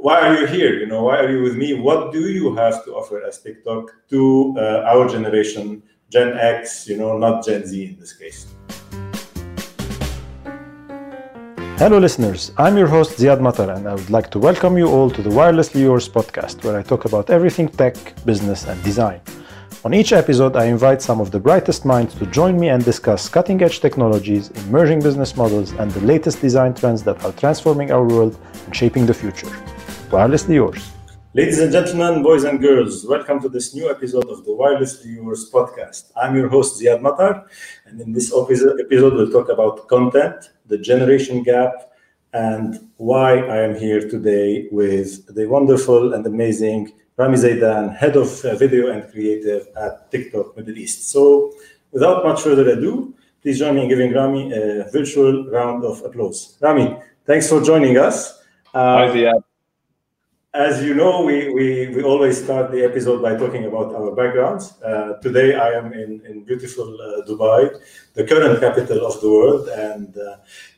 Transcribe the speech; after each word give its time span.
why 0.00 0.20
are 0.20 0.40
you 0.40 0.46
here? 0.46 0.78
You 0.78 0.86
know, 0.86 1.02
why 1.04 1.18
are 1.18 1.30
you 1.30 1.42
with 1.42 1.56
me? 1.56 1.74
What 1.74 2.12
do 2.12 2.20
you 2.30 2.54
have 2.54 2.84
to 2.84 2.92
offer 2.94 3.20
as 3.24 3.40
TikTok 3.40 3.92
to 4.10 4.54
uh, 4.56 4.90
our 4.92 5.08
generation, 5.08 5.82
Gen 6.08 6.38
X? 6.38 6.86
You 6.86 6.96
know, 6.98 7.18
not 7.18 7.44
Gen 7.44 7.66
Z 7.66 7.84
in 7.84 7.98
this 7.98 8.12
case. 8.12 8.46
Hello, 11.78 11.98
listeners. 11.98 12.52
I'm 12.56 12.76
your 12.76 12.86
host 12.86 13.18
Ziad 13.18 13.40
Matar, 13.40 13.76
and 13.76 13.88
I 13.88 13.94
would 13.94 14.10
like 14.10 14.30
to 14.30 14.38
welcome 14.38 14.78
you 14.78 14.88
all 14.88 15.10
to 15.10 15.20
the 15.22 15.30
Wirelessly 15.30 15.80
Yours 15.80 16.08
podcast, 16.08 16.62
where 16.64 16.78
I 16.78 16.82
talk 16.82 17.04
about 17.04 17.28
everything 17.30 17.68
tech, 17.68 17.96
business, 18.24 18.66
and 18.66 18.80
design. 18.84 19.20
On 19.84 19.94
each 19.94 20.12
episode, 20.12 20.56
I 20.56 20.66
invite 20.66 21.02
some 21.02 21.20
of 21.20 21.30
the 21.30 21.40
brightest 21.40 21.84
minds 21.84 22.14
to 22.16 22.26
join 22.26 22.58
me 22.58 22.68
and 22.68 22.84
discuss 22.84 23.28
cutting 23.28 23.62
edge 23.62 23.80
technologies, 23.80 24.50
emerging 24.66 25.00
business 25.02 25.36
models, 25.36 25.72
and 25.72 25.90
the 25.90 26.00
latest 26.00 26.40
design 26.40 26.74
trends 26.74 27.02
that 27.04 27.24
are 27.24 27.32
transforming 27.32 27.90
our 27.90 28.04
world 28.04 28.38
and 28.66 28.74
shaping 28.74 29.06
the 29.06 29.14
future. 29.14 29.50
Wirelessly 30.10 30.54
yours. 30.54 30.90
Ladies 31.34 31.60
and 31.60 31.70
gentlemen, 31.70 32.22
boys 32.22 32.44
and 32.44 32.58
girls, 32.58 33.04
welcome 33.06 33.42
to 33.42 33.48
this 33.50 33.74
new 33.74 33.90
episode 33.90 34.26
of 34.30 34.42
the 34.46 34.50
Wirelessly 34.50 35.16
Yours 35.16 35.50
podcast. 35.52 36.12
I'm 36.16 36.34
your 36.34 36.48
host, 36.48 36.80
Ziad 36.80 37.02
Matar, 37.02 37.46
and 37.84 38.00
in 38.00 38.12
this 38.12 38.32
episode, 38.32 39.14
we'll 39.14 39.30
talk 39.30 39.50
about 39.50 39.86
content, 39.86 40.50
the 40.64 40.78
generation 40.78 41.42
gap, 41.42 41.92
and 42.32 42.88
why 42.96 43.34
I 43.34 43.58
am 43.58 43.74
here 43.78 44.08
today 44.08 44.68
with 44.72 45.34
the 45.34 45.46
wonderful 45.46 46.14
and 46.14 46.24
amazing 46.26 46.92
Rami 47.18 47.36
Zaidan, 47.36 47.94
head 47.94 48.16
of 48.16 48.42
uh, 48.46 48.54
video 48.54 48.90
and 48.90 49.10
creative 49.12 49.68
at 49.76 50.10
TikTok 50.10 50.56
Middle 50.56 50.78
East. 50.78 51.10
So, 51.10 51.52
without 51.92 52.24
much 52.24 52.40
further 52.40 52.66
ado, 52.70 53.14
please 53.42 53.58
join 53.58 53.74
me 53.74 53.82
in 53.82 53.88
giving 53.90 54.14
Rami 54.14 54.52
a 54.54 54.88
virtual 54.90 55.50
round 55.50 55.84
of 55.84 56.00
applause. 56.02 56.56
Rami, 56.62 56.96
thanks 57.26 57.46
for 57.50 57.62
joining 57.62 57.98
us. 57.98 58.38
Uh, 58.72 59.08
Hi, 59.12 59.42
As 60.54 60.82
you 60.82 60.94
know, 60.94 61.24
we, 61.24 61.52
we, 61.52 61.88
we 61.88 62.02
always 62.02 62.42
start 62.42 62.72
the 62.72 62.82
episode 62.82 63.20
by 63.20 63.36
talking 63.36 63.66
about 63.66 63.94
our 63.94 64.12
backgrounds. 64.12 64.80
Uh, 64.80 65.12
today, 65.20 65.54
I 65.54 65.72
am 65.72 65.92
in, 65.92 66.22
in 66.24 66.42
beautiful 66.44 66.98
uh, 67.02 67.28
Dubai, 67.28 67.78
the 68.14 68.24
current 68.24 68.58
capital 68.58 69.06
of 69.06 69.20
the 69.20 69.28
world, 69.28 69.68
and 69.68 70.16
uh, 70.16 70.36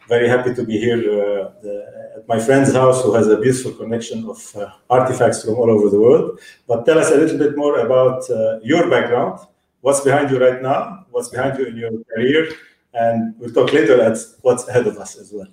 very 0.09 0.29
happy 0.29 0.55
to 0.55 0.65
be 0.65 0.77
here 0.77 0.99
uh, 1.09 2.19
at 2.19 2.27
my 2.27 2.41
friend's 2.41 2.73
house 2.73 3.05
who 3.05 3.15
has 3.15 3.29
a 3.29 3.37
beautiful 3.37 3.71
connection 3.73 4.29
of 4.29 4.57
uh, 4.57 4.71
artifacts 4.91 5.45
from 5.45 5.55
all 5.55 5.71
over 5.71 5.89
the 5.89 6.01
world. 6.01 6.41
But 6.67 6.85
tell 6.85 6.99
us 6.99 7.13
a 7.13 7.17
little 7.17 7.39
bit 7.39 7.57
more 7.57 7.79
about 7.79 8.29
uh, 8.29 8.59
your 8.65 8.91
background, 8.91 9.39
what's 9.83 10.01
behind 10.01 10.33
you 10.33 10.41
right 10.45 10.61
now, 10.61 11.07
what's 11.13 11.29
behind 11.29 11.61
you 11.61 11.67
in 11.67 11.77
your 11.77 11.93
career, 12.13 12.49
and 12.93 13.37
we'll 13.39 13.55
talk 13.55 13.73
later 13.73 14.03
at 14.03 14.19
what's 14.43 14.67
ahead 14.67 14.89
of 14.89 14.99
us 14.99 15.17
as 15.17 15.33
well. 15.33 15.47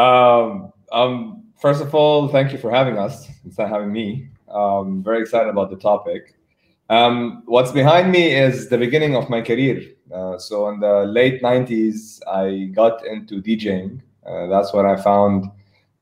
Um, 0.00 0.72
um, 0.92 1.43
first 1.64 1.80
of 1.80 1.94
all, 1.94 2.28
thank 2.28 2.52
you 2.52 2.58
for 2.58 2.70
having 2.70 2.98
us 2.98 3.26
instead 3.42 3.64
of 3.64 3.70
having 3.70 3.90
me. 3.90 4.28
Um, 4.48 5.02
very 5.02 5.22
excited 5.22 5.48
about 5.48 5.70
the 5.70 5.76
topic. 5.76 6.34
Um, 6.90 7.42
what's 7.46 7.72
behind 7.72 8.12
me 8.12 8.34
is 8.34 8.68
the 8.68 8.76
beginning 8.76 9.16
of 9.16 9.30
my 9.30 9.40
career. 9.40 9.80
Uh, 10.14 10.36
so 10.38 10.68
in 10.68 10.78
the 10.80 11.06
late 11.06 11.40
90s, 11.40 12.20
I 12.30 12.66
got 12.74 13.06
into 13.06 13.40
DJing. 13.40 14.02
Uh, 14.26 14.46
that's 14.48 14.74
when 14.74 14.84
I 14.84 14.96
found 14.96 15.46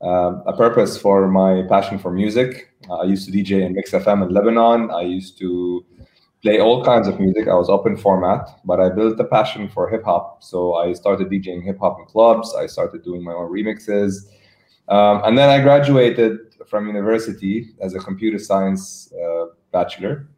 uh, 0.03 0.33
a 0.47 0.53
purpose 0.57 0.99
for 0.99 1.29
my 1.29 1.63
passion 1.69 1.97
for 1.97 2.11
music. 2.11 2.75
I 2.91 3.05
used 3.05 3.25
to 3.29 3.33
DJ 3.33 3.65
in 3.65 3.73
Mix 3.75 3.93
FM 3.93 4.27
in 4.27 4.31
Lebanon. 4.35 4.91
I 4.91 5.03
used 5.03 5.39
to 5.39 5.87
play 6.43 6.59
all 6.59 6.85
kinds 6.85 7.07
of 7.07 7.21
music. 7.21 7.47
I 7.47 7.55
was 7.55 7.71
open 7.71 7.97
format, 7.97 8.49
but 8.65 8.81
I 8.81 8.89
built 8.89 9.21
a 9.21 9.25
passion 9.39 9.69
for 9.69 9.89
hip 9.89 10.03
hop. 10.03 10.43
So 10.43 10.75
I 10.75 10.93
started 10.93 11.31
DJing 11.31 11.63
hip 11.63 11.79
hop 11.79 12.01
in 12.01 12.07
clubs. 12.07 12.53
I 12.53 12.67
started 12.67 13.05
doing 13.05 13.23
my 13.23 13.33
own 13.33 13.49
remixes. 13.49 14.27
Um, 14.89 15.23
and 15.25 15.39
then 15.39 15.49
I 15.49 15.63
graduated 15.63 16.39
from 16.67 16.87
university 16.87 17.71
as 17.81 17.95
a 17.95 17.99
computer 17.99 18.39
science 18.39 19.13
uh, 19.13 19.47
bachelor 19.73 20.29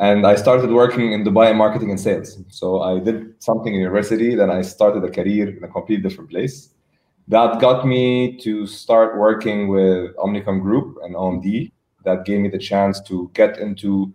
and 0.00 0.26
I 0.26 0.34
started 0.34 0.70
working 0.70 1.12
in 1.12 1.24
Dubai 1.24 1.50
in 1.50 1.58
marketing 1.58 1.90
and 1.90 2.00
sales. 2.00 2.38
So 2.48 2.80
I 2.80 2.98
did 2.98 3.34
something 3.42 3.74
in 3.74 3.80
university, 3.80 4.34
then 4.34 4.50
I 4.50 4.62
started 4.62 5.04
a 5.04 5.10
career 5.10 5.54
in 5.54 5.62
a 5.62 5.68
completely 5.68 6.02
different 6.02 6.30
place. 6.30 6.70
That 7.28 7.60
got 7.60 7.86
me 7.86 8.38
to 8.38 8.66
start 8.66 9.18
working 9.18 9.68
with 9.68 10.16
Omnicom 10.16 10.62
Group 10.62 10.96
and 11.04 11.14
OMD. 11.14 11.70
That 12.04 12.24
gave 12.24 12.40
me 12.40 12.48
the 12.48 12.58
chance 12.58 12.98
to 13.02 13.30
get 13.34 13.58
into 13.58 14.12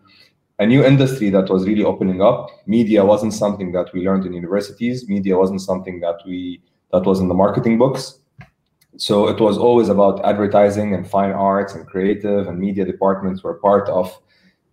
a 0.57 0.65
new 0.65 0.83
industry 0.83 1.29
that 1.29 1.49
was 1.49 1.67
really 1.67 1.83
opening 1.83 2.19
up. 2.19 2.49
Media 2.65 3.05
wasn't 3.05 3.33
something 3.33 3.71
that 3.73 3.93
we 3.93 4.01
learned 4.07 4.25
in 4.25 4.33
universities. 4.33 5.07
Media 5.07 5.37
wasn't 5.37 5.61
something 5.61 5.99
that 5.99 6.17
we 6.25 6.61
that 6.91 7.05
was 7.05 7.19
in 7.19 7.27
the 7.27 7.33
marketing 7.35 7.77
books. 7.77 8.19
So 8.97 9.27
it 9.27 9.39
was 9.39 9.57
always 9.57 9.89
about 9.89 10.23
advertising 10.25 10.93
and 10.93 11.07
fine 11.07 11.31
arts 11.31 11.73
and 11.75 11.85
creative 11.85 12.47
and 12.47 12.59
media 12.59 12.85
departments 12.85 13.43
were 13.43 13.55
part 13.55 13.89
of 13.89 14.17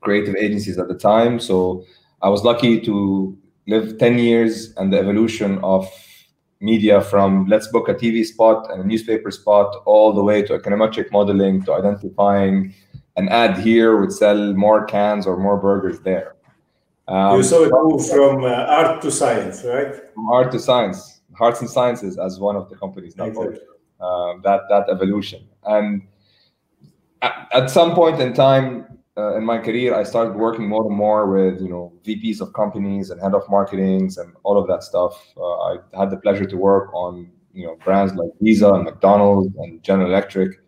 creative 0.01 0.37
agencies 0.37 0.79
at 0.79 0.89
the 0.89 0.95
time. 0.95 1.41
So 1.41 1.85
I 2.21 2.29
was 2.29 2.45
lucky 2.45 2.81
to 2.83 3.37
live 3.67 3.99
10 3.99 4.19
years 4.19 4.75
and 4.77 4.93
the 4.93 4.99
evolution 4.99 5.59
of 5.63 5.89
media 6.61 7.01
from 7.01 7.47
let's 7.47 7.67
book 7.69 7.89
a 7.89 7.95
TV 7.95 8.25
spot 8.25 8.71
and 8.71 8.83
a 8.83 8.87
newspaper 8.87 9.31
spot 9.31 9.83
all 9.85 10.13
the 10.13 10.23
way 10.23 10.43
to 10.43 10.57
econometric 10.57 11.11
modeling 11.11 11.63
to 11.65 11.73
identifying 11.73 12.73
an 13.17 13.29
ad 13.29 13.59
here 13.59 14.01
would 14.01 14.13
sell 14.13 14.55
more 14.55 14.85
cans 14.85 15.27
or 15.27 15.37
more 15.37 15.59
burgers 15.59 16.01
there. 16.01 16.37
Um, 17.09 17.37
you 17.37 17.43
saw 17.43 17.65
it 17.65 17.73
move 17.73 18.09
from 18.09 18.45
uh, 18.45 18.49
art 18.49 19.03
to 19.03 19.11
science, 19.11 19.65
right? 19.65 19.95
From 20.15 20.31
art 20.31 20.53
to 20.53 20.61
science, 20.61 21.21
arts 21.41 21.61
and 21.61 21.69
sciences 21.69 22.17
as 22.17 22.39
one 22.39 22.57
of 22.57 22.71
the 22.71 22.77
companies. 22.77 23.15
Exactly. 23.19 23.59
Uh, 24.03 24.35
that 24.43 24.63
that 24.69 24.89
evolution, 24.91 25.47
and 25.65 26.03
at, 27.23 27.49
at 27.53 27.71
some 27.71 27.95
point 27.95 28.21
in 28.21 28.33
time, 28.33 28.85
uh, 29.17 29.37
in 29.37 29.45
my 29.45 29.59
career, 29.59 29.95
I 29.95 30.03
started 30.03 30.35
working 30.35 30.69
more 30.69 30.85
and 30.87 30.97
more 30.97 31.31
with 31.31 31.61
you 31.61 31.69
know 31.69 31.93
VPs 32.05 32.41
of 32.41 32.53
companies 32.53 33.11
and 33.11 33.21
head 33.21 33.35
of 33.35 33.49
marketings 33.49 34.19
and 34.19 34.33
all 34.43 34.59
of 34.59 34.67
that 34.69 34.83
stuff. 34.83 35.15
Uh, 35.37 35.59
I 35.61 35.77
had 35.97 36.11
the 36.11 36.17
pleasure 36.17 36.47
to 36.47 36.57
work 36.57 36.93
on 36.95 37.31
you 37.53 37.67
know 37.67 37.77
brands 37.85 38.15
like 38.15 38.31
Visa 38.41 38.73
and 38.73 38.85
McDonald's 38.85 39.55
and 39.59 39.83
General 39.83 40.09
Electric, 40.09 40.59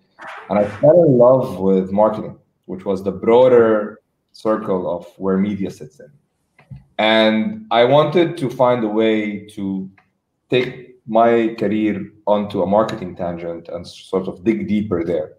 and 0.49 0.59
I 0.59 0.65
fell 0.79 1.05
in 1.05 1.19
love 1.19 1.59
with 1.59 1.91
marketing, 1.91 2.39
which 2.67 2.85
was 2.85 3.03
the 3.03 3.13
broader 3.13 4.01
circle 4.33 4.91
of 4.95 5.07
where 5.17 5.39
media 5.39 5.71
sits 5.71 6.01
in. 6.01 6.11
And 6.99 7.67
I 7.71 7.85
wanted 7.85 8.37
to 8.39 8.51
find 8.51 8.85
a 8.85 8.89
way 8.89 9.47
to 9.57 9.91
take 10.51 10.97
my 11.07 11.55
career 11.59 12.13
onto 12.27 12.63
a 12.63 12.67
marketing 12.67 13.17
tangent 13.17 13.69
and 13.69 13.87
sort 13.87 14.29
of 14.29 14.45
dig 14.45 14.69
deeper 14.69 15.05
there. 15.05 15.35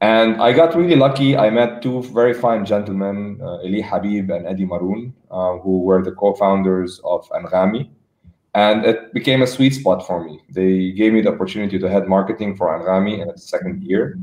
And 0.00 0.40
I 0.40 0.52
got 0.52 0.76
really 0.76 0.94
lucky. 0.94 1.36
I 1.36 1.50
met 1.50 1.82
two 1.82 2.02
very 2.02 2.32
fine 2.32 2.64
gentlemen, 2.64 3.40
uh, 3.42 3.58
Elie 3.58 3.80
Habib 3.80 4.30
and 4.30 4.46
Eddy 4.46 4.64
Maroun, 4.64 5.12
uh, 5.30 5.58
who 5.58 5.80
were 5.80 6.02
the 6.04 6.12
co-founders 6.12 7.00
of 7.04 7.28
Anghami. 7.30 7.90
And 8.54 8.84
it 8.84 9.12
became 9.12 9.42
a 9.42 9.46
sweet 9.46 9.74
spot 9.74 10.06
for 10.06 10.22
me. 10.24 10.40
They 10.50 10.92
gave 10.92 11.12
me 11.12 11.20
the 11.20 11.32
opportunity 11.32 11.78
to 11.78 11.88
head 11.88 12.08
marketing 12.08 12.56
for 12.56 12.68
Anghami 12.68 13.20
in 13.20 13.28
its 13.28 13.48
second 13.48 13.82
year. 13.82 14.18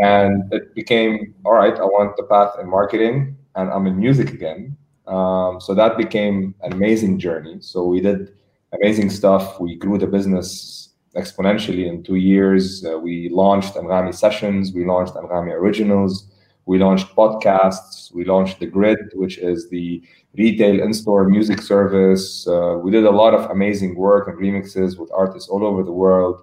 And 0.00 0.52
it 0.52 0.74
became, 0.74 1.34
all 1.44 1.54
right, 1.54 1.74
I 1.74 1.84
want 1.84 2.16
the 2.16 2.24
path 2.24 2.54
in 2.60 2.68
marketing 2.68 3.36
and 3.54 3.70
I'm 3.70 3.86
in 3.86 3.98
music 3.98 4.30
again. 4.32 4.76
Um, 5.06 5.60
so 5.60 5.74
that 5.74 5.96
became 5.96 6.54
an 6.62 6.72
amazing 6.74 7.18
journey. 7.18 7.56
So 7.60 7.84
we 7.84 8.00
did 8.00 8.34
amazing 8.72 9.10
stuff. 9.10 9.58
We 9.60 9.76
grew 9.76 9.98
the 9.98 10.06
business 10.06 10.90
exponentially 11.16 11.86
in 11.86 12.02
two 12.02 12.16
years. 12.16 12.84
Uh, 12.84 12.98
we 12.98 13.28
launched 13.30 13.74
Anghami 13.74 14.14
Sessions, 14.14 14.72
we 14.72 14.84
launched 14.84 15.14
Anghami 15.14 15.52
Originals, 15.52 16.28
we 16.66 16.78
launched 16.78 17.14
podcasts, 17.16 18.12
we 18.12 18.24
launched 18.24 18.60
The 18.60 18.66
Grid, 18.66 18.98
which 19.14 19.38
is 19.38 19.68
the 19.70 20.02
retail 20.36 20.80
in 20.80 20.92
store 20.92 21.28
music 21.28 21.62
service. 21.62 22.46
Uh, 22.46 22.78
we 22.82 22.90
did 22.90 23.04
a 23.04 23.10
lot 23.10 23.34
of 23.34 23.50
amazing 23.50 23.94
work 23.96 24.28
and 24.28 24.36
remixes 24.38 24.98
with 24.98 25.10
artists 25.12 25.48
all 25.48 25.64
over 25.64 25.82
the 25.82 25.92
world. 25.92 26.42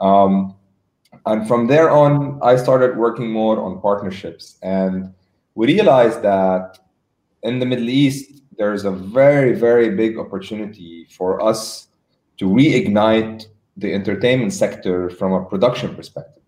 Um, 0.00 0.54
and 1.26 1.46
from 1.46 1.66
there 1.66 1.90
on, 1.90 2.38
I 2.42 2.56
started 2.56 2.96
working 2.96 3.30
more 3.30 3.60
on 3.60 3.80
partnerships. 3.80 4.58
And 4.62 5.14
we 5.54 5.66
realized 5.66 6.22
that 6.22 6.78
in 7.42 7.58
the 7.58 7.66
Middle 7.66 7.88
East, 7.88 8.42
there's 8.56 8.84
a 8.84 8.90
very, 8.90 9.54
very 9.54 9.94
big 9.94 10.18
opportunity 10.18 11.06
for 11.10 11.40
us 11.40 11.88
to 12.38 12.46
reignite 12.46 13.46
the 13.78 13.94
entertainment 13.94 14.52
sector 14.52 15.08
from 15.08 15.32
a 15.32 15.44
production 15.44 15.94
perspective. 15.94 16.42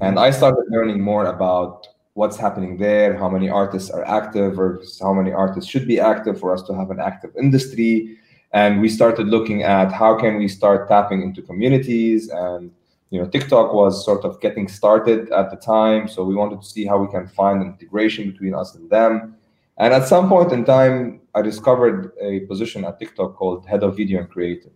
And 0.00 0.18
I 0.18 0.30
started 0.30 0.64
learning 0.70 1.00
more 1.00 1.26
about 1.26 1.86
what's 2.14 2.36
happening 2.36 2.78
there, 2.78 3.16
how 3.16 3.28
many 3.28 3.48
artists 3.48 3.90
are 3.90 4.04
active, 4.04 4.58
or 4.58 4.82
how 5.00 5.12
many 5.12 5.32
artists 5.32 5.70
should 5.70 5.86
be 5.86 6.00
active 6.00 6.40
for 6.40 6.52
us 6.52 6.62
to 6.62 6.74
have 6.74 6.90
an 6.90 7.00
active 7.00 7.30
industry. 7.38 8.18
And 8.52 8.80
we 8.80 8.88
started 8.88 9.28
looking 9.28 9.62
at 9.62 9.92
how 9.92 10.18
can 10.18 10.38
we 10.38 10.48
start 10.48 10.88
tapping 10.88 11.22
into 11.22 11.42
communities 11.42 12.30
and 12.30 12.72
you 13.10 13.18
know 13.20 13.26
TikTok 13.26 13.72
was 13.72 14.04
sort 14.04 14.24
of 14.24 14.40
getting 14.40 14.68
started 14.68 15.30
at 15.32 15.50
the 15.50 15.56
time, 15.56 16.08
so 16.08 16.24
we 16.24 16.34
wanted 16.34 16.60
to 16.60 16.66
see 16.66 16.84
how 16.84 16.98
we 16.98 17.08
can 17.08 17.26
find 17.26 17.62
integration 17.62 18.30
between 18.30 18.54
us 18.54 18.74
and 18.74 18.88
them. 18.90 19.36
And 19.78 19.94
at 19.94 20.08
some 20.08 20.28
point 20.28 20.52
in 20.52 20.64
time, 20.64 21.20
I 21.34 21.42
discovered 21.42 22.12
a 22.20 22.40
position 22.40 22.84
at 22.84 22.98
TikTok 22.98 23.36
called 23.36 23.66
head 23.66 23.82
of 23.82 23.96
video 23.96 24.20
and 24.20 24.28
creative. 24.28 24.72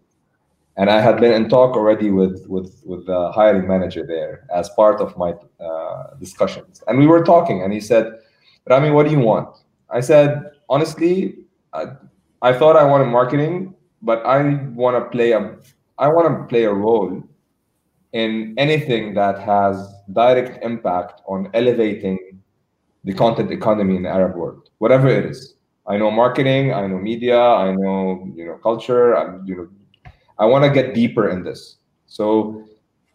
And 0.76 0.88
I 0.90 1.00
had 1.00 1.20
been 1.20 1.32
in 1.32 1.48
talk 1.48 1.76
already 1.76 2.10
with 2.10 2.46
with 2.48 2.82
with 2.84 3.06
the 3.06 3.30
hiring 3.32 3.68
manager 3.68 4.06
there 4.06 4.46
as 4.54 4.68
part 4.70 5.00
of 5.00 5.16
my 5.16 5.34
uh, 5.60 6.14
discussions. 6.18 6.82
And 6.86 6.98
we 6.98 7.06
were 7.06 7.24
talking, 7.24 7.62
and 7.62 7.72
he 7.72 7.80
said, 7.80 8.18
"Rami, 8.68 8.90
what 8.90 9.06
do 9.06 9.12
you 9.12 9.20
want?" 9.20 9.48
I 9.90 10.00
said, 10.00 10.50
"Honestly, 10.68 11.38
I, 11.72 11.86
I 12.40 12.52
thought 12.52 12.76
I 12.76 12.84
wanted 12.84 13.06
marketing, 13.06 13.74
but 14.00 14.24
I 14.24 14.54
want 14.74 14.96
to 14.96 15.10
play 15.10 15.32
a 15.32 15.56
I 15.98 16.08
want 16.08 16.26
to 16.28 16.44
play 16.48 16.64
a 16.64 16.72
role 16.72 17.22
in 18.12 18.54
anything 18.58 19.14
that 19.14 19.38
has 19.38 19.94
direct 20.12 20.62
impact 20.64 21.20
on 21.26 21.50
elevating 21.54 22.18
the 23.04 23.12
content 23.12 23.50
economy 23.50 23.96
in 23.96 24.02
the 24.02 24.08
Arab 24.08 24.36
world, 24.36 24.70
whatever 24.78 25.08
it 25.08 25.26
is. 25.26 25.54
I 25.86 25.96
know 25.96 26.10
marketing, 26.10 26.72
I 26.72 26.86
know 26.86 26.98
media, 26.98 27.40
I 27.40 27.74
know 27.74 28.30
you 28.34 28.46
know 28.46 28.54
culture, 28.62 29.14
I'm, 29.16 29.44
you 29.44 29.56
know 29.56 29.68
I 30.42 30.44
want 30.44 30.64
to 30.64 30.70
get 30.70 30.92
deeper 30.92 31.28
in 31.28 31.44
this. 31.44 31.76
So 32.06 32.64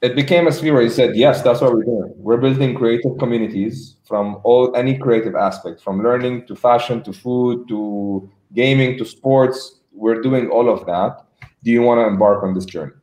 it 0.02 0.16
became 0.16 0.48
a 0.48 0.52
sphere 0.54 0.80
he 0.80 0.90
said, 0.90 1.18
yes, 1.18 1.42
that's 1.42 1.60
what 1.60 1.74
we're 1.74 1.84
doing. 1.84 2.14
We're 2.16 2.38
building 2.38 2.74
creative 2.74 3.18
communities 3.18 3.98
from 4.06 4.40
all 4.46 4.74
any 4.78 4.98
creative 4.98 5.36
aspect, 5.36 5.82
from 5.82 6.02
learning 6.02 6.48
to 6.48 6.56
fashion 6.56 7.04
to 7.04 7.12
food 7.12 7.68
to 7.68 8.32
gaming 8.54 8.98
to 9.00 9.04
sports. 9.04 9.82
We're 9.92 10.22
doing 10.22 10.50
all 10.50 10.70
of 10.70 10.86
that. 10.86 11.26
Do 11.66 11.72
you 11.72 11.82
want 11.82 12.00
to 12.00 12.08
embark 12.08 12.44
on 12.44 12.54
this 12.54 12.64
journey? 12.64 12.94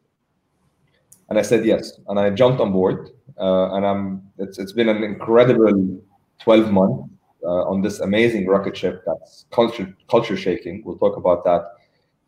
And 1.29 1.39
I 1.39 1.43
said 1.43 1.67
yes, 1.67 2.01
and 2.09 2.19
I 2.19 2.31
jumped 2.31 2.61
on 2.63 2.73
board. 2.73 3.11
Uh, 3.39 3.75
and 3.75 3.85
I'm 3.85 4.23
it's 4.39 4.59
it's 4.59 4.73
been 4.73 4.89
an 4.89 5.03
incredible 5.03 6.01
12 6.41 6.73
months 6.73 7.11
uh, 7.43 7.69
on 7.73 7.83
this 7.83 8.01
amazing 8.01 8.47
rocket 8.47 8.75
ship 8.75 9.03
that's 9.07 9.45
culture 9.51 9.95
culture 10.09 10.37
shaking. 10.37 10.83
We'll 10.83 10.97
talk 10.97 11.17
about 11.19 11.45
that 11.45 11.63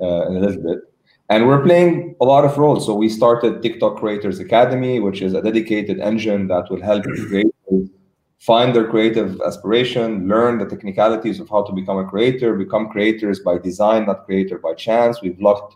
uh, 0.05 0.27
in 0.29 0.37
a 0.37 0.41
little 0.41 0.63
bit. 0.63 0.81
And 1.29 1.47
we're 1.49 1.63
playing 1.63 2.15
a 2.21 2.25
lot 2.25 2.45
of 2.45 2.57
roles. 2.57 2.87
So 2.87 2.95
we 2.95 3.09
started 3.09 3.61
TikTok 3.61 3.97
Creators 3.97 4.39
Academy, 4.39 5.01
which 5.01 5.23
is 5.23 5.35
a 5.35 5.43
dedicated 5.43 5.99
engine 5.99 6.47
that 6.49 6.71
will 6.71 6.83
help 6.83 7.05
creators 7.29 7.91
find 8.39 8.77
their 8.77 8.89
creative 8.89 9.41
aspiration, 9.41 10.29
learn 10.29 10.59
the 10.59 10.67
technicalities 10.67 11.41
of 11.41 11.49
how 11.49 11.65
to 11.65 11.73
become 11.73 11.99
a 11.99 12.05
creator, 12.05 12.55
become 12.55 12.89
creators 12.89 13.41
by 13.41 13.59
design, 13.59 14.07
not 14.07 14.25
creator 14.25 14.59
by 14.59 14.73
chance. 14.75 15.21
We've 15.21 15.41
locked 15.41 15.75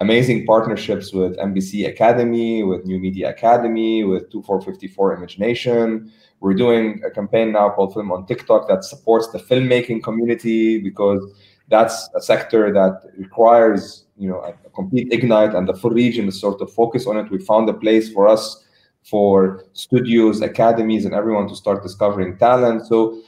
amazing 0.00 0.44
partnerships 0.44 1.12
with 1.12 1.36
MBC 1.36 1.86
Academy, 1.86 2.64
with 2.64 2.84
New 2.84 2.98
Media 2.98 3.30
Academy, 3.30 4.02
with 4.02 4.30
2454 4.32 5.14
Imagination. 5.14 6.12
We're 6.40 6.54
doing 6.54 7.00
a 7.04 7.10
campaign 7.10 7.52
now 7.52 7.70
called 7.70 7.94
Film 7.94 8.10
on 8.10 8.26
TikTok 8.26 8.66
that 8.68 8.82
supports 8.82 9.28
the 9.28 9.38
filmmaking 9.38 10.02
community 10.02 10.78
because 10.78 11.22
that's 11.68 12.08
a 12.16 12.20
sector 12.20 12.72
that 12.72 13.10
requires 13.16 14.06
you 14.18 14.28
know 14.28 14.40
a, 14.40 14.52
complete 14.74 15.12
ignite 15.12 15.54
and 15.54 15.68
the 15.68 15.74
full 15.74 15.90
region 15.90 16.28
is 16.28 16.40
sort 16.40 16.60
of 16.60 16.72
focus 16.72 17.06
on 17.06 17.16
it. 17.16 17.30
We 17.30 17.38
found 17.38 17.68
a 17.68 17.74
place 17.74 18.12
for 18.12 18.28
us 18.28 18.64
for 19.04 19.64
studios 19.72 20.40
academies 20.40 21.04
and 21.04 21.14
everyone 21.14 21.48
to 21.48 21.56
start 21.56 21.82
discovering 21.82 22.36
talent. 22.36 22.86
So 22.86 23.22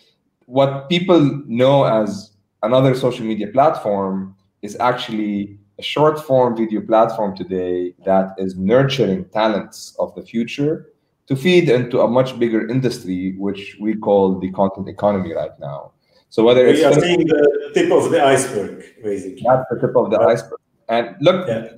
what 0.47 0.89
people 0.89 1.21
know 1.47 1.85
as 1.85 2.33
another 2.63 2.95
social 2.95 3.25
media 3.25 3.49
platform 3.49 4.37
is 4.63 4.77
actually 4.81 5.59
a 5.79 5.83
short 5.83 6.21
form 6.21 6.57
video 6.57 6.81
platform 6.81 7.37
today 7.37 7.95
that 8.05 8.35
is 8.37 8.57
nurturing 8.57 9.25
talents 9.27 9.97
of 9.99 10.15
the 10.15 10.23
future 10.23 10.93
to 11.27 11.37
feed 11.37 11.69
into 11.69 12.01
a 12.01 12.09
much 12.09 12.39
bigger 12.39 12.69
industry 12.69 13.35
which 13.39 13.77
we 13.81 13.95
call 13.95 14.39
the 14.39 14.51
content 14.51 14.89
economy 14.89 15.33
right 15.33 15.59
now. 15.61 15.93
So 16.29 16.45
whether 16.45 16.65
we 16.65 16.73
it's 16.73 16.85
are 16.85 17.01
seeing 17.01 17.25
the 17.27 17.71
tip 17.73 17.91
of 17.91 18.11
the 18.11 18.23
iceberg 18.23 18.85
basically. 19.03 19.43
That's 19.47 19.65
the 19.71 19.79
tip 19.81 19.97
of 19.97 20.11
the 20.11 20.21
uh, 20.21 20.27
iceberg 20.27 20.61
and 20.91 21.17
look, 21.21 21.47
yeah. 21.49 21.69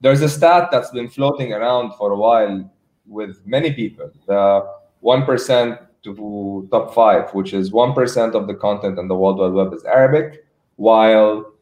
there's 0.00 0.20
a 0.20 0.28
stat 0.28 0.68
that's 0.70 0.90
been 0.90 1.08
floating 1.08 1.52
around 1.52 1.94
for 1.94 2.12
a 2.12 2.16
while 2.16 2.70
with 3.06 3.40
many 3.46 3.72
people. 3.72 4.10
The 4.26 4.66
1% 5.02 5.78
to 6.02 6.68
top 6.70 6.92
five, 6.94 7.30
which 7.32 7.52
is 7.54 7.70
1% 7.70 8.34
of 8.34 8.46
the 8.46 8.54
content 8.54 8.98
on 8.98 9.08
the 9.08 9.14
World 9.14 9.38
Wide 9.38 9.52
Web 9.52 9.72
is 9.72 9.84
Arabic, 9.84 10.44
while, 10.76 11.52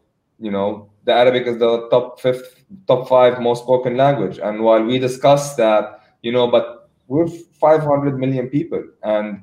you 0.40 0.50
know, 0.50 0.88
the 1.04 1.12
Arabic 1.12 1.46
is 1.46 1.58
the 1.58 1.88
top 1.90 2.20
fifth, 2.20 2.64
top 2.86 3.08
five 3.08 3.40
most 3.40 3.64
spoken 3.64 3.96
language. 3.96 4.38
And 4.38 4.62
while 4.62 4.82
we 4.82 4.98
discuss 4.98 5.56
that, 5.56 6.00
you 6.22 6.32
know, 6.32 6.50
but 6.50 6.88
we're 7.06 7.28
500 7.28 8.18
million 8.18 8.48
people 8.48 8.82
and 9.02 9.42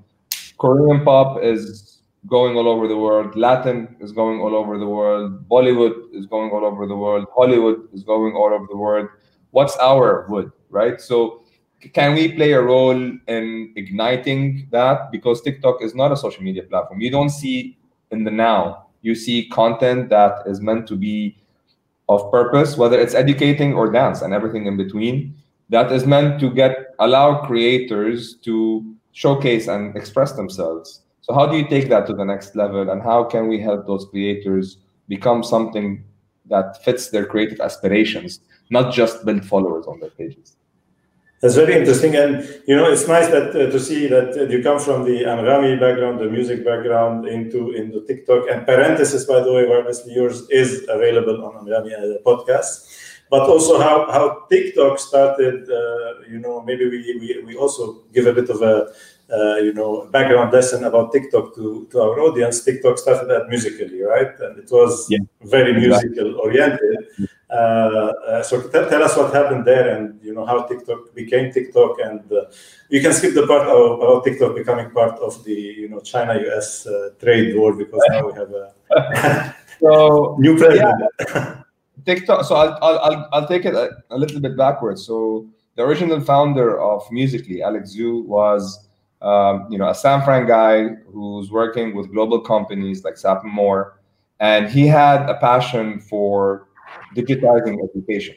Korean 0.57 1.03
pop 1.03 1.43
is 1.43 1.94
going 2.27 2.55
all 2.55 2.67
over 2.67 2.87
the 2.87 2.97
world. 2.97 3.35
Latin 3.35 3.95
is 3.99 4.11
going 4.11 4.39
all 4.39 4.55
over 4.55 4.77
the 4.77 4.87
world. 4.87 5.47
Bollywood 5.47 6.13
is 6.13 6.25
going 6.25 6.51
all 6.51 6.65
over 6.65 6.87
the 6.87 6.95
world. 6.95 7.27
Hollywood 7.35 7.87
is 7.93 8.03
going 8.03 8.33
all 8.33 8.53
over 8.53 8.65
the 8.69 8.77
world. 8.77 9.09
What's 9.51 9.77
our 9.77 10.25
wood, 10.29 10.51
right? 10.69 10.99
So, 10.99 11.43
can 11.93 12.15
we 12.15 12.31
play 12.31 12.53
a 12.53 12.61
role 12.61 12.91
in 12.91 13.73
igniting 13.75 14.67
that? 14.71 15.11
Because 15.11 15.41
TikTok 15.41 15.83
is 15.83 15.93
not 15.93 16.11
a 16.11 16.17
social 16.17 16.43
media 16.43 16.63
platform. 16.63 16.99
You 16.99 17.11
don't 17.11 17.29
see 17.29 17.77
in 18.11 18.23
the 18.23 18.31
now, 18.31 18.87
you 19.01 19.13
see 19.13 19.47
content 19.49 20.09
that 20.09 20.39
is 20.47 20.61
meant 20.61 20.87
to 20.87 20.95
be 20.95 21.37
of 22.09 22.31
purpose, 22.31 22.77
whether 22.77 22.99
it's 22.99 23.13
educating 23.13 23.73
or 23.73 23.91
dance 23.91 24.21
and 24.21 24.33
everything 24.33 24.65
in 24.65 24.77
between, 24.77 25.35
that 25.69 25.91
is 25.91 26.05
meant 26.05 26.39
to 26.39 26.49
get 26.51 26.95
allow 26.99 27.45
creators 27.45 28.35
to 28.37 28.95
showcase 29.11 29.67
and 29.67 29.95
express 29.95 30.33
themselves 30.33 31.01
so 31.25 31.33
how 31.33 31.47
do 31.47 31.57
you 31.57 31.67
take 31.67 31.89
that 31.89 32.05
to 32.05 32.13
the 32.13 32.23
next 32.23 32.55
level 32.55 32.91
and 32.91 33.01
how 33.01 33.23
can 33.23 33.47
we 33.47 33.59
help 33.59 33.87
those 33.87 34.05
creators 34.05 34.77
become 35.07 35.41
something 35.43 36.03
that 36.45 36.83
fits 36.83 37.09
their 37.09 37.25
creative 37.25 37.59
aspirations, 37.59 38.41
not 38.69 38.93
just 38.93 39.25
build 39.25 39.43
followers 39.43 39.87
on 39.87 39.99
their 39.99 40.11
pages? 40.11 40.55
That's 41.41 41.55
very 41.55 41.73
interesting, 41.73 42.15
and 42.15 42.47
you 42.67 42.75
know 42.75 42.91
it's 42.91 43.07
nice 43.07 43.27
that 43.27 43.49
uh, 43.49 43.71
to 43.71 43.79
see 43.79 44.05
that 44.07 44.37
uh, 44.37 44.43
you 44.43 44.61
come 44.61 44.79
from 44.79 45.03
the 45.03 45.23
Anghami 45.23 45.79
background, 45.79 46.19
the 46.19 46.29
music 46.29 46.63
background, 46.63 47.27
into 47.27 47.71
into 47.71 48.05
TikTok. 48.05 48.45
And 48.49 48.65
parenthesis, 48.65 49.25
by 49.25 49.41
the 49.41 49.51
way, 49.51 49.67
obviously 49.67 50.13
yours 50.13 50.47
is 50.49 50.85
available 50.87 51.43
on 51.45 51.65
Anghami 51.65 51.93
uh, 51.93 52.21
podcast. 52.23 52.87
But 53.29 53.49
also 53.49 53.79
how 53.79 54.09
how 54.11 54.45
TikTok 54.49 54.97
started. 54.97 55.69
Uh, 55.69 56.21
you 56.31 56.39
know, 56.39 56.61
maybe 56.61 56.87
we, 56.87 56.99
we 57.19 57.43
we 57.45 57.55
also 57.57 58.05
give 58.13 58.27
a 58.27 58.33
bit 58.33 58.49
of 58.49 58.61
a 58.61 58.93
uh, 59.31 59.55
you 59.55 59.73
know, 59.73 60.07
background 60.11 60.53
lesson 60.53 60.83
about 60.83 61.11
TikTok 61.11 61.55
to, 61.55 61.87
to 61.91 61.99
our 61.99 62.19
audience, 62.19 62.63
TikTok 62.63 62.97
started 62.97 63.29
at 63.31 63.49
Musical.ly, 63.49 64.01
right? 64.05 64.39
And 64.39 64.59
it 64.59 64.69
was 64.71 65.07
yeah. 65.09 65.19
very 65.41 65.73
musical 65.73 66.39
oriented. 66.39 67.29
Uh, 67.49 67.53
uh, 67.53 68.43
so 68.43 68.61
tell, 68.69 68.87
tell, 68.89 69.03
us 69.03 69.15
what 69.17 69.33
happened 69.33 69.65
there 69.65 69.95
and, 69.95 70.19
you 70.21 70.33
know, 70.33 70.45
how 70.45 70.63
TikTok 70.63 71.13
became 71.15 71.51
TikTok. 71.51 71.97
And 72.03 72.31
uh, 72.31 72.45
you 72.89 73.01
can 73.01 73.13
skip 73.13 73.33
the 73.33 73.47
part 73.47 73.67
of, 73.67 73.99
about 73.99 74.23
TikTok 74.25 74.55
becoming 74.55 74.91
part 74.91 75.17
of 75.19 75.43
the, 75.43 75.53
you 75.53 75.89
know, 75.89 75.99
China-US 75.99 76.85
uh, 76.85 77.09
trade 77.19 77.55
war 77.55 77.73
because 77.73 78.01
now 78.09 78.27
we 78.27 78.33
have 78.33 78.51
a 78.51 79.55
so, 79.79 80.35
new 80.39 80.57
president. 80.57 81.01
Yeah. 81.19 81.61
TikTok. 82.05 82.45
So 82.45 82.55
I'll, 82.55 82.77
I'll, 82.81 83.29
I'll 83.31 83.47
take 83.47 83.65
it 83.65 83.73
a, 83.73 83.89
a 84.11 84.17
little 84.17 84.39
bit 84.39 84.55
backwards. 84.55 85.05
So 85.05 85.47
the 85.75 85.83
original 85.83 86.21
founder 86.21 86.79
of 86.79 87.03
Musical.ly, 87.11 87.61
Alex 87.61 87.95
Zhu, 87.95 88.23
was 88.25 88.84
um, 89.25 89.67
you 89.71 89.77
know, 89.77 89.89
a 89.89 89.95
San 89.95 90.23
Fran 90.23 90.45
guy 90.45 90.89
who's 91.11 91.51
working 91.51 91.95
with 91.95 92.11
global 92.11 92.39
companies 92.39 93.03
like 93.03 93.17
SAP 93.17 93.43
and 93.43 93.51
more, 93.51 93.99
and 94.39 94.69
he 94.69 94.85
had 94.85 95.27
a 95.29 95.35
passion 95.35 95.99
for 95.99 96.67
digitizing 97.15 97.83
education. 97.83 98.35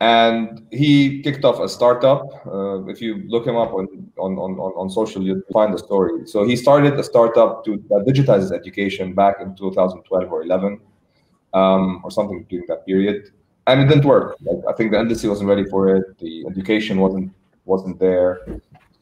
And 0.00 0.66
he 0.70 1.22
kicked 1.22 1.44
off 1.44 1.60
a 1.60 1.68
startup. 1.68 2.24
Uh, 2.46 2.86
if 2.86 3.02
you 3.02 3.22
look 3.28 3.46
him 3.46 3.56
up 3.56 3.72
on, 3.74 4.10
on, 4.18 4.38
on, 4.38 4.52
on 4.58 4.88
social, 4.88 5.22
you'll 5.22 5.42
find 5.52 5.74
the 5.74 5.78
story. 5.78 6.26
So 6.26 6.44
he 6.44 6.56
started 6.56 6.98
a 6.98 7.02
startup 7.02 7.64
to 7.66 7.74
uh, 7.74 8.02
digitize 8.04 8.50
education 8.50 9.12
back 9.14 9.36
in 9.40 9.54
2012 9.56 10.32
or 10.32 10.42
11, 10.42 10.80
um, 11.52 12.00
or 12.02 12.10
something 12.10 12.46
during 12.48 12.66
that 12.68 12.86
period. 12.86 13.30
And 13.66 13.80
it 13.82 13.86
didn't 13.88 14.06
work. 14.06 14.36
Like, 14.40 14.64
I 14.68 14.72
think 14.72 14.92
the 14.92 15.00
industry 15.00 15.28
wasn't 15.28 15.50
ready 15.50 15.64
for 15.64 15.94
it. 15.94 16.18
The 16.18 16.46
education 16.46 16.98
wasn't 16.98 17.32
wasn't 17.66 17.98
there. 18.00 18.40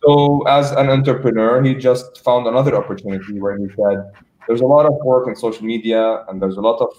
So, 0.05 0.43
as 0.43 0.71
an 0.73 0.89
entrepreneur, 0.91 1.63
he 1.63 1.75
just 1.75 2.23
found 2.25 2.47
another 2.47 2.77
opportunity 2.77 3.41
where 3.41 3.57
he 3.59 3.67
said, 3.77 4.13
"There's 4.47 4.61
a 4.61 4.67
lot 4.67 4.87
of 4.87 4.95
work 5.05 5.29
in 5.29 5.35
social 5.35 5.65
media, 5.65 6.25
and 6.29 6.41
there's 6.41 6.57
a 6.57 6.61
lot 6.61 6.81
of 6.81 6.93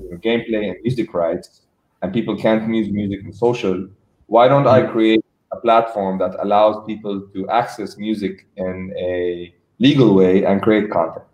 you 0.00 0.10
know, 0.10 0.16
gameplay 0.18 0.70
and 0.70 0.76
music 0.82 1.12
rights, 1.12 1.62
and 2.02 2.12
people 2.12 2.36
can't 2.36 2.72
use 2.74 2.90
music 2.90 3.20
in 3.24 3.32
social. 3.32 3.86
Why 4.26 4.48
don't 4.48 4.66
I 4.66 4.82
mm-hmm. 4.82 4.92
create 4.92 5.24
a 5.52 5.56
platform 5.56 6.18
that 6.18 6.36
allows 6.42 6.84
people 6.86 7.20
to 7.34 7.48
access 7.48 7.96
music 7.98 8.46
in 8.56 8.94
a 8.98 9.52
legal 9.78 10.14
way 10.14 10.44
and 10.44 10.62
create 10.62 10.90
content?" 10.90 11.26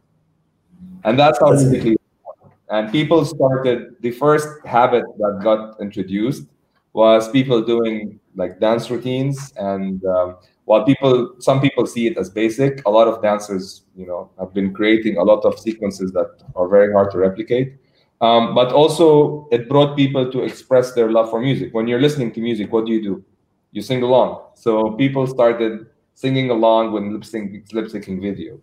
And 1.05 1.19
that's 1.19 1.39
how 1.39 1.53
basically. 1.53 1.97
And 2.71 2.91
people 2.91 3.25
started. 3.25 3.95
The 4.01 4.11
first 4.11 4.49
habit 4.65 5.05
that 5.19 5.41
got 5.45 5.81
introduced 5.81 6.49
was 6.95 7.31
people 7.31 7.63
doing 7.63 8.21
like 8.37 8.61
dance 8.61 8.91
routines 8.91 9.53
and 9.59 10.05
um, 10.07 10.37
while 10.65 10.85
people 10.85 11.35
some 11.41 11.61
people 11.61 11.87
see 11.87 12.07
it 12.07 12.17
as 12.19 12.31
basic 12.31 12.83
a 12.87 12.91
lot 12.91 13.09
of 13.09 13.23
dancers 13.23 13.83
you 13.97 14.07
know 14.07 14.31
have 14.39 14.55
been 14.55 14.73
creating 14.73 15.19
a 15.19 15.23
lot 15.23 15.45
of 15.45 15.59
sequences 15.59 16.13
that 16.13 16.31
are 16.57 16.69
very 16.69 16.93
hard 16.93 17.11
to 17.13 17.19
replicate 17.19 17.77
Um, 18.21 18.55
but 18.55 18.73
also, 18.73 19.49
it 19.51 19.69
brought 19.69 19.97
people 19.97 20.31
to 20.33 20.39
express 20.49 20.95
their 20.95 21.11
love 21.11 21.29
for 21.31 21.41
music. 21.41 21.75
When 21.75 21.87
you're 21.89 22.01
listening 22.01 22.33
to 22.35 22.41
music, 22.41 22.73
what 22.73 22.87
do 22.87 22.93
you 22.97 23.03
do? 23.03 23.15
You 23.73 23.83
sing 23.83 24.03
along. 24.03 24.55
So 24.55 24.93
people 25.03 25.27
started 25.27 25.87
singing 26.15 26.49
along 26.51 26.93
with 26.95 27.03
lip 27.05 27.25
lip 27.77 27.87
syncing 27.93 28.23
video. 28.23 28.61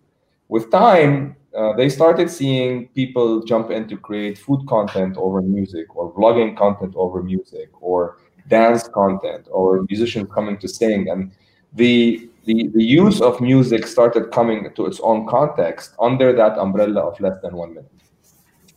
With 0.48 0.70
time, 0.70 1.36
uh, 1.56 1.72
they 1.76 1.88
started 1.88 2.30
seeing 2.30 2.88
people 2.88 3.42
jump 3.44 3.70
in 3.70 3.86
to 3.88 3.96
create 3.96 4.38
food 4.38 4.66
content 4.66 5.16
over 5.16 5.40
music, 5.42 5.94
or 5.96 6.12
vlogging 6.14 6.56
content 6.56 6.94
over 6.96 7.22
music, 7.22 7.68
or 7.80 8.18
dance 8.48 8.88
content, 8.88 9.48
or 9.50 9.84
musicians 9.88 10.30
coming 10.32 10.58
to 10.58 10.68
sing. 10.68 11.08
And 11.08 11.32
the 11.72 12.28
the, 12.44 12.68
the 12.74 12.82
use 12.82 13.20
of 13.20 13.40
music 13.40 13.86
started 13.86 14.32
coming 14.32 14.68
to 14.74 14.86
its 14.86 14.98
own 15.00 15.28
context 15.28 15.94
under 16.00 16.32
that 16.32 16.58
umbrella 16.58 17.00
of 17.00 17.20
less 17.20 17.40
than 17.40 17.54
one 17.54 17.74
minute. 17.74 17.90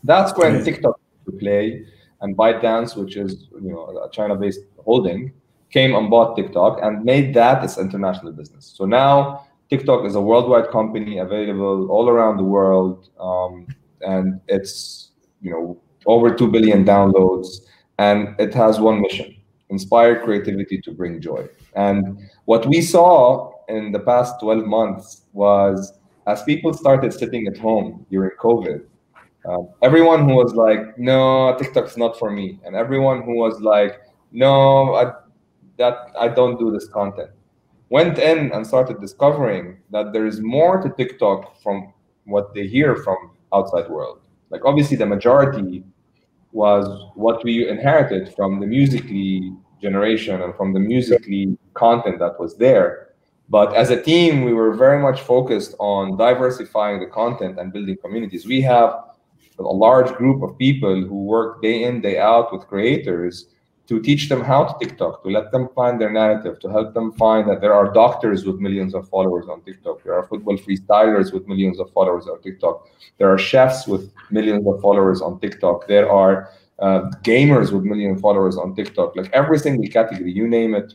That's 0.03 0.37
when 0.37 0.63
TikTok 0.63 0.99
to 1.25 1.31
play 1.31 1.83
and 2.21 2.37
ByteDance, 2.37 2.95
which 2.95 3.17
is 3.17 3.47
you 3.61 3.71
know 3.71 4.03
a 4.05 4.09
China-based 4.11 4.61
holding, 4.83 5.33
came 5.71 5.95
and 5.95 6.09
bought 6.09 6.35
TikTok 6.35 6.79
and 6.81 7.03
made 7.03 7.33
that 7.33 7.63
its 7.63 7.77
international 7.77 8.31
business. 8.31 8.73
So 8.77 8.85
now 8.85 9.45
TikTok 9.69 10.05
is 10.05 10.15
a 10.15 10.21
worldwide 10.21 10.69
company 10.69 11.17
available 11.17 11.89
all 11.89 12.07
around 12.07 12.37
the 12.37 12.43
world, 12.43 13.09
um, 13.19 13.67
and 14.01 14.39
it's 14.47 15.11
you 15.41 15.51
know 15.51 15.77
over 16.05 16.33
two 16.35 16.49
billion 16.49 16.85
downloads, 16.85 17.47
and 17.97 18.35
it 18.39 18.53
has 18.53 18.79
one 18.79 19.01
mission: 19.01 19.34
inspire 19.69 20.23
creativity 20.23 20.79
to 20.81 20.91
bring 20.91 21.19
joy. 21.21 21.47
And 21.75 22.19
what 22.45 22.65
we 22.67 22.81
saw 22.81 23.51
in 23.67 23.91
the 23.91 23.99
past 23.99 24.35
12 24.41 24.65
months 24.65 25.23
was 25.33 25.93
as 26.27 26.43
people 26.43 26.73
started 26.73 27.13
sitting 27.13 27.47
at 27.47 27.57
home 27.57 28.05
during 28.09 28.31
COVID, 28.39 28.85
um, 29.47 29.69
everyone 29.81 30.27
who 30.27 30.35
was 30.35 30.53
like, 30.55 30.97
no, 30.97 31.55
TikTok's 31.57 31.97
not 31.97 32.17
for 32.17 32.31
me. 32.31 32.59
And 32.65 32.75
everyone 32.75 33.21
who 33.21 33.35
was 33.35 33.59
like, 33.61 34.01
no, 34.31 34.95
I, 34.95 35.13
that 35.77 36.11
I 36.19 36.29
don't 36.29 36.57
do 36.57 36.71
this 36.71 36.87
content, 36.87 37.29
went 37.89 38.17
in 38.17 38.51
and 38.53 38.65
started 38.65 38.99
discovering 39.01 39.77
that 39.91 40.13
there 40.13 40.25
is 40.25 40.41
more 40.41 40.81
to 40.81 40.89
TikTok 40.89 41.61
from 41.61 41.93
what 42.25 42.53
they 42.55 42.65
hear 42.65 42.95
from 42.95 43.31
outside 43.53 43.87
world. 43.89 44.21
Like 44.49 44.65
obviously 44.65 44.97
the 44.97 45.05
majority 45.05 45.83
was 46.55 46.85
what 47.15 47.43
we 47.43 47.67
inherited 47.67 48.33
from 48.35 48.59
the 48.61 48.67
Musical.ly 48.67 49.51
generation 49.81 50.41
and 50.41 50.55
from 50.55 50.73
the 50.73 50.79
Musical.ly 50.79 51.57
content 51.73 52.17
that 52.19 52.39
was 52.39 52.57
there 52.57 53.05
but 53.49 53.75
as 53.75 53.91
a 53.91 54.01
team, 54.01 54.43
we 54.43 54.53
were 54.53 54.73
very 54.73 54.99
much 54.99 55.21
focused 55.21 55.75
on 55.79 56.17
diversifying 56.17 56.99
the 56.99 57.05
content 57.05 57.59
and 57.59 57.71
building 57.71 57.97
communities. 58.01 58.47
We 58.47 58.61
have 58.61 58.95
a 59.59 59.63
large 59.63 60.11
group 60.15 60.41
of 60.41 60.57
people 60.57 61.03
who 61.03 61.23
work 61.23 61.61
day 61.61 61.83
in, 61.83 62.01
day 62.01 62.17
out 62.17 62.51
with 62.51 62.67
creators 62.67 63.47
to 63.87 63.99
teach 64.01 64.29
them 64.29 64.41
how 64.41 64.63
to 64.63 64.85
TikTok, 64.85 65.21
to 65.23 65.29
let 65.29 65.51
them 65.51 65.69
find 65.75 66.01
their 66.01 66.11
narrative, 66.11 66.59
to 66.59 66.69
help 66.69 66.93
them 66.93 67.11
find 67.13 67.47
that 67.49 67.61
there 67.61 67.73
are 67.73 67.91
doctors 67.93 68.45
with 68.45 68.59
millions 68.59 68.95
of 68.95 69.07
followers 69.09 69.47
on 69.47 69.61
TikTok. 69.61 70.03
There 70.03 70.13
are 70.13 70.23
football 70.23 70.57
freestylers 70.57 71.31
with 71.31 71.47
millions 71.47 71.79
of 71.79 71.91
followers 71.91 72.27
on 72.27 72.41
TikTok. 72.41 72.87
There 73.19 73.31
are 73.31 73.37
chefs 73.37 73.87
with 73.87 74.11
millions 74.31 74.65
of 74.67 74.81
followers 74.81 75.21
on 75.21 75.39
TikTok. 75.39 75.87
There 75.87 76.11
are 76.11 76.49
uh, 76.79 77.11
gamers 77.23 77.71
with 77.71 77.83
million 77.83 78.17
followers 78.17 78.57
on 78.57 78.75
TikTok. 78.75 79.15
Like 79.15 79.29
every 79.33 79.59
single 79.59 79.87
category, 79.87 80.31
you 80.31 80.47
name 80.47 80.73
it, 80.73 80.93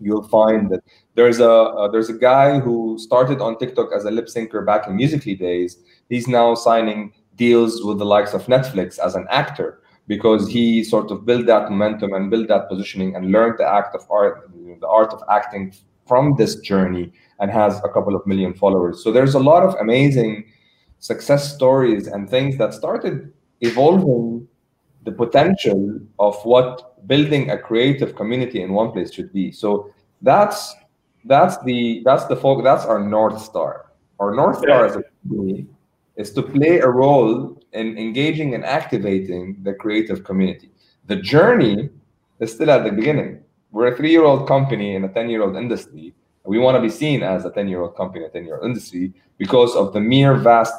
you'll 0.00 0.26
find 0.28 0.70
that 0.70 0.80
there's 1.14 1.40
a 1.40 1.50
uh, 1.50 1.88
there's 1.88 2.08
a 2.08 2.14
guy 2.14 2.58
who 2.58 2.98
started 2.98 3.40
on 3.40 3.58
TikTok 3.58 3.90
as 3.94 4.04
a 4.04 4.10
lip 4.10 4.26
syncer 4.26 4.64
back 4.64 4.86
in 4.86 4.96
Musical.ly 4.96 5.36
days. 5.36 5.78
He's 6.08 6.28
now 6.28 6.54
signing 6.54 7.12
deals 7.36 7.84
with 7.84 7.98
the 7.98 8.06
likes 8.06 8.32
of 8.32 8.46
Netflix 8.46 8.98
as 8.98 9.14
an 9.14 9.26
actor 9.30 9.80
because 10.06 10.48
he 10.48 10.84
sort 10.84 11.10
of 11.10 11.26
built 11.26 11.46
that 11.46 11.70
momentum 11.70 12.12
and 12.12 12.30
built 12.30 12.48
that 12.48 12.68
positioning 12.68 13.16
and 13.16 13.32
learned 13.32 13.58
the 13.58 13.66
act 13.66 13.94
of 13.94 14.06
art, 14.10 14.50
the 14.80 14.86
art 14.86 15.12
of 15.12 15.22
acting 15.30 15.74
from 16.06 16.36
this 16.36 16.56
journey 16.56 17.12
and 17.40 17.50
has 17.50 17.78
a 17.78 17.88
couple 17.88 18.14
of 18.14 18.26
million 18.26 18.54
followers. 18.54 19.02
So 19.02 19.10
there's 19.10 19.34
a 19.34 19.40
lot 19.40 19.62
of 19.62 19.74
amazing 19.80 20.46
success 20.98 21.54
stories 21.54 22.06
and 22.06 22.30
things 22.30 22.56
that 22.58 22.72
started 22.72 23.32
evolving 23.60 24.46
the 25.04 25.12
potential 25.12 26.00
of 26.18 26.36
what 26.44 27.06
building 27.06 27.50
a 27.50 27.58
creative 27.58 28.16
community 28.16 28.62
in 28.62 28.72
one 28.72 28.92
place 28.92 29.12
should 29.12 29.32
be. 29.32 29.52
So 29.52 29.90
that's 30.22 30.74
that's 31.24 31.58
the 31.64 32.02
that's 32.04 32.24
the 32.26 32.36
folk 32.36 32.62
that's 32.64 32.84
our 32.84 33.00
north 33.00 33.40
star. 33.40 33.92
Our 34.18 34.34
north 34.34 34.58
star 34.58 34.80
yeah. 34.80 34.86
as 34.86 34.96
a 34.96 35.02
company 35.02 35.66
is 36.16 36.32
to 36.32 36.42
play 36.42 36.78
a 36.78 36.88
role 36.88 37.60
in 37.72 37.98
engaging 37.98 38.54
and 38.54 38.64
activating 38.64 39.56
the 39.62 39.74
creative 39.74 40.24
community. 40.24 40.70
The 41.06 41.16
journey 41.16 41.90
is 42.40 42.52
still 42.52 42.70
at 42.70 42.84
the 42.84 42.92
beginning. 42.92 43.40
We're 43.70 43.92
a 43.92 43.96
three-year-old 43.96 44.48
company 44.48 44.94
in 44.94 45.04
a 45.04 45.08
10-year-old 45.08 45.56
industry. 45.56 46.14
We 46.44 46.58
want 46.58 46.76
to 46.76 46.80
be 46.80 46.88
seen 46.88 47.22
as 47.22 47.44
a 47.44 47.50
10-year-old 47.50 47.96
company, 47.96 48.24
a 48.24 48.30
10-year-old 48.30 48.64
industry, 48.64 49.12
because 49.36 49.74
of 49.74 49.92
the 49.92 50.00
mere 50.00 50.34
vast 50.36 50.74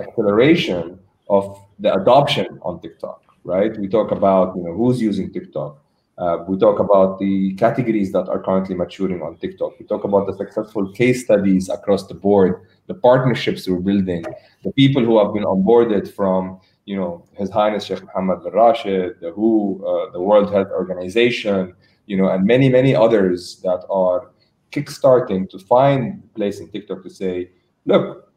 acceleration 0.00 0.98
of 1.28 1.58
the 1.78 1.94
adoption 1.94 2.58
on 2.62 2.80
TikTok, 2.80 3.22
right? 3.44 3.78
We 3.78 3.88
talk 3.88 4.10
about 4.10 4.56
you 4.56 4.64
know 4.64 4.74
who's 4.74 5.00
using 5.00 5.32
TikTok, 5.32 5.82
uh, 6.18 6.44
we 6.46 6.58
talk 6.58 6.78
about 6.78 7.18
the 7.18 7.54
categories 7.54 8.12
that 8.12 8.28
are 8.28 8.40
currently 8.40 8.74
maturing 8.74 9.22
on 9.22 9.36
TikTok. 9.38 9.78
We 9.78 9.86
talk 9.86 10.04
about 10.04 10.26
the 10.26 10.36
successful 10.36 10.92
case 10.92 11.24
studies 11.24 11.68
across 11.68 12.06
the 12.06 12.14
board, 12.14 12.66
the 12.86 12.94
partnerships 12.94 13.68
we're 13.68 13.80
building, 13.80 14.24
the 14.64 14.72
people 14.72 15.04
who 15.04 15.18
have 15.18 15.32
been 15.32 15.44
onboarded 15.44 16.12
from, 16.12 16.60
you 16.84 16.96
know, 16.96 17.24
His 17.32 17.50
Highness 17.50 17.84
Sheikh 17.84 18.04
Mohammed 18.04 18.42
bin 18.42 18.52
Rashid, 18.52 19.20
the 19.20 19.32
WHO, 19.32 19.84
uh, 19.86 20.12
the 20.12 20.20
World 20.20 20.52
Health 20.52 20.68
Organization, 20.70 21.74
you 22.06 22.16
know, 22.16 22.28
and 22.28 22.44
many, 22.44 22.68
many 22.68 22.94
others 22.94 23.60
that 23.62 23.84
are 23.88 24.30
kickstarting 24.72 25.48
to 25.50 25.58
find 25.58 26.22
a 26.24 26.38
place 26.38 26.60
in 26.60 26.68
TikTok 26.70 27.02
to 27.02 27.10
say, 27.10 27.50
look, 27.84 28.32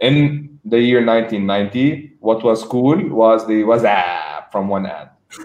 in 0.00 0.58
the 0.64 0.78
year 0.78 1.04
1990, 1.04 2.16
what 2.20 2.42
was 2.44 2.62
cool 2.64 3.08
was 3.08 3.46
the 3.46 3.62
WhatsApp 3.62 4.50
from 4.52 4.68
one 4.68 4.86
ad. 4.86 5.10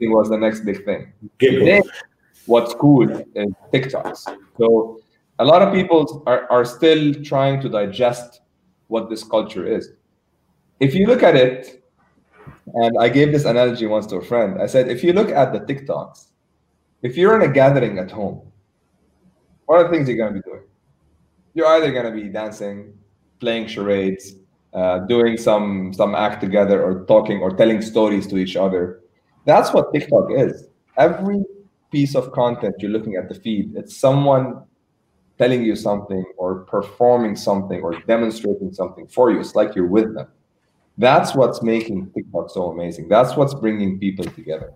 was 0.00 0.28
the 0.28 0.38
next 0.38 0.60
big 0.60 0.84
thing. 0.84 1.12
Then, 1.40 1.82
what's 2.46 2.74
cool 2.74 3.10
is 3.10 3.52
TikToks. 3.72 4.36
So 4.58 5.00
a 5.38 5.44
lot 5.44 5.62
of 5.62 5.72
people 5.72 6.22
are, 6.26 6.50
are 6.50 6.64
still 6.64 7.14
trying 7.22 7.60
to 7.60 7.68
digest 7.68 8.40
what 8.88 9.08
this 9.08 9.22
culture 9.22 9.66
is. 9.66 9.90
If 10.80 10.94
you 10.94 11.06
look 11.06 11.22
at 11.22 11.36
it, 11.36 11.84
and 12.74 12.96
I 12.98 13.08
gave 13.08 13.32
this 13.32 13.44
analogy 13.44 13.86
once 13.86 14.06
to 14.06 14.16
a 14.16 14.24
friend, 14.24 14.60
I 14.60 14.66
said, 14.66 14.88
if 14.88 15.02
you 15.02 15.12
look 15.12 15.30
at 15.30 15.52
the 15.52 15.60
TikToks, 15.60 16.28
if 17.02 17.16
you're 17.16 17.40
in 17.40 17.48
a 17.48 17.52
gathering 17.52 17.98
at 17.98 18.10
home, 18.10 18.42
what 19.66 19.78
are 19.78 19.84
the 19.84 19.90
things 19.90 20.08
you're 20.08 20.16
going 20.16 20.34
to 20.34 20.40
be 20.40 20.50
doing? 20.50 20.62
You're 21.54 21.66
either 21.66 21.92
going 21.92 22.06
to 22.06 22.22
be 22.22 22.28
dancing, 22.28 22.94
playing 23.40 23.68
charades, 23.68 24.34
uh, 24.74 25.00
doing 25.00 25.36
some 25.36 25.92
some 25.94 26.14
act 26.14 26.40
together, 26.40 26.82
or 26.82 27.04
talking 27.06 27.40
or 27.40 27.56
telling 27.56 27.80
stories 27.80 28.26
to 28.26 28.36
each 28.36 28.56
other, 28.56 29.00
that's 29.44 29.72
what 29.72 29.92
TikTok 29.92 30.28
is. 30.30 30.66
Every 30.96 31.42
piece 31.90 32.14
of 32.14 32.32
content 32.32 32.74
you're 32.80 32.90
looking 32.90 33.16
at 33.16 33.28
the 33.28 33.34
feed, 33.34 33.74
it's 33.76 33.96
someone 33.96 34.62
telling 35.38 35.62
you 35.64 35.76
something 35.76 36.24
or 36.36 36.60
performing 36.64 37.36
something 37.36 37.80
or 37.82 38.00
demonstrating 38.06 38.72
something 38.72 39.06
for 39.06 39.30
you. 39.30 39.40
It's 39.40 39.54
like 39.54 39.74
you're 39.74 39.86
with 39.86 40.14
them. 40.14 40.28
That's 40.98 41.34
what's 41.34 41.62
making 41.62 42.10
TikTok 42.12 42.50
so 42.50 42.70
amazing. 42.70 43.08
That's 43.08 43.36
what's 43.36 43.54
bringing 43.54 43.98
people 43.98 44.24
together. 44.24 44.72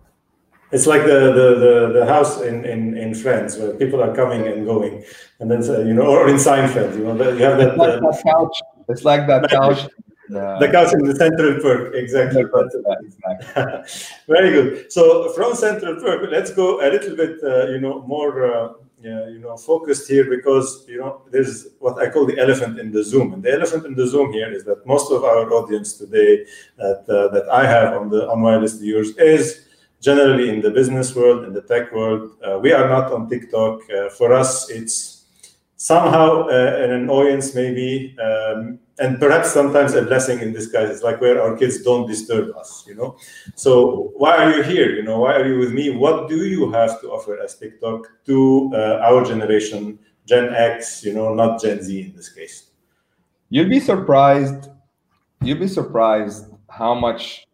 It's 0.71 0.87
like 0.87 1.03
the 1.03 1.21
the 1.39 1.49
the, 1.65 1.99
the 1.99 2.07
house 2.07 2.41
in, 2.41 2.65
in 2.65 2.97
in 2.97 3.15
Friends 3.15 3.59
where 3.59 3.75
people 3.75 4.03
are 4.03 4.15
coming 4.15 4.47
and 4.47 4.65
going, 4.65 5.05
and 5.41 5.51
then 5.51 5.61
you 5.87 5.93
know, 5.93 6.07
or 6.07 6.29
in 6.29 6.37
Seinfeld, 6.37 6.97
you 6.97 7.05
know, 7.05 7.13
you 7.13 7.45
have 7.45 7.59
that, 7.59 7.77
like 7.77 8.01
that 8.01 8.23
couch. 8.25 8.57
It's 8.89 9.05
like 9.05 9.27
that 9.27 9.51
couch 9.51 9.87
the 10.33 10.69
couch 10.71 10.93
in 10.95 11.05
the 11.05 11.15
Central 11.15 11.61
Perk, 11.61 11.95
exactly. 11.95 12.43
exactly. 12.43 14.15
Very 14.29 14.51
good. 14.51 14.93
So 14.93 15.33
from 15.33 15.55
Central 15.55 15.97
Perk, 15.97 16.31
let's 16.31 16.53
go 16.53 16.81
a 16.81 16.89
little 16.91 17.17
bit, 17.17 17.39
uh, 17.43 17.69
you 17.69 17.81
know, 17.81 18.03
more, 18.07 18.45
uh, 18.45 18.73
yeah, 19.03 19.29
you 19.29 19.41
know, 19.41 19.57
focused 19.57 20.09
here 20.09 20.25
because 20.31 20.85
you 20.89 20.99
know 20.99 21.23
there's 21.31 21.69
what 21.81 21.99
I 21.99 22.09
call 22.09 22.25
the 22.25 22.39
elephant 22.39 22.79
in 22.79 22.93
the 22.93 23.03
Zoom, 23.03 23.33
and 23.33 23.43
the 23.43 23.53
elephant 23.53 23.85
in 23.85 23.95
the 23.95 24.07
Zoom 24.07 24.33
here 24.33 24.53
is 24.53 24.65
that 24.65 24.87
most 24.87 25.11
of 25.11 25.25
our 25.25 25.53
audience 25.53 25.99
today 25.99 26.47
that 26.77 27.03
uh, 27.09 27.29
that 27.35 27.49
I 27.49 27.67
have 27.67 27.95
on 27.95 28.09
the 28.11 28.29
on 28.31 28.43
Wirelessly 28.43 28.87
Yours 28.87 29.17
is 29.19 29.67
generally 30.01 30.49
in 30.51 30.61
the 30.61 30.71
business 30.71 31.15
world, 31.17 31.45
in 31.45 31.53
the 31.53 31.63
tech 31.63 31.93
world. 31.93 32.37
Uh, 32.47 32.59
we 32.61 32.73
are 32.73 32.89
not 32.89 33.13
on 33.13 33.29
TikTok. 33.29 33.81
Uh, 33.91 34.09
for 34.11 34.33
us, 34.33 34.71
it's 34.71 35.25
somehow 35.77 36.47
uh, 36.49 36.77
an 36.85 36.93
annoyance, 36.93 37.55
maybe. 37.55 38.17
Um, 38.19 38.79
and 39.03 39.19
perhaps 39.19 39.51
sometimes 39.51 39.95
a 39.95 40.03
blessing 40.03 40.39
in 40.39 40.53
disguise. 40.53 40.89
It's 40.89 41.03
like 41.03 41.21
where 41.21 41.43
our 41.43 41.57
kids 41.57 41.83
don't 41.83 42.07
disturb 42.07 42.57
us, 42.57 42.85
you 42.87 42.95
know. 42.95 43.17
So 43.57 44.13
why 44.17 44.37
are 44.37 44.57
you 44.57 44.63
here? 44.63 44.95
You 44.95 45.03
know, 45.03 45.19
why 45.19 45.35
are 45.35 45.47
you 45.47 45.59
with 45.59 45.73
me? 45.73 45.91
What 45.91 46.29
do 46.29 46.47
you 46.47 46.71
have 46.71 47.01
to 47.01 47.09
offer 47.11 47.39
as 47.43 47.57
TikTok 47.57 48.07
to 48.27 48.71
uh, 48.73 49.09
our 49.09 49.25
generation, 49.25 49.99
Gen 50.25 50.55
X? 50.55 51.05
You 51.05 51.15
know, 51.15 51.35
not 51.35 51.61
Gen 51.61 51.83
Z 51.83 52.01
in 52.01 52.15
this 52.15 52.29
case. 52.29 52.71
You'll 53.51 53.69
be 53.69 53.81
surprised. 53.81 54.71
You'll 55.43 55.59
be 55.59 55.69
surprised 55.69 56.47
how 56.71 56.95
much 56.95 57.47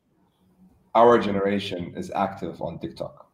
our 0.95 1.19
generation 1.19 1.95
is 1.97 2.11
active 2.15 2.61
on 2.61 2.79
TikTok 2.79 3.27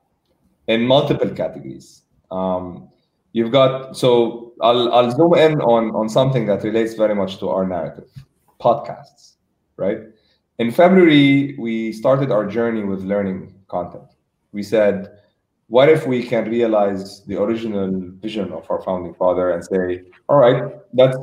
in 0.68 0.86
multiple 0.86 1.30
categories. 1.30 2.02
Um, 2.30 2.88
you've 3.34 3.52
got 3.52 3.94
so 3.94 4.54
I'll 4.62 4.90
I'll 4.94 5.10
zoom 5.10 5.34
in 5.34 5.60
on 5.60 5.94
on 5.94 6.08
something 6.08 6.46
that 6.46 6.64
relates 6.64 6.94
very 6.94 7.14
much 7.14 7.38
to 7.40 7.50
our 7.50 7.66
narrative, 7.66 8.08
podcasts, 8.58 9.34
right? 9.76 9.98
In 10.58 10.70
February, 10.70 11.56
we 11.58 11.92
started 11.92 12.30
our 12.30 12.46
journey 12.46 12.84
with 12.84 13.02
learning 13.02 13.54
content. 13.68 14.08
We 14.52 14.62
said, 14.62 15.18
what 15.66 15.88
if 15.88 16.06
we 16.06 16.22
can 16.22 16.48
realize 16.48 17.24
the 17.24 17.42
original 17.42 17.90
vision 18.22 18.52
of 18.52 18.70
our 18.70 18.80
founding 18.82 19.14
father 19.14 19.50
and 19.50 19.64
say, 19.64 20.04
all 20.28 20.38
right, 20.38 20.72
let's 20.92 21.18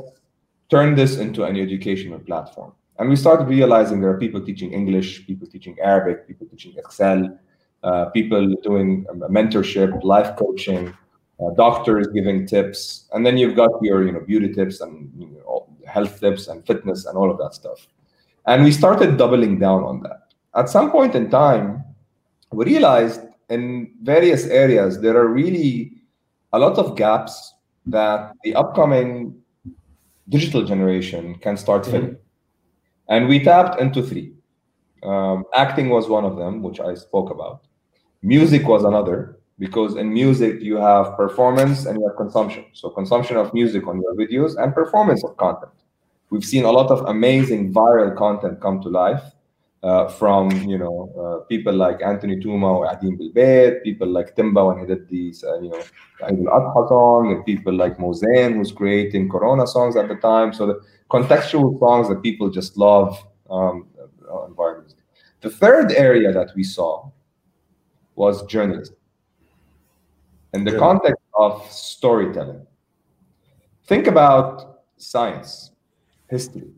turn 0.68 0.94
this 0.94 1.16
into 1.16 1.44
an 1.44 1.56
educational 1.56 2.18
platform. 2.18 2.72
And 2.98 3.08
we 3.08 3.16
started 3.16 3.48
realizing 3.48 4.02
there 4.02 4.10
are 4.10 4.18
people 4.18 4.44
teaching 4.44 4.74
English, 4.74 5.26
people 5.26 5.46
teaching 5.46 5.76
Arabic, 5.82 6.28
people 6.28 6.46
teaching 6.46 6.74
Excel, 6.76 7.38
uh, 7.82 8.10
people 8.10 8.54
doing 8.62 9.06
mentorship, 9.30 10.04
life 10.04 10.36
coaching, 10.36 10.92
uh, 11.42 11.54
doctors 11.54 12.08
giving 12.08 12.46
tips, 12.46 13.08
and 13.12 13.24
then 13.26 13.36
you've 13.36 13.56
got 13.56 13.70
your 13.82 14.04
you 14.06 14.12
know 14.12 14.20
beauty 14.20 14.52
tips 14.52 14.80
and 14.80 15.10
you 15.18 15.26
know, 15.26 15.68
health 15.86 16.20
tips 16.20 16.48
and 16.48 16.66
fitness 16.66 17.06
and 17.06 17.16
all 17.16 17.30
of 17.30 17.38
that 17.38 17.54
stuff. 17.54 17.86
And 18.46 18.64
we 18.64 18.72
started 18.72 19.16
doubling 19.16 19.58
down 19.58 19.82
on 19.84 20.02
that. 20.02 20.34
At 20.54 20.68
some 20.68 20.90
point 20.90 21.14
in 21.14 21.30
time, 21.30 21.84
we 22.52 22.64
realized 22.64 23.20
in 23.48 23.92
various 24.02 24.46
areas 24.46 25.00
there 25.00 25.16
are 25.16 25.28
really 25.28 25.92
a 26.52 26.58
lot 26.58 26.78
of 26.78 26.96
gaps 26.96 27.54
that 27.86 28.32
the 28.44 28.54
upcoming 28.54 29.42
digital 30.28 30.64
generation 30.64 31.34
can 31.36 31.56
start 31.56 31.84
filling. 31.84 32.10
Mm-hmm. 32.10 33.14
And 33.14 33.28
we 33.28 33.42
tapped 33.42 33.80
into 33.80 34.02
three. 34.02 34.34
Um, 35.02 35.44
acting 35.54 35.88
was 35.88 36.08
one 36.08 36.24
of 36.24 36.36
them, 36.36 36.62
which 36.62 36.80
I 36.80 36.94
spoke 36.94 37.30
about. 37.30 37.64
Music 38.22 38.66
was 38.66 38.84
another, 38.84 39.40
because 39.58 39.96
in 39.96 40.12
music 40.12 40.60
you 40.60 40.76
have 40.76 41.16
performance 41.16 41.86
and 41.86 41.98
you 41.98 42.06
have 42.06 42.16
consumption. 42.16 42.64
So 42.72 42.90
consumption 42.90 43.36
of 43.36 43.52
music 43.54 43.86
on 43.86 44.00
your 44.00 44.14
videos 44.14 44.62
and 44.62 44.74
performance 44.74 45.22
of 45.24 45.36
content. 45.36 45.72
We've 46.30 46.44
seen 46.44 46.64
a 46.64 46.72
lot 46.72 46.90
of 46.90 47.06
amazing 47.06 47.72
viral 47.72 48.16
content 48.16 48.60
come 48.60 48.80
to 48.82 48.88
life 48.88 49.22
uh, 49.82 50.08
from 50.08 50.50
you 50.68 50.78
know 50.78 51.10
uh, 51.20 51.44
people 51.46 51.74
like 51.74 52.00
Anthony 52.02 52.36
Tuma 52.36 52.70
or 52.72 52.86
Adim 52.86 53.18
Bilbet, 53.18 53.82
people 53.82 54.08
like 54.08 54.34
Timba 54.36 54.66
when 54.66 54.78
he 54.78 54.86
did 54.86 55.08
these 55.08 55.44
uh, 55.44 55.60
you 55.60 55.70
know 55.70 55.82
Eid 56.24 56.38
al-Adha 56.38 56.88
song, 56.88 57.32
and 57.32 57.44
people 57.44 57.74
like 57.74 57.98
Mozain 57.98 58.54
who's 58.54 58.72
creating 58.72 59.28
Corona 59.28 59.66
songs 59.66 59.96
at 59.96 60.08
the 60.08 60.16
time. 60.16 60.52
So 60.52 60.66
the 60.66 60.80
contextual 61.10 61.78
songs 61.78 62.08
that 62.08 62.22
people 62.22 62.48
just 62.48 62.78
love 62.78 63.22
um, 63.50 63.86
environments. 64.48 64.94
The 65.40 65.50
third 65.50 65.92
area 65.92 66.32
that 66.32 66.52
we 66.54 66.62
saw 66.62 67.10
was 68.14 68.46
journalism 68.46 68.96
in 70.54 70.64
the 70.64 70.72
yeah. 70.72 70.78
context 70.78 71.22
of 71.34 71.70
storytelling. 71.70 72.66
Think 73.86 74.06
about 74.06 74.80
science, 74.96 75.72
history, 76.28 76.70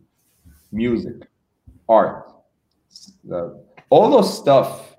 music, 0.72 1.28
art. 1.88 2.32
Uh, 3.30 3.50
all 3.90 4.10
those 4.10 4.38
stuff 4.38 4.96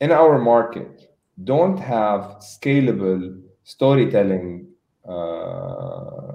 in 0.00 0.12
our 0.12 0.38
market 0.38 1.14
don't 1.44 1.78
have 1.78 2.36
scalable 2.40 3.42
storytelling 3.64 4.66
uh, 5.08 6.32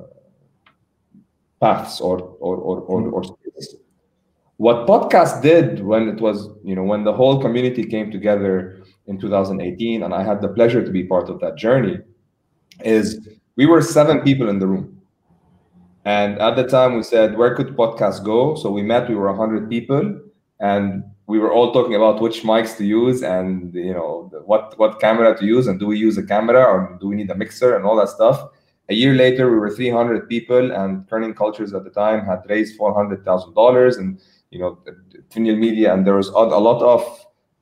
paths 1.59 2.01
or 2.01 2.19
or 2.39 2.57
or, 2.57 2.79
or, 2.81 3.01
or. 3.09 3.23
What 4.57 4.85
podcast 4.85 5.41
did 5.41 5.83
when 5.83 6.07
it 6.07 6.21
was, 6.21 6.49
you 6.63 6.75
know, 6.75 6.83
when 6.83 7.03
the 7.03 7.11
whole 7.11 7.41
community 7.41 7.83
came 7.83 8.11
together 8.11 8.80
in 9.11 9.19
2018, 9.19 10.03
and 10.03 10.13
I 10.13 10.23
had 10.23 10.41
the 10.41 10.47
pleasure 10.47 10.83
to 10.83 10.91
be 10.91 11.03
part 11.03 11.29
of 11.29 11.39
that 11.41 11.57
journey, 11.57 11.99
is 12.83 13.27
we 13.55 13.65
were 13.67 13.81
seven 13.81 14.21
people 14.21 14.49
in 14.49 14.57
the 14.57 14.67
room. 14.67 14.97
And 16.05 16.39
at 16.39 16.55
the 16.55 16.63
time, 16.63 16.95
we 16.95 17.03
said, 17.03 17.37
where 17.37 17.53
could 17.53 17.77
podcasts 17.77 18.23
go? 18.23 18.55
So 18.55 18.71
we 18.71 18.81
met, 18.81 19.07
we 19.07 19.15
were 19.15 19.31
100 19.31 19.69
people, 19.69 20.19
and 20.59 21.03
we 21.27 21.39
were 21.39 21.51
all 21.51 21.71
talking 21.71 21.95
about 21.95 22.21
which 22.21 22.41
mics 22.43 22.75
to 22.77 22.85
use 22.85 23.23
and 23.23 23.73
you 23.73 23.93
know 23.93 24.29
what 24.45 24.77
what 24.77 24.99
camera 24.99 25.37
to 25.37 25.45
use 25.45 25.67
and 25.67 25.79
do 25.79 25.85
we 25.87 25.97
use 25.97 26.17
a 26.17 26.25
camera 26.33 26.61
or 26.61 26.97
do 26.99 27.07
we 27.07 27.15
need 27.15 27.31
a 27.31 27.35
mixer 27.35 27.75
and 27.75 27.85
all 27.85 27.95
that 27.95 28.09
stuff 28.09 28.49
a 28.89 28.93
year 28.93 29.13
later 29.13 29.49
we 29.49 29.57
were 29.57 29.69
300 29.69 30.27
people 30.27 30.73
and 30.73 31.07
Kerning 31.07 31.33
Cultures 31.33 31.73
at 31.73 31.85
the 31.85 31.89
time 31.89 32.25
had 32.25 32.41
raised 32.49 32.77
$400000 32.77 33.97
and 33.97 34.19
you 34.49 34.59
know 34.59 34.79
Tinial 35.29 35.57
media 35.57 35.93
and 35.93 36.05
there 36.05 36.15
was 36.15 36.27
a 36.27 36.61
lot 36.69 36.81
of 36.81 37.20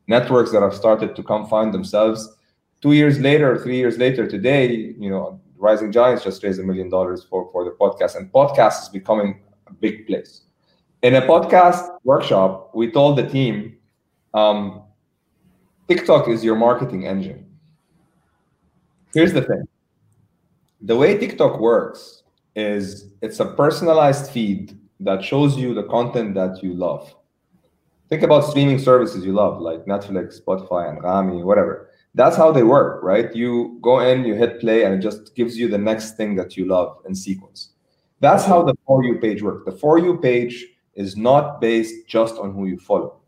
networks 0.10 0.52
that 0.52 0.64
have 0.64 0.74
started 0.74 1.16
to 1.16 1.24
come 1.24 1.48
find 1.48 1.72
themselves. 1.72 2.36
Two 2.82 2.94
years 2.94 3.20
later, 3.20 3.58
three 3.60 3.78
years 3.78 3.98
later, 4.00 4.28
today, 4.28 4.96
you 4.98 5.10
know, 5.10 5.40
Rising 5.58 5.92
Giants 5.92 6.24
just 6.24 6.44
raised 6.44 6.60
a 6.60 6.64
million 6.64 6.90
dollars 6.90 7.24
for, 7.30 7.50
for 7.52 7.64
the 7.64 7.72
podcast, 7.72 8.16
and 8.18 8.32
podcast 8.32 8.82
is 8.84 8.90
becoming 8.90 9.42
a 9.68 9.74
big 9.74 10.08
place. 10.08 10.42
In 11.04 11.16
a 11.16 11.22
podcast 11.22 11.98
workshop, 12.04 12.72
we 12.74 12.92
told 12.92 13.18
the 13.18 13.28
team, 13.30 13.78
um, 14.34 14.82
TikTok 15.88 16.28
is 16.28 16.44
your 16.44 16.56
marketing 16.56 17.06
engine. 17.06 17.46
Here's 19.14 19.34
the 19.34 19.42
thing 19.42 19.68
the 20.82 20.96
way 20.96 21.18
TikTok 21.18 21.60
works 21.60 22.24
is 22.56 23.12
it's 23.22 23.40
a 23.40 23.46
personalized 23.46 24.32
feed 24.32 24.78
that 25.02 25.24
shows 25.24 25.58
you 25.58 25.74
the 25.74 25.84
content 25.84 26.34
that 26.36 26.64
you 26.64 26.74
love 26.74 27.14
think 28.10 28.24
about 28.24 28.46
streaming 28.46 28.80
services 28.80 29.26
you 29.26 29.34
love, 29.34 29.62
like 29.62 29.86
Netflix, 29.86 30.42
Spotify, 30.42 30.90
and 30.90 31.04
Rami, 31.04 31.44
whatever. 31.44 31.90
That's 32.16 32.36
how 32.36 32.52
they 32.52 32.64
work, 32.64 33.04
right? 33.04 33.34
You 33.36 33.78
go 33.82 34.00
in, 34.00 34.26
you 34.26 34.34
hit 34.34 34.60
play, 34.60 34.84
and 34.84 34.96
it 34.96 35.00
just 35.00 35.36
gives 35.36 35.58
you 35.58 35.68
the 35.68 35.78
next 35.78 36.18
thing 36.18 36.36
that 36.36 36.58
you 36.58 36.66
love 36.66 36.98
in 37.08 37.14
sequence. 37.14 37.70
That's 38.20 38.44
how 38.44 38.64
the 38.64 38.76
For 38.86 39.04
You 39.04 39.20
page 39.20 39.42
works. 39.42 39.64
The 39.66 39.78
For 39.78 40.00
You 40.00 40.18
page 40.18 40.66
is 40.96 41.16
not 41.16 41.62
based 41.62 42.08
just 42.08 42.36
on 42.36 42.54
who 42.54 42.66
you 42.66 42.78
follow. 42.78 43.20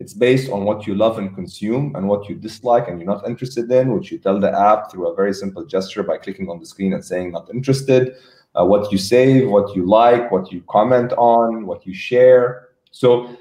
It's 0.00 0.12
based 0.12 0.50
on 0.50 0.64
what 0.64 0.86
you 0.86 0.96
love 0.96 1.18
and 1.18 1.34
consume 1.34 1.94
and 1.94 2.08
what 2.08 2.28
you 2.28 2.34
dislike 2.34 2.88
and 2.88 2.98
you're 3.00 3.10
not 3.10 3.26
interested 3.26 3.70
in, 3.70 3.94
which 3.94 4.10
you 4.10 4.18
tell 4.18 4.40
the 4.40 4.52
app 4.52 4.90
through 4.90 5.08
a 5.08 5.14
very 5.14 5.32
simple 5.32 5.64
gesture 5.64 6.02
by 6.02 6.18
clicking 6.18 6.50
on 6.50 6.58
the 6.58 6.66
screen 6.66 6.92
and 6.92 7.04
saying 7.04 7.30
not 7.30 7.48
interested, 7.54 8.16
uh, 8.54 8.64
what 8.64 8.90
you 8.90 8.98
save, 8.98 9.48
what 9.48 9.74
you 9.74 9.86
like, 9.86 10.30
what 10.30 10.52
you 10.52 10.62
comment 10.68 11.12
on, 11.12 11.64
what 11.64 11.86
you 11.86 11.94
share. 11.94 12.70
So 12.90 13.36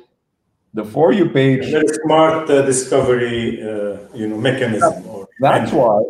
the 0.74 0.84
for 0.84 1.12
you 1.14 1.30
page 1.30 1.70
very 1.72 1.88
smart 2.04 2.50
uh, 2.50 2.62
discovery 2.64 3.62
uh, 3.62 3.98
you 4.14 4.28
know 4.28 4.38
mechanism 4.38 5.26
that's 5.40 5.72
why 5.72 6.02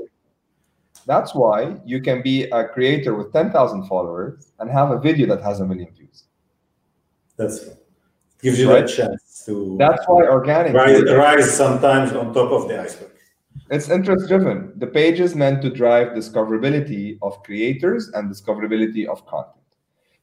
that's 1.05 1.35
why 1.35 1.75
you 1.85 2.01
can 2.01 2.21
be 2.21 2.43
a 2.43 2.67
creator 2.67 3.15
with 3.15 3.33
10,000 3.33 3.87
followers 3.87 4.51
and 4.59 4.69
have 4.69 4.91
a 4.91 4.99
video 4.99 5.27
that 5.27 5.43
has 5.43 5.59
a 5.59 5.65
million 5.65 5.93
views. 5.93 6.25
That's 7.35 7.65
gives 8.41 8.59
you 8.59 8.69
right? 8.69 8.85
that 8.85 8.93
chance 8.93 9.43
to 9.45 9.77
that's 9.79 10.03
why 10.05 10.23
organic 10.25 10.73
rise, 10.73 11.03
rise 11.03 11.55
sometimes 11.55 12.11
on 12.11 12.33
top 12.33 12.51
of 12.51 12.67
the 12.67 12.79
iceberg. 12.79 13.11
It's 13.69 13.89
interest 13.89 14.27
driven 14.27 14.73
the 14.77 14.87
page 14.87 15.19
is 15.19 15.33
meant 15.33 15.61
to 15.63 15.69
drive 15.69 16.09
discoverability 16.09 17.17
of 17.21 17.41
creators 17.43 18.09
and 18.09 18.29
discoverability 18.29 19.07
of 19.07 19.25
content. 19.25 19.65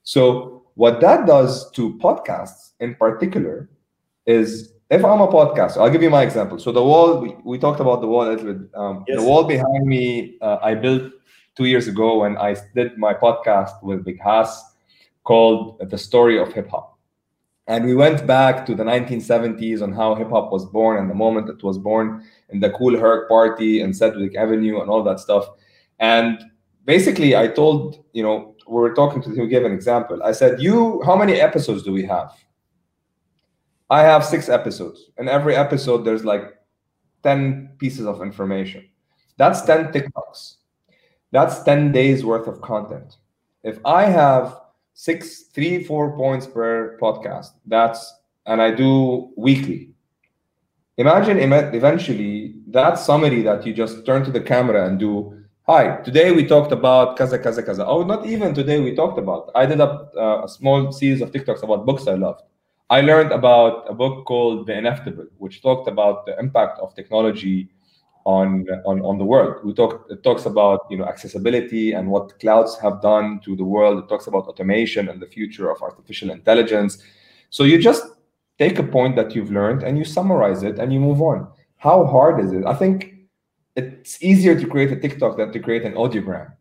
So 0.02 0.64
what 0.74 1.00
that 1.00 1.26
does 1.26 1.70
to 1.72 1.98
podcasts 1.98 2.72
in 2.80 2.94
particular 2.94 3.68
is 4.26 4.72
if 4.90 5.04
I'm 5.04 5.20
a 5.20 5.28
podcast, 5.28 5.76
I'll 5.76 5.90
give 5.90 6.02
you 6.02 6.10
my 6.10 6.22
example. 6.22 6.58
So 6.58 6.72
the 6.72 6.82
wall, 6.82 7.20
we, 7.20 7.36
we 7.44 7.58
talked 7.58 7.80
about 7.80 8.00
the 8.00 8.08
wall 8.08 8.28
a 8.28 8.30
little 8.30 8.54
bit. 8.54 8.70
Um, 8.74 9.04
yes. 9.06 9.18
The 9.18 9.24
wall 9.24 9.44
behind 9.44 9.86
me, 9.86 10.36
uh, 10.40 10.58
I 10.62 10.74
built 10.74 11.12
two 11.56 11.66
years 11.66 11.86
ago 11.86 12.20
when 12.20 12.36
I 12.36 12.56
did 12.74 12.98
my 12.98 13.14
podcast 13.14 13.82
with 13.82 14.04
Big 14.04 14.20
Haas 14.20 14.74
called 15.24 15.78
The 15.90 15.98
Story 15.98 16.38
of 16.38 16.52
Hip 16.52 16.68
Hop. 16.70 16.98
And 17.66 17.84
we 17.84 17.94
went 17.94 18.26
back 18.26 18.66
to 18.66 18.74
the 18.74 18.82
1970s 18.82 19.80
on 19.80 19.92
how 19.92 20.16
hip 20.16 20.30
hop 20.30 20.50
was 20.50 20.66
born 20.66 20.98
and 20.98 21.08
the 21.08 21.14
moment 21.14 21.48
it 21.48 21.62
was 21.62 21.78
born 21.78 22.24
in 22.48 22.58
the 22.58 22.70
Kool 22.70 22.98
Herc 22.98 23.28
party 23.28 23.80
and 23.80 23.96
Sedgwick 23.96 24.34
Avenue 24.34 24.80
and 24.80 24.90
all 24.90 25.04
that 25.04 25.20
stuff. 25.20 25.46
And 26.00 26.42
basically, 26.84 27.36
I 27.36 27.46
told, 27.46 28.02
you 28.12 28.24
know, 28.24 28.56
we 28.66 28.74
were 28.74 28.92
talking 28.92 29.22
to 29.22 29.30
him, 29.30 29.48
gave 29.48 29.64
an 29.64 29.72
example. 29.72 30.20
I 30.24 30.32
said, 30.32 30.60
You, 30.60 31.00
how 31.04 31.14
many 31.14 31.34
episodes 31.34 31.84
do 31.84 31.92
we 31.92 32.04
have? 32.06 32.32
I 33.90 34.02
have 34.02 34.24
six 34.24 34.48
episodes. 34.48 35.10
and 35.18 35.28
every 35.28 35.56
episode, 35.56 36.04
there's 36.04 36.24
like 36.24 36.44
10 37.24 37.72
pieces 37.78 38.06
of 38.06 38.22
information. 38.22 38.88
That's 39.36 39.62
10 39.62 39.92
TikToks. 39.92 40.56
That's 41.32 41.62
10 41.64 41.90
days 41.90 42.24
worth 42.24 42.46
of 42.46 42.60
content. 42.60 43.16
If 43.64 43.78
I 43.84 44.04
have 44.04 44.60
six, 44.94 45.42
three, 45.54 45.82
four 45.82 46.16
points 46.16 46.46
per 46.46 46.98
podcast, 47.02 47.50
that's, 47.66 48.14
and 48.46 48.62
I 48.62 48.70
do 48.70 49.32
weekly. 49.36 49.90
Imagine 50.96 51.38
eventually 51.38 52.54
that 52.68 52.98
summary 52.98 53.42
that 53.42 53.66
you 53.66 53.72
just 53.72 54.06
turn 54.06 54.24
to 54.24 54.30
the 54.30 54.40
camera 54.40 54.86
and 54.86 55.00
do. 55.00 55.36
Hi, 55.66 55.96
today 56.02 56.30
we 56.30 56.46
talked 56.46 56.72
about 56.72 57.16
kaza, 57.16 57.42
kaza, 57.42 57.66
kaza. 57.66 57.84
Oh, 57.86 58.02
not 58.02 58.26
even 58.26 58.54
today 58.54 58.80
we 58.80 58.94
talked 58.94 59.18
about. 59.18 59.50
I 59.54 59.66
did 59.66 59.80
a, 59.80 60.08
uh, 60.16 60.44
a 60.44 60.48
small 60.48 60.92
series 60.92 61.22
of 61.22 61.32
TikToks 61.32 61.62
about 61.62 61.86
books 61.86 62.06
I 62.06 62.14
loved 62.14 62.42
I 62.90 63.00
learned 63.02 63.30
about 63.30 63.88
a 63.88 63.94
book 63.94 64.26
called 64.26 64.66
The 64.66 64.76
Inevitable, 64.76 65.28
which 65.38 65.62
talked 65.62 65.88
about 65.88 66.26
the 66.26 66.36
impact 66.40 66.80
of 66.80 66.94
technology 66.94 67.70
on 68.24 68.66
on, 68.84 69.00
on 69.02 69.16
the 69.16 69.24
world. 69.24 69.64
We 69.64 69.72
talk 69.72 70.06
it 70.10 70.22
talks 70.22 70.44
about 70.44 70.80
you 70.90 70.98
know 70.98 71.04
accessibility 71.04 71.92
and 71.92 72.10
what 72.10 72.38
clouds 72.40 72.78
have 72.80 73.00
done 73.00 73.40
to 73.44 73.56
the 73.56 73.64
world. 73.64 74.02
It 74.02 74.08
talks 74.08 74.26
about 74.26 74.46
automation 74.46 75.08
and 75.08 75.22
the 75.22 75.26
future 75.26 75.70
of 75.70 75.80
artificial 75.80 76.30
intelligence. 76.30 76.98
So 77.48 77.62
you 77.62 77.78
just 77.78 78.02
take 78.58 78.78
a 78.78 78.82
point 78.82 79.16
that 79.16 79.34
you've 79.34 79.52
learned 79.52 79.84
and 79.84 79.96
you 79.96 80.04
summarize 80.04 80.62
it 80.64 80.78
and 80.78 80.92
you 80.92 81.00
move 81.00 81.22
on. 81.22 81.48
How 81.76 82.04
hard 82.04 82.44
is 82.44 82.52
it? 82.52 82.66
I 82.66 82.74
think 82.74 83.14
it's 83.76 84.22
easier 84.22 84.58
to 84.58 84.66
create 84.66 84.92
a 84.92 84.96
TikTok 84.96 85.38
than 85.38 85.52
to 85.52 85.60
create 85.60 85.84
an 85.84 85.94
audiogram. 85.94 86.52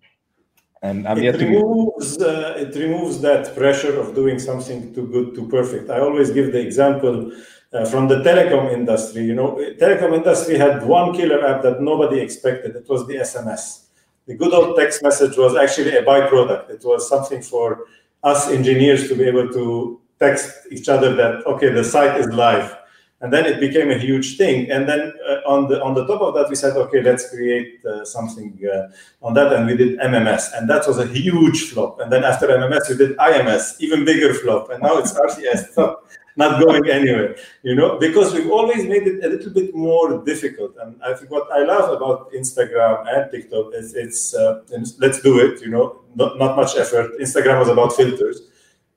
And 0.82 1.08
I'm 1.08 1.18
it 1.18 1.24
yet 1.24 1.40
to 1.40 1.46
removes 1.46 2.22
uh, 2.22 2.54
it 2.58 2.74
removes 2.76 3.20
that 3.22 3.56
pressure 3.56 4.00
of 4.00 4.16
doing 4.16 4.40
something 4.40 4.94
too 4.94 5.08
good 5.08 5.36
too 5.36 5.48
perfect. 5.50 5.90
I 5.90 6.00
always 6.00 6.32
give 6.32 6.54
the 6.54 6.60
example 6.60 7.32
uh, 7.74 7.86
from 7.86 8.08
the 8.08 8.18
telecom 8.18 8.72
industry. 8.72 9.24
You 9.24 9.36
know, 9.36 9.58
telecom 9.78 10.14
industry 10.16 10.58
had 10.58 10.86
one 10.86 11.14
killer 11.14 11.46
app 11.46 11.64
that 11.64 11.82
nobody 11.82 12.20
expected. 12.22 12.76
It 12.78 12.88
was 12.88 13.06
the 13.08 13.16
SMS. 13.16 13.88
The 14.26 14.36
good 14.36 14.54
old 14.54 14.78
text 14.78 15.04
message 15.04 15.36
was 15.38 15.56
actually 15.56 15.98
a 15.98 16.04
byproduct. 16.04 16.70
It 16.70 16.86
was 16.86 17.10
something 17.10 17.42
for 17.42 17.86
us 18.24 18.50
engineers 18.50 19.10
to 19.10 19.16
be 19.16 19.26
able 19.26 19.50
to 19.50 20.00
text 20.18 20.68
each 20.72 20.88
other 20.88 21.14
that 21.16 21.46
okay, 21.46 21.70
the 21.70 21.84
site 21.84 22.20
is 22.22 22.28
live 22.28 22.79
and 23.22 23.34
then 23.34 23.46
it 23.46 23.60
became 23.60 23.92
a 23.92 23.98
huge 23.98 24.38
thing. 24.38 24.72
And 24.72 24.88
then 24.88 25.14
uh, 25.28 25.42
on 25.46 25.68
the 25.68 25.82
on 25.84 25.94
the 25.94 26.06
top 26.08 26.22
of 26.22 26.34
that 26.36 26.50
we 26.50 26.56
said 26.56 26.76
okay 26.78 27.02
let's 27.02 27.30
create 27.30 27.84
uh, 27.86 28.06
something 28.06 28.58
uh, 28.74 28.88
on 29.22 29.34
that. 29.34 29.52
And 29.52 29.66
we 29.68 29.76
did 29.76 30.00
mms 30.00 30.58
and 30.58 30.70
that 30.70 30.88
was 30.88 31.00
a 31.00 31.08
huge 31.08 31.70
flop. 31.70 32.00
And 32.00 32.12
then 32.12 32.24
after 32.24 32.48
mms 32.48 32.90
we 32.90 32.98
did 32.98 33.18
ims 33.18 33.76
even 33.80 34.06
bigger 34.06 34.34
flop. 34.34 34.70
And 34.70 34.82
now 34.82 34.98
it's 34.98 35.14
rcs 35.14 35.96
not 36.38 36.64
going 36.64 36.90
anywhere 36.90 37.36
you 37.64 37.76
know? 37.76 37.98
Because 38.00 38.34
we've 38.34 38.50
always 38.50 38.86
made 38.86 39.06
it 39.06 39.26
a 39.26 39.28
little 39.28 39.52
bit 39.52 39.76
more 39.76 40.24
difficult. 40.24 40.76
And 40.82 41.02
i 41.04 41.14
think 41.14 41.30
what 41.30 41.52
i 41.52 41.64
love 41.64 41.92
about 41.92 42.32
instagram 42.32 43.06
and 43.14 43.30
tiktok 43.32 43.74
is 43.74 43.96
it's 43.96 44.34
uh, 44.34 44.62
let's 45.00 45.22
do 45.22 45.40
it 45.40 45.62
you 45.62 45.70
know? 45.70 46.02
Not, 46.16 46.40
not 46.40 46.56
much 46.56 46.76
effort. 46.76 47.20
Instagram 47.20 47.60
was 47.60 47.68
about 47.70 47.94
filters. 47.94 48.42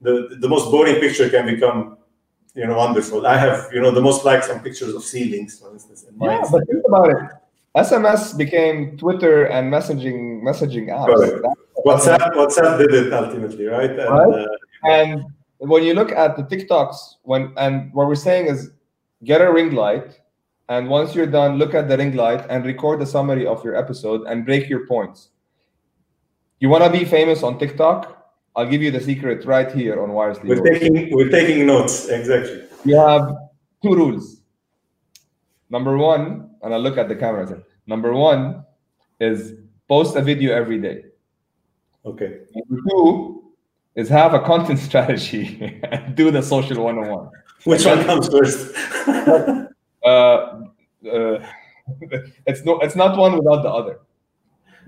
The, 0.00 0.36
the 0.40 0.48
most 0.48 0.70
boring 0.70 0.96
picture 0.96 1.28
can 1.28 1.46
become 1.46 1.98
you 2.54 2.66
know, 2.66 2.76
wonderful. 2.76 3.26
I 3.26 3.36
have, 3.36 3.68
you 3.72 3.80
know, 3.80 3.90
the 3.90 4.00
most 4.00 4.24
likes 4.24 4.50
on 4.50 4.60
pictures 4.60 4.94
of 4.94 5.02
ceilings, 5.02 5.58
for 5.58 5.72
instance. 5.72 6.04
In 6.04 6.20
yeah, 6.20 6.42
but 6.50 6.66
think 6.66 6.84
about 6.86 7.10
it. 7.10 7.16
SMS 7.76 8.36
became 8.36 8.98
Twitter 8.98 9.44
and 9.44 9.72
messaging 9.72 10.42
messaging 10.42 10.88
apps. 10.88 11.40
WhatsApp, 11.86 12.34
WhatsApp 12.34 12.78
did 12.78 12.94
it 12.94 13.12
ultimately, 13.12 13.64
right? 13.66 13.90
And, 13.90 13.98
right? 13.98 14.44
Uh, 14.44 14.48
and 14.84 15.24
when 15.58 15.82
you 15.82 15.94
look 15.94 16.12
at 16.12 16.36
the 16.36 16.42
TikToks, 16.42 17.16
when 17.22 17.54
and 17.56 17.92
what 17.94 18.08
we're 18.08 18.14
saying 18.14 18.46
is 18.46 18.70
get 19.24 19.40
a 19.40 19.50
ring 19.50 19.72
light, 19.72 20.20
and 20.68 20.88
once 20.88 21.14
you're 21.14 21.26
done, 21.26 21.56
look 21.56 21.72
at 21.72 21.88
the 21.88 21.96
ring 21.96 22.14
light 22.14 22.44
and 22.50 22.66
record 22.66 23.00
the 23.00 23.06
summary 23.06 23.46
of 23.46 23.64
your 23.64 23.74
episode 23.74 24.26
and 24.26 24.44
break 24.44 24.68
your 24.68 24.86
points. 24.86 25.30
You 26.60 26.68
want 26.68 26.84
to 26.84 26.90
be 26.90 27.04
famous 27.06 27.42
on 27.42 27.58
TikTok? 27.58 28.21
I'll 28.54 28.68
give 28.68 28.82
you 28.82 28.90
the 28.90 29.00
secret 29.00 29.44
right 29.46 29.70
here 29.72 30.02
on 30.02 30.10
Wirelessly. 30.10 30.48
We're 30.48 30.62
taking 30.62 31.10
we're 31.10 31.30
taking 31.30 31.66
notes 31.66 32.08
exactly. 32.08 32.64
You 32.84 32.96
have 32.96 33.34
two 33.82 33.94
rules. 33.94 34.42
Number 35.70 35.96
one, 35.96 36.50
and 36.62 36.74
I 36.74 36.76
look 36.76 36.98
at 36.98 37.08
the 37.08 37.16
camera. 37.16 37.46
Say, 37.46 37.56
number 37.86 38.12
one 38.12 38.64
is 39.20 39.54
post 39.88 40.16
a 40.16 40.22
video 40.22 40.54
every 40.54 40.78
day. 40.78 41.04
Okay. 42.04 42.40
Number 42.54 42.82
two 42.90 43.52
is 43.94 44.08
have 44.08 44.34
a 44.34 44.40
content 44.40 44.78
strategy 44.90 45.80
and 45.84 46.14
do 46.14 46.30
the 46.30 46.42
social 46.42 46.84
one 46.84 46.98
on 46.98 47.08
one. 47.08 47.30
Which 47.64 47.86
one 47.86 48.04
comes 48.04 48.28
first? 48.28 48.74
uh, 50.04 50.06
uh, 50.06 50.62
it's 52.46 52.64
no, 52.64 52.80
it's 52.80 52.96
not 52.96 53.16
one 53.16 53.36
without 53.36 53.62
the 53.62 53.70
other. 53.70 54.00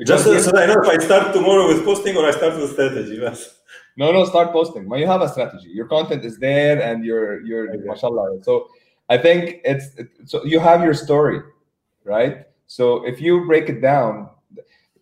Just 0.01 0.25
so, 0.25 0.37
so 0.39 0.57
I 0.57 0.67
know 0.67 0.83
if 0.83 0.89
I 0.89 0.99
start 1.05 1.33
tomorrow 1.33 1.69
with 1.69 1.85
posting 1.85 2.17
or 2.17 2.27
I 2.27 2.33
start 2.33 2.57
with 2.57 2.73
strategy. 2.73 3.19
Yes. 3.21 3.61
No, 3.97 4.11
no, 4.11 4.25
start 4.25 4.53
posting. 4.53 4.89
When 4.89 4.99
you 4.99 5.07
have 5.07 5.23
a 5.23 5.29
strategy, 5.29 5.69
your 5.69 5.87
content 5.87 6.25
is 6.25 6.39
there, 6.39 6.83
and 6.83 7.05
you're 7.05 7.41
you're 7.43 7.71
okay. 7.71 7.85
mashallah. 7.85 8.43
So 8.43 8.69
I 9.09 9.19
think 9.19 9.61
it's 9.65 9.95
it, 9.95 10.09
so 10.25 10.45
you 10.45 10.59
have 10.59 10.83
your 10.83 10.95
story, 10.95 11.41
right? 12.03 12.47
So 12.67 13.07
if 13.07 13.21
you 13.21 13.47
break 13.47 13.69
it 13.69 13.81
down, 13.81 14.31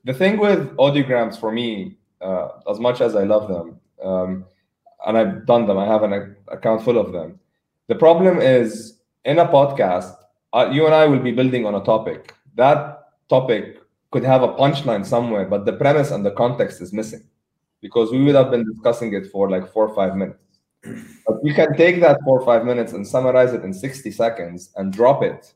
the 0.05 0.13
thing 0.13 0.39
with 0.39 0.77
audiograms 0.77 1.41
for 1.41 1.51
me, 1.51 1.97
uh, 2.21 2.49
as 2.71 2.79
much 2.79 3.01
as 3.01 3.17
I 3.17 3.23
love 3.23 3.49
them, 3.49 3.81
um, 4.05 4.45
and 5.07 5.17
I've 5.17 5.47
done 5.47 5.67
them, 5.67 5.79
I 5.79 5.87
have 5.87 6.03
an 6.03 6.37
account 6.49 6.83
full 6.83 6.99
of 6.99 7.13
them. 7.13 7.39
The 7.89 7.95
problem 7.95 8.41
is 8.41 9.01
in 9.25 9.39
a 9.39 9.47
podcast, 9.47 10.17
uh, 10.53 10.69
you 10.71 10.85
and 10.85 10.95
I 10.95 11.07
will 11.07 11.21
be 11.21 11.33
building 11.33 11.65
on 11.65 11.77
a 11.77 11.85
topic. 11.85 12.35
That 12.57 13.09
topic 13.31 13.82
could 14.13 14.23
have 14.23 14.43
a 14.43 14.55
punchline 14.55 15.05
somewhere, 15.05 15.47
but 15.47 15.65
the 15.65 15.73
premise 15.73 16.11
and 16.11 16.25
the 16.25 16.31
context 16.33 16.81
is 16.81 16.93
missing 16.93 17.25
because 17.81 18.13
we 18.13 18.23
would 18.23 18.35
have 18.35 18.51
been 18.51 18.65
discussing 18.65 19.13
it 19.15 19.27
for 19.27 19.51
like 19.51 19.73
four 19.73 19.89
or 19.89 19.95
five 19.95 20.15
minutes. 20.17 20.39
But 21.27 21.37
you 21.43 21.55
can 21.55 21.77
take 21.77 22.01
that 22.01 22.19
four 22.25 22.41
or 22.41 22.45
five 22.45 22.65
minutes 22.65 22.93
and 22.93 23.07
summarize 23.07 23.53
it 23.53 23.65
in 23.65 23.73
60 23.73 24.11
seconds 24.11 24.71
and 24.77 24.93
drop 24.93 25.23
it 25.23 25.55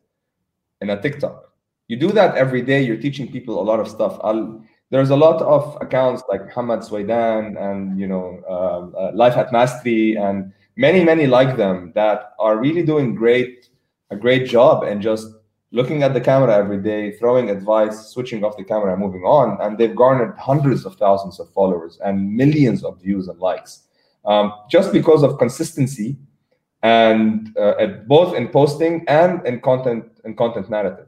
in 0.80 0.90
a 0.90 1.00
TikTok. 1.00 1.52
You 1.88 1.96
do 1.96 2.10
that 2.12 2.34
every 2.36 2.62
day, 2.62 2.82
you're 2.82 2.96
teaching 2.96 3.30
people 3.30 3.60
a 3.60 3.64
lot 3.64 3.78
of 3.78 3.88
stuff. 3.88 4.18
I'll, 4.24 4.64
there's 4.90 5.10
a 5.10 5.16
lot 5.16 5.42
of 5.42 5.76
accounts 5.80 6.22
like 6.28 6.46
Muhammad 6.46 6.80
Swaidan 6.80 7.60
and 7.60 7.98
you 7.98 8.06
know 8.06 8.40
uh, 8.48 8.98
uh, 8.98 9.10
Life 9.14 9.36
at 9.36 9.52
Mastery 9.52 10.16
and 10.16 10.52
many 10.76 11.04
many 11.04 11.26
like 11.26 11.56
them 11.56 11.92
that 11.94 12.32
are 12.38 12.58
really 12.58 12.84
doing 12.84 13.14
great 13.14 13.68
a 14.10 14.16
great 14.16 14.48
job 14.48 14.84
and 14.84 15.02
just 15.02 15.26
looking 15.72 16.02
at 16.02 16.14
the 16.14 16.20
camera 16.20 16.56
every 16.56 16.82
day, 16.82 17.12
throwing 17.18 17.50
advice, 17.50 18.08
switching 18.08 18.44
off 18.44 18.56
the 18.56 18.64
camera, 18.64 18.96
moving 18.96 19.22
on. 19.22 19.60
And 19.60 19.76
they've 19.76 19.94
garnered 19.94 20.36
hundreds 20.38 20.86
of 20.86 20.96
thousands 20.96 21.40
of 21.40 21.52
followers 21.52 21.98
and 22.04 22.32
millions 22.32 22.84
of 22.84 23.00
views 23.00 23.28
and 23.28 23.38
likes 23.38 23.82
um, 24.24 24.52
just 24.70 24.92
because 24.92 25.22
of 25.22 25.38
consistency 25.38 26.16
and 26.82 27.56
uh, 27.58 27.86
both 28.06 28.36
in 28.36 28.48
posting 28.48 29.04
and 29.08 29.44
in 29.46 29.60
content 29.60 30.04
and 30.24 30.36
content 30.36 30.68
narrative. 30.70 31.06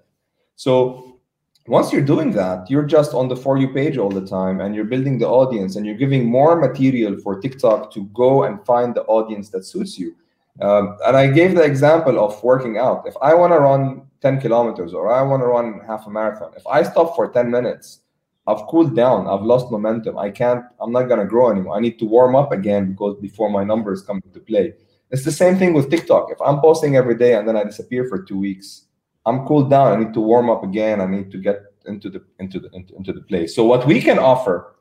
So 0.57 1.21
once 1.67 1.93
you're 1.93 2.03
doing 2.03 2.31
that, 2.33 2.71
you're 2.71 2.87
just 2.87 3.13
on 3.13 3.29
the 3.29 3.37
for 3.37 3.59
you 3.59 3.69
page 3.69 3.99
all 3.99 4.09
the 4.09 4.27
time 4.27 4.61
and 4.61 4.75
you're 4.75 4.87
building 4.87 5.19
the 5.19 5.29
audience 5.29 5.77
and 5.77 5.85
you're 5.85 5.97
giving 5.97 6.25
more 6.27 6.57
material 6.59 7.19
for 7.19 7.41
TikTok 7.41 7.93
to 7.93 8.05
go 8.07 8.45
and 8.45 8.65
find 8.65 8.95
the 8.95 9.03
audience 9.03 9.51
that 9.51 9.65
suits 9.65 9.99
you. 9.99 10.17
Um, 10.61 10.99
and 11.07 11.17
I 11.17 11.29
gave 11.29 11.55
the 11.55 11.63
example 11.63 12.19
of 12.19 12.43
working 12.43 12.79
out. 12.79 13.05
If 13.07 13.15
I 13.23 13.35
want 13.35 13.53
to 13.53 13.59
run 13.59 14.03
10 14.23 14.41
kilometers 14.41 14.93
or 14.93 15.13
I 15.13 15.23
want 15.23 15.43
to 15.43 15.47
run 15.47 15.81
half 15.87 16.07
a 16.07 16.11
marathon, 16.11 16.53
if 16.57 16.67
I 16.67 16.83
stop 16.83 17.15
for 17.15 17.31
10 17.31 17.51
minutes, 17.51 18.01
I've 18.47 18.67
cooled 18.67 18.97
down, 18.97 19.29
I've 19.29 19.43
lost 19.43 19.71
momentum. 19.71 20.19
I 20.19 20.31
can't, 20.31 20.65
I'm 20.81 20.91
not 20.91 21.03
going 21.03 21.21
to 21.21 21.27
grow 21.27 21.51
anymore. 21.51 21.77
I 21.77 21.81
need 21.81 21.99
to 21.99 22.07
warm 22.07 22.35
up 22.35 22.51
again 22.51 22.93
because 22.93 23.17
before 23.21 23.51
my 23.51 23.63
numbers 23.63 24.03
come 24.03 24.21
into 24.25 24.41
play. 24.41 24.73
It's 25.11 25.25
the 25.25 25.33
same 25.33 25.59
thing 25.59 25.75
with 25.75 25.91
TikTok. 25.91 26.29
If 26.31 26.41
I'm 26.41 26.61
posting 26.61 26.97
every 26.97 27.17
day 27.17 27.35
and 27.35 27.47
then 27.47 27.57
I 27.57 27.65
disappear 27.65 28.07
for 28.09 28.23
two 28.23 28.39
weeks, 28.39 28.87
I'm 29.27 29.47
cooled 29.47 29.71
down. 29.71 29.93
I 29.93 30.03
need 30.03 30.15
to 30.15 30.21
warm 30.21 30.49
up 30.51 30.65
again. 30.65 31.01
I 31.01 31.07
need 31.07 31.31
to 31.31 31.39
get 31.39 31.61
into 31.87 32.11
the 32.11 32.23
into 32.39 32.61
the 32.61 32.71
into, 32.73 32.95
into 32.97 33.13
the 33.13 33.21
play. 33.23 33.47
So 33.47 33.65
what 33.65 33.87
we 33.87 34.01
can 34.01 34.19
offer 34.19 34.77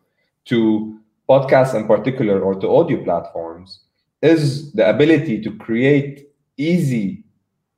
to 0.45 0.99
podcasts 1.29 1.75
in 1.75 1.87
particular 1.87 2.41
or 2.41 2.55
to 2.55 2.69
audio 2.69 3.03
platforms 3.03 3.81
is 4.21 4.71
the 4.73 4.89
ability 4.89 5.41
to 5.41 5.55
create 5.57 6.29
easy 6.57 7.23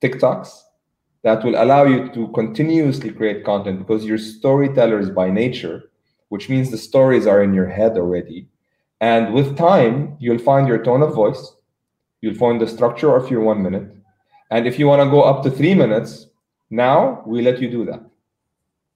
TikToks 0.02 0.50
that 1.24 1.44
will 1.44 1.62
allow 1.62 1.84
you 1.84 2.10
to 2.14 2.30
continuously 2.30 3.12
create 3.12 3.44
content 3.44 3.80
because 3.80 4.06
you're 4.06 4.18
storytellers 4.18 5.10
by 5.10 5.30
nature, 5.30 5.92
which 6.30 6.50
means 6.50 6.72
the 6.72 6.78
stories 6.78 7.28
are 7.28 7.44
in 7.44 7.54
your 7.54 7.68
head 7.68 7.98
already. 7.98 8.48
And 9.02 9.34
with 9.34 9.58
time, 9.58 10.16
you'll 10.20 10.40
find 10.40 10.68
your 10.68 10.84
tone 10.84 11.02
of 11.02 11.14
voice, 11.14 11.56
you'll 12.22 12.36
find 12.36 12.60
the 12.60 12.68
structure 12.68 13.16
of 13.16 13.30
your 13.30 13.42
one 13.42 13.62
minute. 13.62 13.92
And 14.52 14.66
if 14.66 14.80
you 14.80 14.88
want 14.88 15.02
to 15.04 15.10
go 15.10 15.22
up 15.22 15.44
to 15.44 15.52
three 15.52 15.76
minutes, 15.76 16.28
now 16.70 17.24
we 17.26 17.42
let 17.42 17.62
you 17.62 17.70
do 17.70 17.86
that 17.86 18.09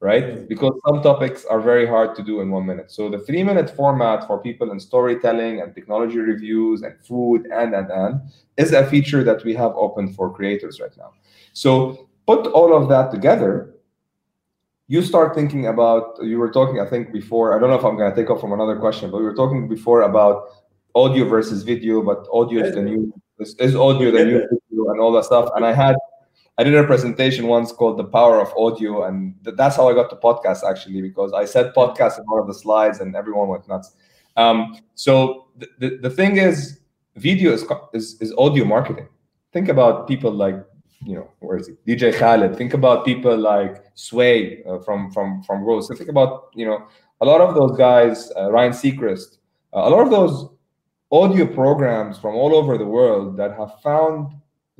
right? 0.03 0.25
Mm-hmm. 0.25 0.45
Because 0.47 0.73
some 0.85 1.01
topics 1.01 1.45
are 1.45 1.61
very 1.61 1.87
hard 1.87 2.13
to 2.17 2.23
do 2.23 2.41
in 2.41 2.51
one 2.51 2.65
minute. 2.65 2.91
So 2.91 3.09
the 3.09 3.19
three 3.19 3.41
minute 3.41 3.69
format 3.69 4.27
for 4.27 4.37
people 4.37 4.71
in 4.71 4.79
storytelling 4.79 5.61
and 5.61 5.73
technology 5.73 6.17
reviews 6.17 6.81
and 6.81 6.93
food 6.99 7.45
and 7.45 7.73
and 7.73 7.89
and 7.89 8.21
is 8.57 8.73
a 8.73 8.85
feature 8.85 9.23
that 9.23 9.45
we 9.45 9.55
have 9.55 9.71
open 9.75 10.13
for 10.13 10.29
creators 10.29 10.81
right 10.81 10.95
now. 10.97 11.13
So 11.53 12.09
put 12.27 12.47
all 12.47 12.75
of 12.75 12.89
that 12.89 13.11
together. 13.11 13.75
You 14.87 15.01
start 15.01 15.33
thinking 15.33 15.67
about. 15.67 16.19
You 16.21 16.37
were 16.37 16.51
talking, 16.51 16.81
I 16.81 16.85
think, 16.85 17.13
before. 17.13 17.55
I 17.55 17.59
don't 17.59 17.69
know 17.69 17.79
if 17.79 17.85
I'm 17.85 17.95
going 17.95 18.11
to 18.13 18.15
take 18.15 18.29
off 18.29 18.41
from 18.41 18.51
another 18.51 18.75
question, 18.75 19.09
but 19.09 19.19
we 19.19 19.23
were 19.23 19.33
talking 19.33 19.69
before 19.69 20.01
about 20.01 20.49
audio 20.93 21.23
versus 21.25 21.63
video. 21.63 22.03
But 22.03 22.27
audio 22.31 22.65
is 22.65 22.75
the 22.75 22.81
new 22.81 23.13
is, 23.39 23.55
is 23.55 23.73
audio 23.73 24.11
the 24.11 24.25
new 24.25 24.39
video 24.51 24.91
and 24.91 24.99
all 24.99 25.13
that 25.13 25.23
stuff. 25.23 25.49
And 25.55 25.65
I 25.65 25.71
had 25.71 25.95
I 26.57 26.63
did 26.63 26.75
a 26.75 26.83
presentation 26.83 27.47
once 27.47 27.71
called 27.71 27.97
"The 27.97 28.05
Power 28.05 28.39
of 28.39 28.53
Audio," 28.57 29.03
and 29.03 29.35
th- 29.43 29.55
that's 29.57 29.75
how 29.75 29.89
I 29.89 29.93
got 29.93 30.09
to 30.11 30.15
podcast 30.17 30.63
actually 30.69 31.01
because 31.01 31.33
I 31.33 31.45
said 31.45 31.73
podcast 31.73 32.19
in 32.19 32.25
one 32.25 32.39
of 32.39 32.47
the 32.47 32.53
slides, 32.53 32.99
and 32.99 33.15
everyone 33.15 33.47
went 33.47 33.67
nuts. 33.67 33.95
Um, 34.37 34.77
so 34.95 35.47
the, 35.57 35.67
the, 35.79 35.97
the 35.97 36.09
thing 36.09 36.37
is, 36.37 36.79
video 37.15 37.53
is, 37.53 37.65
is 37.93 38.21
is 38.21 38.33
audio 38.37 38.65
marketing. 38.65 39.07
think 39.53 39.69
about 39.69 40.07
people 40.07 40.31
like 40.31 40.55
you 41.05 41.15
know 41.15 41.29
where 41.39 41.57
is 41.57 41.67
it 41.69 41.77
dj 41.85 42.13
khaled 42.17 42.57
think 42.57 42.73
about 42.73 43.05
people 43.05 43.37
like 43.37 43.83
sway 43.93 44.63
uh, 44.63 44.79
from 44.79 45.11
from 45.11 45.43
from 45.43 45.63
rose 45.63 45.87
think 45.87 46.09
about 46.09 46.49
you 46.55 46.65
know 46.65 46.85
a 47.21 47.25
lot 47.25 47.39
of 47.41 47.55
those 47.55 47.77
guys 47.77 48.31
uh, 48.37 48.51
ryan 48.51 48.71
seacrest 48.71 49.37
uh, 49.75 49.83
a 49.87 49.89
lot 49.89 50.01
of 50.01 50.09
those 50.09 50.49
audio 51.11 51.45
programs 51.45 52.17
from 52.17 52.35
all 52.35 52.55
over 52.55 52.77
the 52.77 52.85
world 52.85 53.37
that 53.37 53.51
have 53.55 53.79
found 53.81 54.33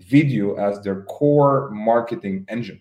video 0.08 0.56
as 0.56 0.80
their 0.82 1.04
core 1.04 1.70
marketing 1.72 2.46
engine 2.50 2.80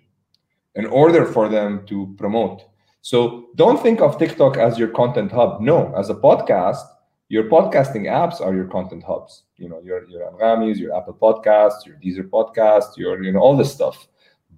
in 0.74 0.86
order 0.86 1.24
for 1.24 1.48
them 1.48 1.86
to 1.86 2.14
promote 2.18 2.62
so 3.00 3.48
don't 3.56 3.82
think 3.82 4.00
of 4.00 4.18
tiktok 4.18 4.56
as 4.56 4.78
your 4.78 4.88
content 4.88 5.30
hub 5.30 5.60
no 5.60 5.92
as 5.96 6.10
a 6.10 6.14
podcast 6.14 6.84
your 7.32 7.44
podcasting 7.44 8.02
apps 8.02 8.42
are 8.42 8.54
your 8.54 8.66
content 8.66 9.02
hubs. 9.02 9.44
You 9.56 9.70
know, 9.70 9.80
your 9.82 10.06
your 10.06 10.30
Anghami's, 10.30 10.78
your 10.78 10.94
Apple 10.94 11.14
Podcasts, 11.14 11.86
your 11.86 11.96
Deezer 11.96 12.28
Podcast, 12.28 12.98
your 12.98 13.22
you 13.22 13.32
know 13.32 13.40
all 13.40 13.56
this 13.56 13.72
stuff. 13.72 14.06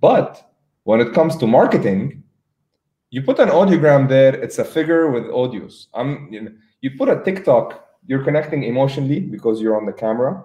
But 0.00 0.44
when 0.82 0.98
it 1.00 1.14
comes 1.14 1.36
to 1.36 1.46
marketing, 1.46 2.24
you 3.10 3.22
put 3.22 3.38
an 3.38 3.50
audiogram 3.50 4.08
there. 4.08 4.34
It's 4.34 4.58
a 4.58 4.64
figure 4.64 5.08
with 5.12 5.22
audios. 5.26 5.86
I'm 5.94 6.28
you, 6.32 6.40
know, 6.40 6.52
you 6.80 6.90
put 6.98 7.08
a 7.08 7.22
TikTok. 7.22 7.80
You're 8.06 8.24
connecting 8.24 8.64
emotionally 8.64 9.20
because 9.20 9.60
you're 9.60 9.76
on 9.76 9.86
the 9.86 9.92
camera. 9.92 10.44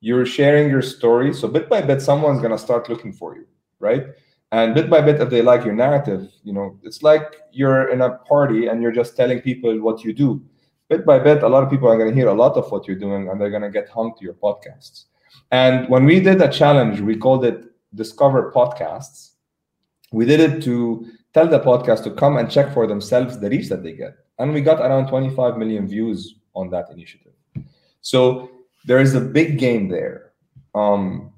You're 0.00 0.26
sharing 0.26 0.68
your 0.70 0.82
story. 0.82 1.34
So 1.34 1.48
bit 1.48 1.68
by 1.68 1.82
bit, 1.82 2.00
someone's 2.00 2.40
gonna 2.40 2.58
start 2.58 2.88
looking 2.88 3.12
for 3.12 3.36
you, 3.36 3.46
right? 3.80 4.06
And 4.52 4.74
bit 4.74 4.88
by 4.88 5.00
bit, 5.00 5.20
if 5.20 5.28
they 5.28 5.42
like 5.42 5.64
your 5.64 5.74
narrative, 5.74 6.30
you 6.42 6.52
know, 6.52 6.78
it's 6.82 7.02
like 7.02 7.36
you're 7.52 7.88
in 7.90 8.00
a 8.00 8.16
party 8.18 8.68
and 8.68 8.82
you're 8.82 8.92
just 8.92 9.16
telling 9.16 9.40
people 9.40 9.78
what 9.80 10.04
you 10.04 10.12
do 10.12 10.42
bit 10.88 11.04
by 11.04 11.18
bit, 11.18 11.42
a 11.42 11.48
lot 11.48 11.62
of 11.62 11.70
people 11.70 11.88
are 11.88 11.98
to 11.98 12.14
hear 12.14 12.28
a 12.28 12.34
lot 12.34 12.56
of 12.56 12.70
what 12.70 12.86
you're 12.86 12.98
doing 12.98 13.28
and 13.28 13.40
they're 13.40 13.50
to 13.60 13.70
get 13.70 13.88
hung 13.88 14.14
to 14.18 14.24
your 14.24 14.34
podcasts. 14.34 15.04
And 15.50 15.88
when 15.88 16.04
we 16.04 16.20
did 16.20 16.40
a 16.40 16.50
challenge, 16.50 17.00
we 17.00 17.16
called 17.16 17.44
it 17.44 17.64
Discover 17.94 18.52
Podcasts. 18.52 19.32
We 20.12 20.24
did 20.24 20.40
it 20.40 20.62
to 20.64 21.06
tell 21.34 21.46
the 21.46 21.60
podcast 21.60 22.04
to 22.04 22.10
come 22.10 22.38
and 22.38 22.50
check 22.50 22.72
for 22.72 22.86
themselves 22.86 23.38
the 23.38 23.50
reach 23.50 23.68
that 23.68 23.82
they 23.82 23.92
get. 23.92 24.14
And 24.38 24.52
we 24.52 24.60
got 24.62 24.80
around 24.80 25.08
25 25.08 25.58
million 25.58 25.86
views 25.86 26.36
on 26.54 26.70
that 26.70 26.90
initiative. 26.90 27.32
So 28.00 28.50
there 28.84 29.00
is 29.00 29.14
a 29.14 29.20
big 29.20 29.58
game 29.58 29.88
there. 29.88 30.32
Um, 30.74 31.32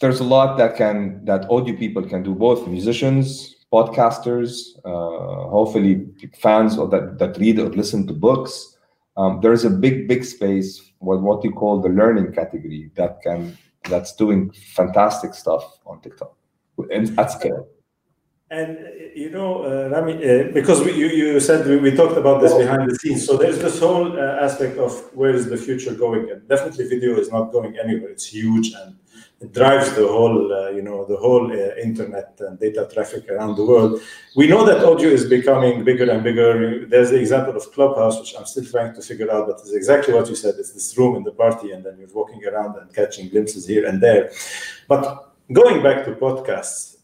there's 0.00 0.20
a 0.20 0.24
lot 0.24 0.58
that 0.58 0.76
can 0.76 1.24
that 1.24 1.50
audio 1.50 1.74
people 1.76 2.02
can 2.02 2.22
do, 2.22 2.34
both 2.34 2.66
musicians, 2.68 3.56
podcasters, 3.72 4.76
uh, 4.84 5.48
hopefully 5.48 6.06
fans 6.38 6.78
or 6.78 6.88
that, 6.88 7.18
that 7.18 7.38
read 7.38 7.58
or 7.58 7.70
listen 7.70 8.06
to 8.06 8.12
books. 8.12 8.76
Um, 9.16 9.40
there's 9.40 9.64
a 9.64 9.70
big, 9.70 10.08
big 10.08 10.24
space 10.24 10.80
with 11.00 11.20
what 11.20 11.42
you 11.44 11.52
call 11.52 11.80
the 11.80 11.88
learning 11.88 12.32
category 12.32 12.90
that 12.96 13.22
can 13.22 13.56
that's 13.88 14.14
doing 14.14 14.50
fantastic 14.50 15.32
stuff 15.32 15.78
on 15.86 16.00
TikTok 16.00 16.36
and 16.90 17.18
at 17.18 17.30
scale. 17.30 17.66
And 18.48 18.78
you 19.14 19.30
know, 19.30 19.64
uh, 19.64 19.88
Rami, 19.88 20.14
uh, 20.14 20.52
because 20.52 20.80
we, 20.84 20.92
you, 20.92 21.08
you 21.08 21.40
said 21.40 21.66
we, 21.66 21.78
we, 21.78 21.90
talked 21.96 22.16
about 22.16 22.40
this 22.40 22.54
behind 22.54 22.88
the 22.88 22.94
scenes. 22.94 23.26
So 23.26 23.36
there's 23.36 23.58
this 23.58 23.80
whole 23.80 24.16
uh, 24.16 24.44
aspect 24.46 24.78
of 24.78 24.92
where 25.14 25.34
is 25.34 25.46
the 25.46 25.56
future 25.56 25.94
going, 25.94 26.30
and 26.30 26.46
definitely 26.48 26.86
video 26.86 27.18
is 27.18 27.32
not 27.32 27.50
going 27.50 27.76
anywhere. 27.76 28.10
It's 28.10 28.26
huge 28.26 28.72
and 28.72 28.96
it 29.40 29.52
drives 29.52 29.92
the 29.94 30.06
whole, 30.06 30.52
uh, 30.52 30.70
you 30.70 30.80
know, 30.80 31.04
the 31.04 31.16
whole 31.16 31.52
uh, 31.52 31.74
internet 31.76 32.36
and 32.38 32.58
data 32.58 32.88
traffic 32.92 33.28
around 33.28 33.56
the 33.56 33.64
world. 33.64 34.00
We 34.34 34.46
know 34.46 34.64
that 34.64 34.82
audio 34.82 35.10
is 35.10 35.28
becoming 35.28 35.84
bigger 35.84 36.10
and 36.10 36.22
bigger. 36.22 36.86
There's 36.86 37.10
the 37.10 37.20
example 37.20 37.54
of 37.56 37.70
Clubhouse, 37.72 38.18
which 38.18 38.34
I'm 38.38 38.46
still 38.46 38.64
trying 38.64 38.94
to 38.94 39.02
figure 39.02 39.30
out, 39.30 39.46
but 39.48 39.58
it's 39.60 39.74
exactly 39.74 40.14
what 40.14 40.28
you 40.28 40.36
said. 40.36 40.54
It's 40.58 40.72
this 40.72 40.96
room 40.96 41.16
in 41.16 41.22
the 41.22 41.32
party, 41.32 41.72
and 41.72 41.84
then 41.84 41.98
you're 41.98 42.14
walking 42.14 42.44
around 42.46 42.76
and 42.76 42.94
catching 42.94 43.28
glimpses 43.28 43.66
here 43.66 43.86
and 43.86 44.02
there. 44.02 44.30
But 44.88 45.34
going 45.52 45.82
back 45.82 46.04
to 46.06 46.12
podcasts, 46.12 46.95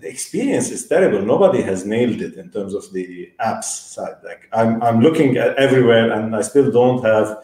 the 0.00 0.08
experience 0.08 0.70
is 0.70 0.86
terrible. 0.86 1.22
Nobody 1.22 1.62
has 1.62 1.86
nailed 1.86 2.20
it 2.20 2.34
in 2.34 2.50
terms 2.50 2.74
of 2.74 2.92
the 2.92 3.32
apps 3.40 3.64
side. 3.64 4.16
Like 4.24 4.48
I'm, 4.52 4.82
I'm 4.82 5.00
looking 5.00 5.36
at 5.36 5.56
everywhere, 5.56 6.12
and 6.12 6.36
I 6.36 6.42
still 6.42 6.70
don't 6.70 7.02
have 7.02 7.38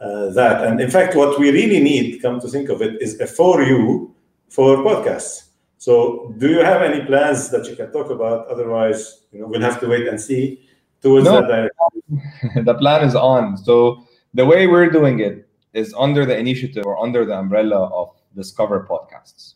uh, 0.00 0.30
that. 0.30 0.64
And 0.66 0.80
in 0.80 0.90
fact, 0.90 1.14
what 1.14 1.38
we 1.38 1.50
really 1.50 1.80
need, 1.80 2.22
come 2.22 2.40
to 2.40 2.48
think 2.48 2.70
of 2.70 2.80
it, 2.80 3.00
is 3.02 3.20
a 3.20 3.26
for 3.26 3.62
you 3.62 4.14
for 4.48 4.78
podcasts. 4.78 5.48
So, 5.76 6.34
do 6.38 6.48
you 6.48 6.60
have 6.60 6.82
any 6.82 7.04
plans 7.04 7.50
that 7.50 7.66
you 7.66 7.76
can 7.76 7.92
talk 7.92 8.10
about? 8.10 8.48
Otherwise, 8.48 9.24
you 9.30 9.40
know, 9.40 9.46
we'll 9.46 9.60
have 9.60 9.78
to 9.80 9.86
wait 9.86 10.08
and 10.08 10.20
see 10.20 10.66
towards 11.02 11.26
no, 11.26 11.40
that 11.40 11.46
direction. 11.46 12.64
the 12.64 12.74
plan 12.74 13.06
is 13.06 13.14
on. 13.14 13.56
So, 13.56 14.04
the 14.34 14.44
way 14.44 14.66
we're 14.66 14.90
doing 14.90 15.20
it 15.20 15.48
is 15.74 15.94
under 15.96 16.24
the 16.24 16.36
initiative 16.36 16.84
or 16.84 16.98
under 16.98 17.24
the 17.24 17.36
umbrella 17.36 17.86
of 17.86 18.16
Discover 18.34 18.86
Podcasts. 18.90 19.54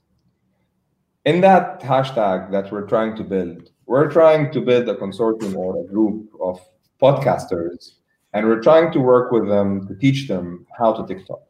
In 1.24 1.40
that 1.42 1.80
hashtag 1.80 2.50
that 2.50 2.72
we're 2.72 2.86
trying 2.86 3.16
to 3.16 3.22
build, 3.22 3.70
we're 3.86 4.10
trying 4.10 4.52
to 4.52 4.60
build 4.60 4.88
a 4.88 4.94
consortium 4.96 5.54
or 5.56 5.80
a 5.80 5.86
group 5.86 6.28
of 6.40 6.60
podcasters 7.00 7.92
and 8.32 8.46
we're 8.46 8.62
trying 8.62 8.90
to 8.92 9.00
work 9.00 9.30
with 9.30 9.48
them 9.48 9.86
to 9.86 9.94
teach 9.94 10.28
them 10.28 10.66
how 10.78 10.92
to 10.92 11.06
TikTok, 11.06 11.42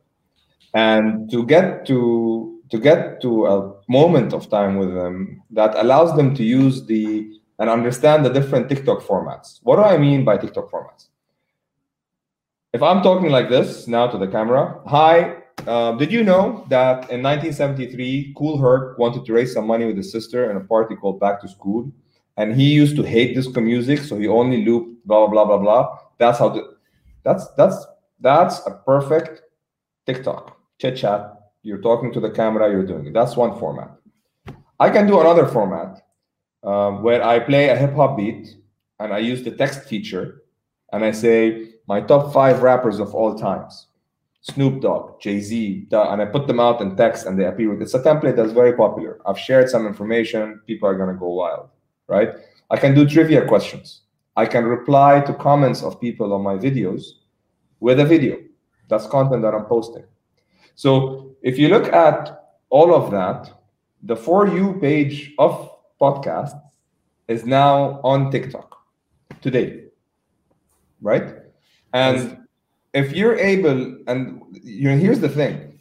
and 0.74 1.30
to 1.30 1.46
get 1.46 1.86
to 1.86 2.60
to 2.70 2.78
get 2.78 3.20
to 3.20 3.46
a 3.46 3.74
moment 3.88 4.32
of 4.32 4.48
time 4.48 4.78
with 4.78 4.94
them 4.94 5.42
that 5.50 5.74
allows 5.76 6.16
them 6.16 6.34
to 6.34 6.42
use 6.42 6.86
the 6.86 7.30
and 7.58 7.68
understand 7.70 8.24
the 8.24 8.30
different 8.30 8.68
TikTok 8.68 9.02
formats. 9.02 9.60
What 9.62 9.76
do 9.76 9.82
I 9.82 9.96
mean 9.98 10.24
by 10.24 10.38
TikTok 10.38 10.70
formats? 10.70 11.08
If 12.72 12.82
I'm 12.82 13.02
talking 13.02 13.30
like 13.30 13.50
this 13.50 13.86
now 13.86 14.06
to 14.06 14.18
the 14.18 14.26
camera, 14.26 14.80
hi, 14.86 15.41
uh, 15.66 15.92
did 15.92 16.12
you 16.12 16.24
know 16.24 16.66
that 16.68 17.10
in 17.10 17.22
1973, 17.22 18.34
Kool 18.36 18.58
Herc 18.58 18.98
wanted 18.98 19.24
to 19.24 19.32
raise 19.32 19.52
some 19.52 19.66
money 19.66 19.84
with 19.84 19.96
his 19.96 20.10
sister 20.10 20.50
in 20.50 20.56
a 20.56 20.60
party 20.60 20.96
called 20.96 21.20
Back 21.20 21.40
to 21.42 21.48
School? 21.48 21.92
And 22.36 22.54
he 22.54 22.72
used 22.72 22.96
to 22.96 23.02
hate 23.02 23.34
disco 23.34 23.60
music, 23.60 24.00
so 24.00 24.18
he 24.18 24.26
only 24.26 24.64
looped 24.64 25.06
blah, 25.06 25.26
blah, 25.26 25.44
blah, 25.44 25.44
blah, 25.44 25.58
blah. 25.58 25.98
That's 26.18 26.38
how 26.38 26.48
the, 26.48 26.76
that's 27.24 27.46
that's 27.56 27.76
that's 28.20 28.66
a 28.66 28.80
perfect 28.86 29.42
TikTok 30.06 30.56
chit 30.78 30.96
chat. 30.96 31.34
You're 31.62 31.80
talking 31.80 32.12
to 32.12 32.20
the 32.20 32.30
camera. 32.30 32.70
You're 32.70 32.86
doing 32.86 33.06
it. 33.06 33.12
That's 33.12 33.36
one 33.36 33.58
format. 33.58 33.90
I 34.80 34.90
can 34.90 35.06
do 35.06 35.20
another 35.20 35.46
format 35.46 36.02
um, 36.64 37.02
where 37.02 37.22
I 37.22 37.38
play 37.38 37.68
a 37.68 37.76
hip 37.76 37.94
hop 37.94 38.16
beat 38.16 38.56
and 38.98 39.12
I 39.12 39.18
use 39.18 39.42
the 39.42 39.52
text 39.52 39.84
feature 39.84 40.42
and 40.92 41.04
I 41.04 41.12
say 41.12 41.74
my 41.86 42.00
top 42.00 42.32
five 42.32 42.62
rappers 42.62 42.98
of 42.98 43.14
all 43.14 43.34
times. 43.34 43.88
Snoop 44.42 44.80
Dogg, 44.80 45.20
Jay 45.20 45.40
Z, 45.40 45.86
and 45.92 46.20
I 46.20 46.24
put 46.24 46.46
them 46.48 46.58
out 46.58 46.80
in 46.80 46.96
text 46.96 47.26
and 47.26 47.38
they 47.38 47.46
appear 47.46 47.70
with 47.70 47.80
it's 47.80 47.94
a 47.94 48.02
template 48.02 48.36
that's 48.36 48.52
very 48.52 48.74
popular. 48.74 49.20
I've 49.24 49.38
shared 49.38 49.68
some 49.70 49.86
information, 49.86 50.60
people 50.66 50.88
are 50.88 50.98
gonna 50.98 51.14
go 51.14 51.28
wild, 51.28 51.68
right? 52.08 52.30
I 52.68 52.76
can 52.76 52.94
do 52.94 53.08
trivia 53.08 53.46
questions. 53.46 54.02
I 54.36 54.46
can 54.46 54.64
reply 54.64 55.20
to 55.20 55.34
comments 55.34 55.82
of 55.82 56.00
people 56.00 56.32
on 56.32 56.42
my 56.42 56.54
videos 56.54 57.02
with 57.80 58.00
a 58.00 58.04
video. 58.04 58.38
That's 58.88 59.06
content 59.06 59.42
that 59.42 59.54
I'm 59.54 59.66
posting. 59.66 60.04
So 60.74 61.36
if 61.42 61.58
you 61.58 61.68
look 61.68 61.92
at 61.92 62.56
all 62.70 62.94
of 62.94 63.10
that, 63.12 63.50
the 64.02 64.16
For 64.16 64.48
You 64.48 64.74
page 64.80 65.34
of 65.38 65.70
podcast 66.00 66.60
is 67.28 67.44
now 67.44 68.00
on 68.02 68.32
TikTok 68.32 68.76
today, 69.40 69.84
right? 71.00 71.36
And 71.92 72.38
if 72.94 73.12
you're 73.12 73.36
able, 73.36 73.96
and 74.06 74.42
you 74.62 74.90
know, 74.90 74.96
here's 74.96 75.20
the 75.20 75.28
thing: 75.28 75.80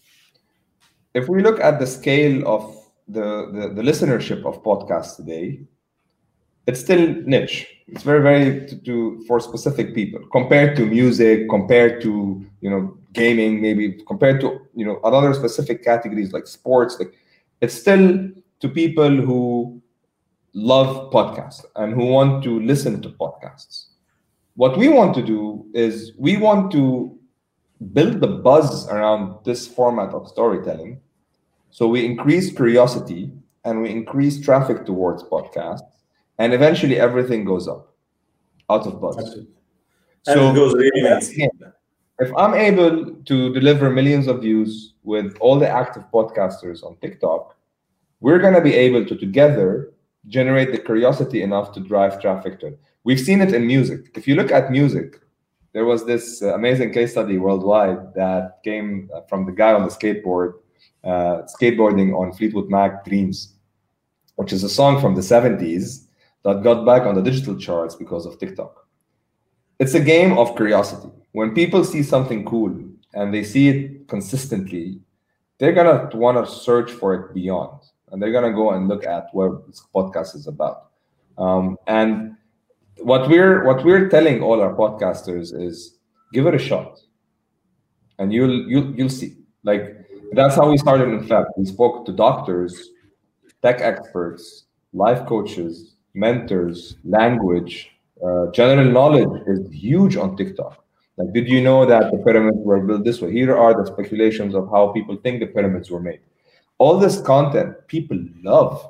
if 1.13 1.27
we 1.27 1.41
look 1.41 1.59
at 1.59 1.79
the 1.79 1.87
scale 1.87 2.47
of 2.47 2.77
the, 3.07 3.51
the, 3.53 3.73
the 3.75 3.81
listenership 3.81 4.45
of 4.45 4.63
podcasts 4.63 5.17
today, 5.17 5.61
it's 6.67 6.79
still 6.79 7.15
niche. 7.25 7.67
It's 7.87 8.03
very, 8.03 8.21
very 8.21 8.67
to, 8.67 8.77
to, 8.77 9.23
for 9.27 9.39
specific 9.39 9.93
people 9.93 10.21
compared 10.31 10.77
to 10.77 10.85
music, 10.85 11.49
compared 11.49 12.01
to 12.03 12.45
you 12.61 12.69
know 12.69 12.97
gaming, 13.13 13.61
maybe 13.61 13.99
compared 14.07 14.39
to 14.41 14.61
you 14.73 14.85
know 14.85 14.97
other 15.03 15.33
specific 15.33 15.83
categories 15.83 16.31
like 16.31 16.47
sports. 16.47 16.97
Like 16.99 17.13
it's 17.59 17.73
still 17.73 18.29
to 18.61 18.69
people 18.69 19.09
who 19.09 19.81
love 20.53 21.11
podcasts 21.11 21.65
and 21.75 21.93
who 21.93 22.05
want 22.05 22.43
to 22.43 22.59
listen 22.61 23.01
to 23.01 23.09
podcasts. 23.09 23.90
What 24.55 24.77
we 24.77 24.89
want 24.89 25.15
to 25.15 25.21
do 25.21 25.65
is 25.73 26.13
we 26.17 26.37
want 26.37 26.71
to 26.73 27.17
build 27.93 28.19
the 28.19 28.27
buzz 28.27 28.87
around 28.89 29.43
this 29.45 29.67
format 29.67 30.13
of 30.13 30.27
storytelling. 30.27 30.99
So 31.71 31.87
we 31.87 32.05
increase 32.05 32.53
curiosity 32.53 33.31
and 33.63 33.81
we 33.81 33.89
increase 33.89 34.41
traffic 34.41 34.85
towards 34.85 35.23
podcasts 35.23 35.81
and 36.37 36.53
eventually 36.53 36.99
everything 36.99 37.45
goes 37.45 37.67
up 37.67 37.95
out 38.69 38.85
of 38.85 38.99
budget. 39.01 39.47
So 40.23 40.51
it 40.51 40.55
goes 40.55 40.73
really 40.73 41.01
if 42.21 42.31
I'm 42.37 42.53
able 42.53 43.15
to 43.15 43.53
deliver 43.53 43.89
millions 43.89 44.27
of 44.27 44.41
views 44.41 44.93
with 45.03 45.35
all 45.39 45.57
the 45.57 45.67
active 45.67 46.03
podcasters 46.13 46.83
on 46.83 46.95
TikTok, 47.01 47.55
we're 48.19 48.37
going 48.37 48.53
to 48.53 48.61
be 48.61 48.75
able 48.75 49.05
to 49.05 49.15
together 49.15 49.91
generate 50.27 50.71
the 50.71 50.77
curiosity 50.77 51.41
enough 51.41 51.71
to 51.73 51.79
drive 51.79 52.21
traffic 52.21 52.59
to 52.59 52.67
it. 52.67 52.79
We've 53.03 53.19
seen 53.19 53.41
it 53.41 53.53
in 53.53 53.65
music. 53.65 54.11
If 54.15 54.27
you 54.27 54.35
look 54.35 54.51
at 54.51 54.71
music, 54.71 55.19
there 55.73 55.85
was 55.85 56.05
this 56.05 56.41
uh, 56.41 56.53
amazing 56.53 56.93
case 56.93 57.11
study 57.11 57.37
worldwide 57.37 58.13
that 58.15 58.59
came 58.63 59.09
uh, 59.13 59.21
from 59.21 59.45
the 59.45 59.51
guy 59.51 59.73
on 59.73 59.83
the 59.83 59.89
skateboard 59.89 60.53
uh, 61.03 61.41
skateboarding 61.59 62.17
on 62.17 62.31
Fleetwood 62.33 62.69
Mac 62.69 63.05
Dreams, 63.05 63.55
which 64.35 64.53
is 64.53 64.63
a 64.63 64.69
song 64.69 65.01
from 65.01 65.15
the 65.15 65.21
70s 65.21 66.05
that 66.43 66.63
got 66.63 66.85
back 66.85 67.03
on 67.03 67.15
the 67.15 67.21
digital 67.21 67.57
charts 67.57 67.95
because 67.95 68.25
of 68.25 68.39
TikTok. 68.39 68.87
It's 69.79 69.93
a 69.95 69.99
game 69.99 70.37
of 70.37 70.55
curiosity. 70.55 71.09
When 71.31 71.55
people 71.55 71.83
see 71.83 72.03
something 72.03 72.45
cool 72.45 72.77
and 73.13 73.33
they 73.33 73.43
see 73.43 73.69
it 73.69 74.07
consistently, 74.07 74.99
they're 75.57 75.73
gonna 75.73 76.09
want 76.13 76.43
to 76.43 76.51
search 76.51 76.91
for 76.91 77.13
it 77.13 77.33
beyond, 77.33 77.81
and 78.11 78.21
they're 78.21 78.31
gonna 78.31 78.53
go 78.53 78.71
and 78.71 78.87
look 78.87 79.05
at 79.05 79.27
what 79.31 79.65
this 79.67 79.81
podcast 79.93 80.35
is 80.35 80.47
about. 80.47 80.89
Um, 81.37 81.77
and 81.87 82.35
what 83.03 83.29
we're 83.29 83.65
what 83.65 83.83
we're 83.83 84.09
telling 84.09 84.41
all 84.41 84.61
our 84.61 84.73
podcasters 84.73 85.53
is 85.53 85.97
give 86.33 86.47
it 86.47 86.55
a 86.55 86.59
shot, 86.59 86.99
and 88.19 88.33
you'll 88.33 88.67
you'll 88.69 88.95
you'll 88.95 89.09
see. 89.09 89.37
Like 89.63 89.97
that's 90.33 90.55
how 90.55 90.69
we 90.69 90.77
started. 90.77 91.09
In 91.09 91.27
fact, 91.27 91.49
we 91.57 91.65
spoke 91.65 92.05
to 92.05 92.11
doctors, 92.11 92.89
tech 93.61 93.81
experts, 93.81 94.65
life 94.93 95.25
coaches, 95.27 95.95
mentors, 96.13 96.95
language, 97.03 97.91
uh, 98.25 98.51
general 98.51 98.89
knowledge 98.91 99.41
is 99.47 99.71
huge 99.71 100.15
on 100.15 100.37
TikTok. 100.37 100.83
Like, 101.17 101.33
did 101.33 101.47
you 101.47 101.61
know 101.61 101.85
that 101.85 102.11
the 102.11 102.17
pyramids 102.19 102.57
were 102.59 102.79
built 102.79 103.03
this 103.03 103.21
way? 103.21 103.31
Here 103.31 103.55
are 103.55 103.73
the 103.73 103.85
speculations 103.85 104.55
of 104.55 104.69
how 104.69 104.91
people 104.91 105.17
think 105.17 105.39
the 105.39 105.47
pyramids 105.47 105.91
were 105.91 105.99
made. 105.99 106.21
All 106.77 106.97
this 106.97 107.21
content 107.21 107.75
people 107.87 108.17
love. 108.43 108.89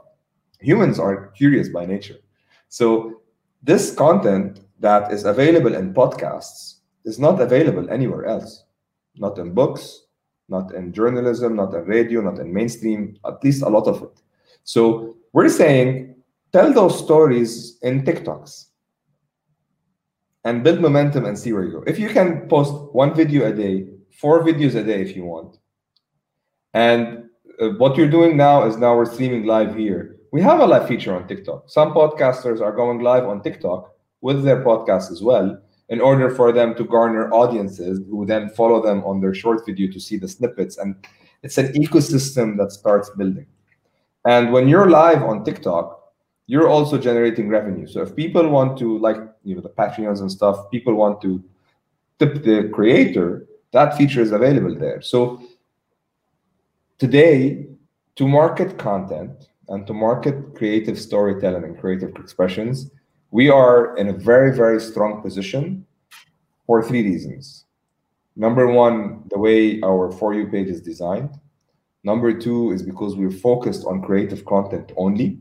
Humans 0.60 1.00
are 1.00 1.28
curious 1.30 1.70
by 1.70 1.86
nature. 1.86 2.18
So, 2.70 3.21
this 3.64 3.94
content 3.94 4.62
that 4.80 5.12
is 5.12 5.26
available 5.26 5.76
in 5.76 5.94
podcasts 5.94 6.76
is 7.06 7.20
not 7.20 7.42
available 7.42 7.90
anywhere 7.90 8.26
else, 8.26 8.66
not 9.16 9.38
in 9.38 9.54
books, 9.54 10.06
not 10.50 10.74
in 10.74 10.92
journalism, 10.92 11.56
not 11.56 11.74
in 11.74 11.86
radio, 11.86 12.22
not 12.22 12.40
in 12.40 12.54
mainstream, 12.54 13.18
at 13.26 13.44
least 13.44 13.64
a 13.64 13.70
lot 13.70 13.88
of 13.88 14.02
it. 14.04 14.22
So, 14.64 15.16
we're 15.34 15.50
saying 15.50 16.16
tell 16.52 16.74
those 16.74 17.02
stories 17.02 17.78
in 17.82 18.04
TikToks 18.04 18.66
and 20.44 20.64
build 20.64 20.82
momentum 20.82 21.26
and 21.26 21.38
see 21.38 21.54
where 21.54 21.64
you 21.64 21.72
go. 21.72 21.84
If 21.88 22.00
you 22.00 22.10
can 22.10 22.48
post 22.50 22.74
one 22.94 23.14
video 23.16 23.48
a 23.48 23.54
day, 23.54 23.88
four 24.20 24.44
videos 24.44 24.76
a 24.76 24.84
day 24.84 25.02
if 25.02 25.16
you 25.16 25.24
want, 25.24 25.58
and 26.74 27.30
uh, 27.62 27.70
what 27.78 27.96
you're 27.96 28.10
doing 28.10 28.36
now 28.36 28.64
is 28.64 28.78
now 28.78 28.96
we're 28.96 29.12
streaming 29.12 29.46
live 29.46 29.76
here. 29.76 30.18
We 30.32 30.42
have 30.44 30.62
a 30.62 30.66
live 30.66 30.88
feature 30.88 31.14
on 31.14 31.28
TikTok. 31.28 31.70
Some 31.70 31.94
podcasters 31.94 32.62
are 32.62 32.72
going 32.72 33.00
live 33.00 33.26
on 33.26 33.44
TikTok 33.44 33.94
with 34.22 34.44
their 34.44 34.64
podcast 34.64 35.12
as 35.12 35.22
well 35.22 35.62
in 35.90 36.00
order 36.00 36.30
for 36.30 36.54
them 36.54 36.74
to 36.76 36.86
garner 36.86 37.30
audiences 37.34 38.00
who 38.10 38.26
then 38.26 38.48
follow 38.52 38.82
them 38.82 39.04
on 39.04 39.20
their 39.20 39.34
short 39.34 39.66
video 39.66 39.92
to 39.92 40.00
see 40.00 40.16
the 40.16 40.30
snippets. 40.30 40.78
And 40.78 40.96
it's 41.44 41.58
an 41.58 41.74
ecosystem 41.74 42.58
that 42.60 42.72
starts 42.72 43.10
building. 43.10 43.46
And 44.24 44.54
when 44.54 44.70
you're 44.70 44.90
live 44.90 45.22
on 45.22 45.44
TikTok, 45.44 46.14
you're 46.48 46.70
also 46.70 46.98
generating 46.98 47.50
revenue. 47.50 47.86
So 47.86 48.02
if 48.02 48.16
people 48.16 48.48
want 48.48 48.78
to, 48.80 49.00
like 49.00 49.18
you 49.44 49.56
know, 49.56 49.62
the 49.62 49.70
Patreons 49.70 50.22
and 50.22 50.32
stuff, 50.32 50.72
people 50.72 50.94
want 50.96 51.22
to 51.24 51.44
tip 52.20 52.42
the 52.44 52.70
creator, 52.70 53.48
that 53.74 53.98
feature 53.98 54.22
is 54.22 54.32
available 54.32 54.76
there. 54.76 55.02
So 55.02 55.42
today, 57.00 57.68
to 58.16 58.28
market 58.30 58.78
content 58.78 59.50
and 59.72 59.88
to 59.88 59.94
market 59.94 60.54
creative 60.54 61.00
storytelling 61.00 61.64
and 61.64 61.80
creative 61.80 62.14
expressions, 62.18 62.92
we 63.32 63.50
are 63.50 63.96
in 63.96 64.10
a 64.10 64.14
very, 64.14 64.54
very 64.54 64.82
strong 64.82 65.22
position 65.22 65.86
for 66.68 66.84
three 66.84 67.04
reasons. 67.04 67.66
Number 68.36 68.68
one, 68.68 69.24
the 69.30 69.40
way 69.40 69.80
our 69.82 70.12
For 70.12 70.34
You 70.34 70.48
page 70.48 70.68
is 70.68 70.82
designed. 70.82 71.40
Number 72.04 72.34
two 72.34 72.72
is 72.72 72.84
because 72.84 73.16
we're 73.16 73.32
focused 73.32 73.86
on 73.86 74.02
creative 74.02 74.44
content 74.44 74.92
only. 74.98 75.40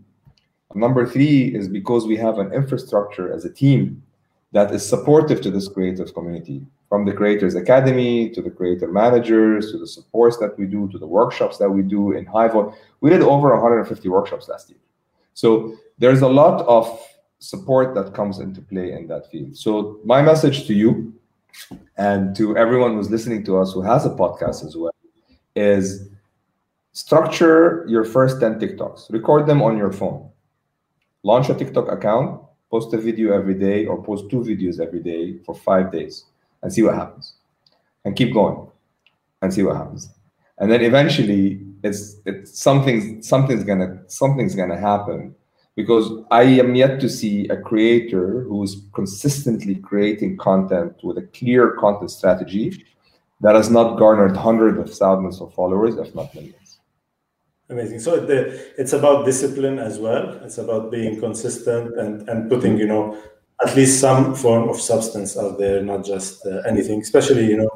Number 0.76 1.04
three 1.06 1.52
is 1.52 1.66
because 1.66 2.06
we 2.06 2.16
have 2.16 2.38
an 2.38 2.52
infrastructure 2.52 3.32
as 3.32 3.44
a 3.44 3.52
team 3.52 4.00
that 4.52 4.72
is 4.72 4.88
supportive 4.88 5.40
to 5.40 5.50
this 5.50 5.66
creative 5.66 6.14
community, 6.14 6.64
from 6.90 7.04
the 7.04 7.12
Creators 7.12 7.54
Academy 7.54 8.28
to 8.30 8.42
the 8.42 8.50
creator 8.50 8.88
managers 8.88 9.70
to 9.70 9.78
the 9.78 9.86
supports 9.86 10.36
that 10.38 10.58
we 10.58 10.66
do 10.66 10.88
to 10.88 10.98
the 10.98 11.06
workshops 11.06 11.56
that 11.58 11.70
we 11.70 11.82
do 11.82 12.12
in 12.12 12.26
Hivo. 12.26 12.74
We 13.00 13.10
did 13.10 13.22
over 13.22 13.48
150 13.52 14.08
workshops 14.08 14.48
last 14.48 14.68
year. 14.68 14.80
So 15.34 15.76
there's 15.98 16.22
a 16.22 16.28
lot 16.28 16.66
of 16.66 16.84
support 17.38 17.94
that 17.94 18.12
comes 18.12 18.40
into 18.40 18.60
play 18.60 18.92
in 18.92 19.06
that 19.06 19.30
field. 19.30 19.56
So 19.56 20.00
my 20.04 20.20
message 20.20 20.66
to 20.66 20.74
you 20.74 21.14
and 21.96 22.34
to 22.34 22.56
everyone 22.56 22.94
who's 22.94 23.08
listening 23.08 23.44
to 23.44 23.58
us 23.58 23.72
who 23.72 23.82
has 23.82 24.04
a 24.04 24.10
podcast 24.10 24.66
as 24.66 24.76
well 24.76 24.92
is 25.54 26.08
structure 26.92 27.86
your 27.88 28.04
first 28.04 28.40
10 28.40 28.58
TikToks, 28.58 29.12
record 29.12 29.46
them 29.46 29.62
on 29.62 29.78
your 29.78 29.92
phone 29.92 30.28
launch 31.22 31.50
a 31.50 31.54
TikTok 31.54 31.92
account, 31.92 32.40
post 32.70 32.94
a 32.94 32.98
video 32.98 33.34
every 33.36 33.54
day, 33.54 33.84
or 33.84 34.02
post 34.02 34.30
two 34.30 34.40
videos 34.40 34.80
every 34.80 35.00
day 35.00 35.38
for 35.44 35.54
five 35.54 35.92
days 35.92 36.24
and 36.62 36.72
see 36.72 36.82
what 36.82 36.94
happens. 36.94 37.34
And 38.04 38.16
keep 38.16 38.32
going 38.32 38.66
and 39.42 39.52
see 39.52 39.62
what 39.62 39.76
happens. 39.76 40.08
And 40.58 40.70
then 40.70 40.82
eventually 40.82 41.60
it's 41.82 42.16
it's 42.26 42.58
something 42.58 43.22
something's 43.22 43.64
gonna 43.64 44.02
something's 44.06 44.54
gonna 44.54 44.78
happen 44.78 45.34
because 45.76 46.10
I 46.30 46.42
am 46.42 46.74
yet 46.74 47.00
to 47.00 47.08
see 47.08 47.48
a 47.48 47.56
creator 47.56 48.42
who's 48.42 48.82
consistently 48.92 49.76
creating 49.76 50.36
content 50.36 50.96
with 51.02 51.18
a 51.18 51.22
clear 51.22 51.72
content 51.72 52.10
strategy 52.10 52.84
that 53.40 53.54
has 53.54 53.70
not 53.70 53.98
garnered 53.98 54.36
hundreds 54.36 54.78
of 54.78 54.94
thousands 54.94 55.40
of 55.40 55.54
followers, 55.54 55.96
if 55.96 56.14
not 56.14 56.34
millions. 56.34 56.80
Amazing. 57.70 58.00
So 58.00 58.18
the, 58.18 58.60
it's 58.76 58.92
about 58.92 59.24
discipline 59.24 59.78
as 59.78 59.98
well. 59.98 60.40
It's 60.44 60.58
about 60.58 60.90
being 60.90 61.20
consistent 61.20 61.96
and, 61.98 62.28
and 62.28 62.50
putting, 62.50 62.76
you 62.76 62.86
know, 62.86 63.16
at 63.66 63.76
least 63.76 64.00
some 64.00 64.34
form 64.34 64.68
of 64.68 64.80
substance 64.80 65.36
out 65.36 65.58
there, 65.58 65.82
not 65.82 66.04
just 66.04 66.46
uh, 66.46 66.62
anything, 66.66 67.00
especially, 67.00 67.46
you 67.46 67.58
know, 67.58 67.70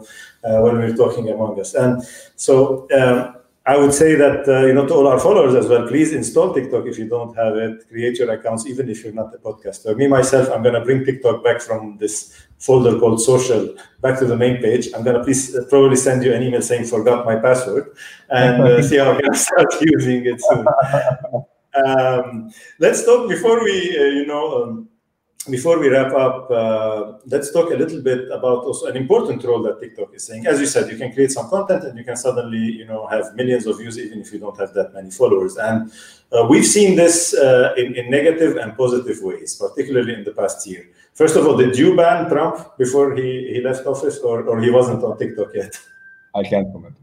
uh, 0.45 0.61
when 0.61 0.79
we're 0.79 0.97
talking 0.97 1.29
among 1.29 1.61
us. 1.61 1.75
And 1.75 2.03
so 2.37 2.89
um, 2.95 3.37
I 3.67 3.79
would 3.79 3.95
say 3.95 4.15
that 4.15 4.47
uh, 4.47 4.67
you 4.67 4.75
know 4.75 4.87
to 4.87 4.93
all 4.93 5.07
our 5.07 5.19
followers 5.19 5.55
as 5.55 5.67
well, 5.69 5.89
please 5.89 6.13
install 6.13 6.53
TikTok 6.53 6.85
if 6.87 6.99
you 6.99 7.09
don't 7.09 7.35
have 7.35 7.57
it. 7.57 7.89
Create 7.89 8.19
your 8.19 8.31
accounts, 8.31 8.67
even 8.67 8.91
if 8.91 9.03
you're 9.03 9.15
not 9.15 9.35
a 9.35 9.39
podcaster. 9.39 9.97
Me 9.97 10.07
myself, 10.07 10.51
I'm 10.51 10.63
gonna 10.63 10.85
bring 10.85 11.05
TikTok 11.05 11.43
back 11.43 11.63
from 11.63 11.97
this 11.97 12.47
folder 12.59 12.99
called 12.99 13.23
social 13.23 13.75
back 14.03 14.19
to 14.19 14.27
the 14.27 14.37
main 14.37 14.61
page. 14.61 14.89
I'm 14.95 15.03
gonna 15.03 15.25
please 15.25 15.57
uh, 15.57 15.65
probably 15.71 15.97
send 15.97 16.23
you 16.25 16.35
an 16.35 16.43
email 16.43 16.61
saying 16.61 16.85
forgot 16.85 17.25
my 17.25 17.37
password 17.37 17.97
and 18.29 18.63
uh, 18.63 18.83
see 18.83 18.99
how 18.99 19.13
I 19.13 19.21
can 19.23 19.35
start 19.49 19.73
using 19.81 20.27
it 20.27 20.43
soon. 20.43 20.67
Um, 21.75 22.53
let's 22.79 23.05
talk 23.05 23.29
before 23.31 23.65
we, 23.65 23.99
uh, 23.99 24.05
you 24.05 24.27
know. 24.27 24.63
Um, 24.63 24.89
before 25.51 25.79
we 25.79 25.89
wrap 25.89 26.13
up, 26.15 26.51
uh, 26.51 27.13
let's 27.27 27.53
talk 27.53 27.71
a 27.71 27.75
little 27.75 28.01
bit 28.01 28.31
about 28.31 28.65
also 28.65 28.87
an 28.87 28.97
important 28.97 29.45
role 29.45 29.63
that 29.63 29.81
TikTok 29.81 30.15
is 30.15 30.25
saying. 30.25 30.47
As 30.47 30.59
you 30.59 30.67
said, 30.67 30.91
you 30.91 30.97
can 30.97 31.13
create 31.13 31.33
some 31.33 31.49
content 31.51 31.85
and 31.85 31.99
you 31.99 32.05
can 32.05 32.17
suddenly, 32.17 32.59
you 32.59 32.87
know, 32.87 33.07
have 33.07 33.35
millions 33.35 33.67
of 33.67 33.79
views 33.79 33.99
even 33.99 34.21
if 34.21 34.33
you 34.33 34.39
don't 34.39 34.59
have 34.59 34.73
that 34.75 34.95
many 34.95 35.11
followers. 35.11 35.57
And 35.57 35.93
uh, 36.33 36.47
we've 36.49 36.65
seen 36.65 36.97
this 36.97 37.35
uh, 37.35 37.75
in, 37.77 37.95
in 37.95 38.11
negative 38.11 38.57
and 38.57 38.77
positive 38.77 39.21
ways, 39.23 39.55
particularly 39.57 40.15
in 40.15 40.25
the 40.25 40.33
past 40.33 40.67
year. 40.67 40.89
First 41.13 41.37
of 41.37 41.47
all, 41.47 41.57
did 41.57 41.77
you 41.77 41.95
ban 41.95 42.29
Trump 42.29 42.77
before 42.79 43.15
he, 43.15 43.53
he 43.53 43.61
left 43.61 43.87
office, 43.87 44.19
or, 44.19 44.43
or 44.45 44.61
he 44.61 44.71
wasn't 44.71 45.05
on 45.05 45.17
TikTok 45.19 45.55
yet? 45.55 45.79
I 46.35 46.43
can't 46.43 46.73
comment. 46.73 46.97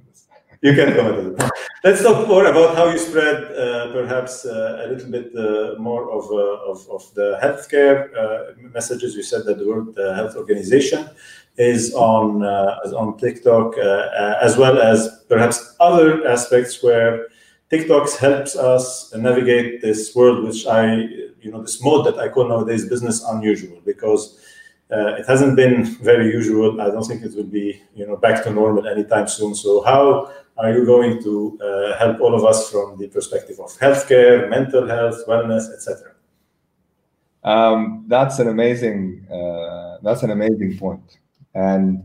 You 0.62 0.76
can 0.76 0.95
comment 0.95 1.41
on 1.41 1.47
it. 1.47 1.52
Let's 1.84 2.04
talk 2.04 2.28
more 2.28 2.45
about 2.45 2.76
how 2.76 2.88
you 2.89 3.00
spread 3.00 3.45
uh, 3.58 3.91
perhaps 3.91 4.45
uh, 4.45 4.86
a 4.86 4.93
little 4.93 5.10
bit 5.10 5.36
uh, 5.36 5.80
more 5.80 6.12
of, 6.12 6.26
uh, 6.30 6.71
of, 6.71 6.88
of, 6.91 7.12
the 7.15 7.39
healthcare 7.41 8.15
uh, 8.15 8.69
messages. 8.71 9.15
You 9.15 9.24
said 9.24 9.45
that 9.45 9.58
the 9.58 9.65
World 9.65 9.97
uh, 9.97 10.13
Health 10.13 10.36
Organization 10.36 11.10
is 11.58 11.95
on, 11.95 12.43
on 12.43 13.17
TikTok, 13.17 13.76
as 13.78 14.56
well 14.56 14.80
as 14.80 15.24
perhaps 15.28 15.76
other 15.80 16.28
aspects 16.28 16.82
where 16.84 17.28
TikTok 17.71 18.10
helps 18.19 18.56
us 18.56 19.12
navigate 19.15 19.82
this 19.82 20.15
world, 20.15 20.43
which 20.43 20.67
I, 20.67 20.93
you 21.41 21.51
know, 21.51 21.62
this 21.62 21.84
mode 21.84 22.05
that 22.05 22.20
I 22.20 22.30
call 22.30 22.47
nowadays 22.47 22.88
business 22.88 23.24
unusual, 23.24 23.82
because 23.84 24.39
uh, 24.91 25.16
it 25.16 25.26
hasn't 25.26 25.55
been 25.55 25.86
very 25.86 26.28
usual. 26.32 26.82
I 26.82 26.89
don't 26.89 27.05
think 27.05 27.24
it 27.24 27.34
will 27.34 27.45
be, 27.45 27.82
you 27.95 28.05
know, 28.05 28.18
back 28.18 28.43
to 28.43 28.51
normal 28.51 28.88
anytime 28.88 29.28
soon. 29.28 29.55
So 29.55 29.82
how 29.84 30.32
are 30.58 30.72
you 30.72 30.86
going 30.86 31.22
to 31.24 31.60
uh, 31.64 31.97
help 31.97 32.20
all 32.20 32.36
of 32.36 32.45
us 32.45 32.70
from 32.70 32.97
the 32.97 33.08
perspective 33.08 33.60
of 33.60 33.72
healthcare, 33.80 34.49
mental 34.49 34.88
health, 34.88 35.18
wellness, 35.28 35.72
etc.? 35.74 36.14
Um, 37.43 38.06
that's 38.08 38.39
an 38.39 38.49
amazing 38.49 39.26
uh, 39.32 39.97
that's 40.04 40.24
an 40.24 40.30
amazing 40.30 40.78
point, 40.78 41.18
and 41.56 42.04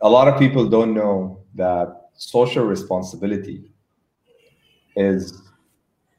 a 0.00 0.08
lot 0.08 0.28
of 0.28 0.38
people 0.38 0.68
don't 0.68 0.94
know 0.94 1.40
that 1.54 2.08
social 2.16 2.64
responsibility 2.64 3.70
is 4.96 5.42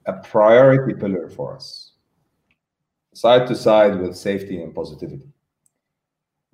a 0.05 0.13
priority 0.13 0.93
pillar 0.93 1.29
for 1.29 1.55
us, 1.55 1.93
side 3.13 3.47
to 3.47 3.55
side 3.55 3.99
with 3.99 4.15
safety 4.15 4.61
and 4.61 4.75
positivity. 4.75 5.34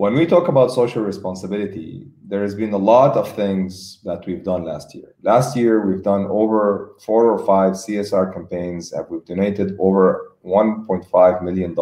When 0.02 0.16
we 0.16 0.26
talk 0.26 0.48
about 0.48 0.72
social 0.72 1.04
responsibility, 1.04 2.08
there 2.26 2.42
has 2.42 2.56
been 2.56 2.74
a 2.74 2.86
lot 2.94 3.16
of 3.16 3.36
things 3.36 4.00
that 4.04 4.26
we've 4.26 4.44
done 4.44 4.64
last 4.64 4.96
year. 4.96 5.14
Last 5.22 5.56
year, 5.56 5.86
we've 5.86 6.02
done 6.02 6.26
over 6.26 6.94
four 7.06 7.32
or 7.32 7.46
five 7.46 7.74
CSR 7.74 8.34
campaigns, 8.34 8.94
and 8.94 9.06
we've 9.12 9.24
donated 9.26 9.76
over 9.78 10.32
$1.5 10.44 11.44
million, 11.44 11.76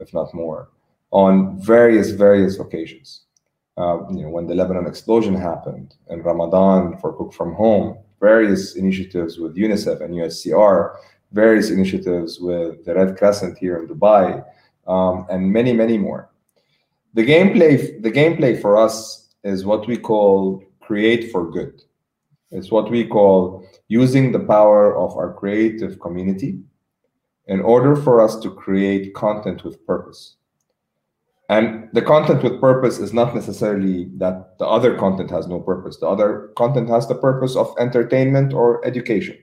if 0.00 0.12
not 0.12 0.34
more, 0.34 0.70
on 1.12 1.62
various, 1.62 2.10
various 2.10 2.58
occasions. 2.58 3.20
Uh, 3.76 3.98
you 4.10 4.24
know, 4.24 4.30
when 4.30 4.48
the 4.48 4.56
Lebanon 4.56 4.88
explosion 4.88 5.36
happened, 5.36 5.94
and 6.08 6.24
Ramadan 6.24 6.98
for 6.98 7.12
Cook 7.16 7.32
from 7.32 7.54
Home, 7.54 7.98
various 8.18 8.74
initiatives 8.74 9.38
with 9.38 9.54
UNICEF 9.56 10.00
and 10.00 10.12
USCR, 10.12 10.96
various 11.30 11.70
initiatives 11.70 12.40
with 12.40 12.84
the 12.84 12.96
Red 12.96 13.16
Crescent 13.16 13.58
here 13.58 13.76
in 13.78 13.86
Dubai, 13.86 14.44
um, 14.88 15.24
and 15.30 15.52
many, 15.52 15.72
many 15.72 15.98
more. 15.98 16.30
The 17.16 17.24
gameplay, 17.24 18.02
the 18.02 18.10
gameplay 18.10 18.60
for 18.60 18.76
us 18.76 19.34
is 19.42 19.64
what 19.64 19.88
we 19.88 19.96
call 19.96 20.62
create 20.80 21.32
for 21.32 21.50
good. 21.50 21.80
It's 22.50 22.70
what 22.70 22.90
we 22.90 23.06
call 23.06 23.66
using 23.88 24.32
the 24.32 24.40
power 24.40 24.94
of 24.94 25.16
our 25.16 25.32
creative 25.32 25.98
community 25.98 26.58
in 27.46 27.62
order 27.62 27.96
for 27.96 28.20
us 28.20 28.38
to 28.40 28.50
create 28.50 29.14
content 29.14 29.64
with 29.64 29.84
purpose. 29.86 30.36
And 31.48 31.88
the 31.94 32.02
content 32.02 32.42
with 32.42 32.60
purpose 32.60 32.98
is 32.98 33.14
not 33.14 33.34
necessarily 33.34 34.10
that 34.18 34.58
the 34.58 34.66
other 34.66 34.94
content 34.98 35.30
has 35.30 35.46
no 35.46 35.58
purpose. 35.58 35.96
The 35.96 36.08
other 36.08 36.50
content 36.54 36.90
has 36.90 37.08
the 37.08 37.14
purpose 37.14 37.56
of 37.56 37.74
entertainment 37.78 38.52
or 38.52 38.86
education. 38.86 39.38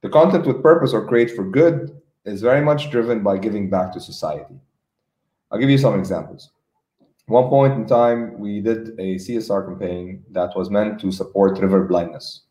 The 0.00 0.08
content 0.08 0.46
with 0.46 0.64
purpose 0.64 0.92
or 0.92 1.06
create 1.06 1.30
for 1.30 1.48
good 1.48 2.02
is 2.24 2.42
very 2.42 2.60
much 2.60 2.90
driven 2.90 3.22
by 3.22 3.38
giving 3.38 3.70
back 3.70 3.92
to 3.92 4.00
society. 4.00 4.56
I'll 5.52 5.60
give 5.60 5.70
you 5.70 5.78
some 5.78 5.96
examples. 5.96 6.50
One 7.26 7.48
point 7.48 7.74
in 7.74 7.86
time, 7.86 8.38
we 8.38 8.60
did 8.60 8.98
a 8.98 9.14
CSR 9.14 9.66
campaign 9.68 10.24
that 10.32 10.56
was 10.56 10.70
meant 10.70 11.00
to 11.00 11.12
support 11.12 11.58
river 11.60 11.84
blindness. 11.84 12.42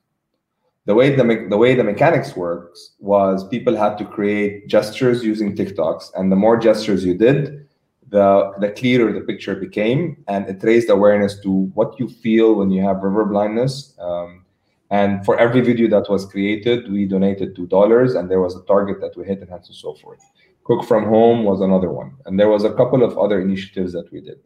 The 0.85 0.95
way 0.95 1.15
the, 1.15 1.47
the 1.49 1.57
way 1.57 1.75
the 1.75 1.83
mechanics 1.83 2.35
works 2.35 2.93
was 2.99 3.47
people 3.47 3.75
had 3.75 3.97
to 3.97 4.05
create 4.05 4.67
gestures 4.67 5.23
using 5.23 5.55
TikToks, 5.55 6.11
and 6.15 6.31
the 6.31 6.35
more 6.35 6.57
gestures 6.57 7.05
you 7.05 7.15
did, 7.15 7.67
the, 8.09 8.51
the 8.59 8.71
clearer 8.71 9.11
the 9.11 9.21
picture 9.21 9.55
became, 9.55 10.23
and 10.27 10.47
it 10.47 10.63
raised 10.63 10.89
awareness 10.89 11.39
to 11.41 11.51
what 11.75 11.99
you 11.99 12.07
feel 12.07 12.55
when 12.55 12.71
you 12.71 12.81
have 12.81 13.03
river 13.03 13.25
blindness. 13.25 13.93
Um, 13.99 14.45
and 14.89 15.23
for 15.23 15.37
every 15.37 15.61
video 15.61 15.89
that 15.89 16.09
was 16.09 16.25
created, 16.25 16.91
we 16.91 17.05
donated 17.05 17.55
two 17.55 17.67
dollars, 17.67 18.15
and 18.15 18.31
there 18.31 18.41
was 18.41 18.55
a 18.55 18.63
target 18.63 18.99
that 19.01 19.15
we 19.15 19.25
hit, 19.25 19.41
and 19.41 19.49
and 19.49 19.65
so 19.65 19.93
forth. 19.95 20.19
Cook 20.63 20.85
from 20.85 21.05
home 21.05 21.43
was 21.43 21.61
another 21.61 21.91
one, 21.91 22.15
and 22.25 22.39
there 22.39 22.49
was 22.49 22.63
a 22.63 22.73
couple 22.73 23.03
of 23.03 23.17
other 23.17 23.41
initiatives 23.41 23.93
that 23.93 24.11
we 24.11 24.21
did. 24.21 24.39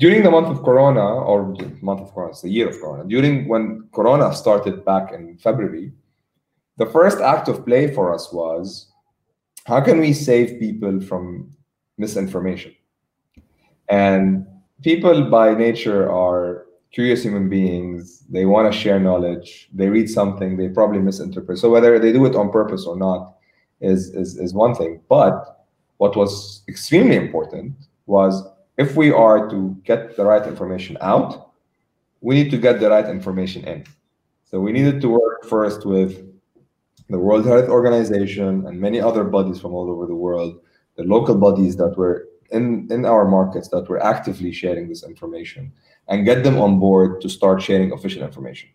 During 0.00 0.22
the 0.22 0.30
month 0.30 0.48
of 0.48 0.64
Corona, 0.64 1.04
or 1.04 1.54
month 1.82 2.00
of 2.00 2.14
Corona, 2.14 2.30
it's 2.30 2.40
the 2.40 2.48
year 2.48 2.70
of 2.70 2.80
Corona. 2.80 3.04
During 3.06 3.46
when 3.46 3.86
Corona 3.92 4.34
started 4.34 4.82
back 4.82 5.12
in 5.12 5.36
February, 5.36 5.92
the 6.78 6.86
first 6.86 7.20
act 7.20 7.48
of 7.48 7.66
play 7.66 7.92
for 7.92 8.14
us 8.14 8.32
was, 8.32 8.90
how 9.66 9.82
can 9.82 10.00
we 10.00 10.14
save 10.14 10.58
people 10.58 11.02
from 11.02 11.54
misinformation? 11.98 12.74
And 13.90 14.46
people 14.82 15.28
by 15.28 15.52
nature 15.54 16.10
are 16.10 16.64
curious 16.92 17.22
human 17.22 17.50
beings. 17.50 18.24
They 18.30 18.46
want 18.46 18.72
to 18.72 18.78
share 18.78 18.98
knowledge. 18.98 19.68
They 19.74 19.90
read 19.90 20.08
something, 20.08 20.56
they 20.56 20.70
probably 20.70 21.00
misinterpret. 21.00 21.58
So 21.58 21.68
whether 21.68 21.98
they 21.98 22.10
do 22.10 22.24
it 22.24 22.34
on 22.34 22.50
purpose 22.50 22.86
or 22.86 22.96
not 22.96 23.34
is, 23.82 24.14
is, 24.14 24.38
is 24.38 24.54
one 24.54 24.74
thing. 24.74 25.02
But 25.10 25.66
what 25.98 26.16
was 26.16 26.62
extremely 26.68 27.16
important 27.16 27.74
was 28.06 28.42
if 28.82 28.96
we 28.96 29.08
are 29.12 29.40
to 29.52 29.76
get 29.84 30.16
the 30.16 30.24
right 30.24 30.46
information 30.46 30.96
out, 31.02 31.52
we 32.22 32.34
need 32.34 32.50
to 32.50 32.58
get 32.66 32.80
the 32.80 32.88
right 32.88 33.08
information 33.18 33.62
in. 33.72 33.84
So 34.48 34.58
we 34.58 34.72
needed 34.72 35.02
to 35.02 35.08
work 35.08 35.44
first 35.44 35.84
with 35.84 36.12
the 37.10 37.18
World 37.18 37.44
Health 37.44 37.68
Organization 37.68 38.66
and 38.66 38.80
many 38.80 38.98
other 38.98 39.24
bodies 39.36 39.60
from 39.60 39.74
all 39.74 39.90
over 39.90 40.06
the 40.06 40.20
world, 40.26 40.52
the 40.96 41.04
local 41.04 41.34
bodies 41.34 41.76
that 41.76 41.92
were 41.98 42.28
in, 42.52 42.88
in 42.90 43.04
our 43.04 43.26
markets 43.28 43.68
that 43.68 43.86
were 43.90 44.02
actively 44.02 44.50
sharing 44.50 44.88
this 44.88 45.04
information 45.04 45.72
and 46.08 46.24
get 46.24 46.42
them 46.42 46.58
on 46.58 46.80
board 46.80 47.20
to 47.20 47.28
start 47.28 47.60
sharing 47.60 47.92
official 47.92 48.22
information. 48.22 48.70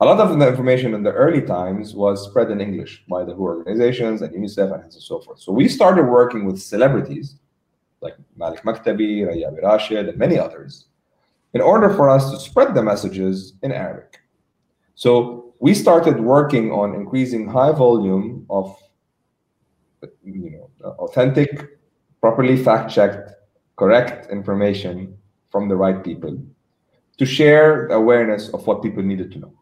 A 0.00 0.06
lot 0.06 0.20
of 0.20 0.38
the 0.38 0.48
information 0.48 0.94
in 0.94 1.02
the 1.02 1.12
early 1.12 1.42
times 1.42 1.94
was 1.94 2.24
spread 2.28 2.50
in 2.50 2.62
English 2.62 3.04
by 3.08 3.24
the 3.24 3.34
WHO 3.34 3.42
organizations 3.42 4.22
and 4.22 4.34
UNICEF 4.34 4.68
and 4.82 4.92
so 4.92 5.20
forth. 5.20 5.38
So 5.38 5.52
we 5.52 5.68
started 5.68 6.06
working 6.06 6.46
with 6.46 6.58
celebrities 6.60 7.36
like 8.04 8.16
Malik 8.36 8.62
Maktabi, 8.62 9.26
Raya 9.26 9.50
Rashid, 9.62 10.08
and 10.08 10.18
many 10.18 10.38
others, 10.38 10.86
in 11.54 11.60
order 11.60 11.88
for 11.88 12.08
us 12.08 12.30
to 12.30 12.38
spread 12.38 12.74
the 12.74 12.82
messages 12.82 13.54
in 13.62 13.72
Arabic. 13.72 14.20
So 14.94 15.54
we 15.58 15.74
started 15.74 16.20
working 16.20 16.70
on 16.70 16.94
increasing 16.94 17.48
high 17.48 17.72
volume 17.72 18.46
of 18.50 18.76
you 20.22 20.50
know, 20.50 20.70
authentic, 21.06 21.78
properly 22.20 22.56
fact-checked, 22.62 23.30
correct 23.76 24.30
information 24.30 25.16
from 25.50 25.68
the 25.68 25.76
right 25.76 26.04
people 26.04 26.38
to 27.16 27.24
share 27.24 27.86
the 27.88 27.94
awareness 27.94 28.50
of 28.50 28.66
what 28.66 28.82
people 28.82 29.02
needed 29.02 29.32
to 29.32 29.38
know. 29.38 29.52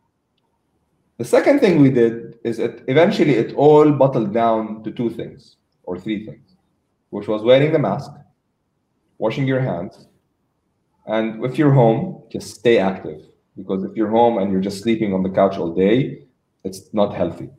The 1.18 1.24
second 1.24 1.60
thing 1.60 1.80
we 1.80 1.90
did 1.90 2.38
is 2.42 2.56
that 2.56 2.82
eventually 2.88 3.34
it 3.34 3.54
all 3.54 3.92
bottled 3.92 4.32
down 4.32 4.82
to 4.82 4.90
two 4.90 5.10
things 5.10 5.56
or 5.84 5.98
three 5.98 6.26
things, 6.26 6.56
which 7.10 7.28
was 7.28 7.42
wearing 7.42 7.72
the 7.72 7.78
mask, 7.78 8.10
washing 9.24 9.46
your 9.46 9.60
hands, 9.60 10.06
and 11.06 11.44
if 11.44 11.58
you're 11.58 11.76
home, 11.82 12.22
just 12.34 12.48
stay 12.60 12.76
active 12.78 13.20
because 13.56 13.84
if 13.84 13.92
you're 13.96 14.14
home 14.20 14.38
and 14.38 14.50
you're 14.50 14.66
just 14.68 14.82
sleeping 14.82 15.12
on 15.14 15.22
the 15.22 15.30
couch 15.30 15.56
all 15.58 15.72
day, 15.86 15.96
it's 16.64 16.80
not 16.92 17.14
healthy. 17.14 17.50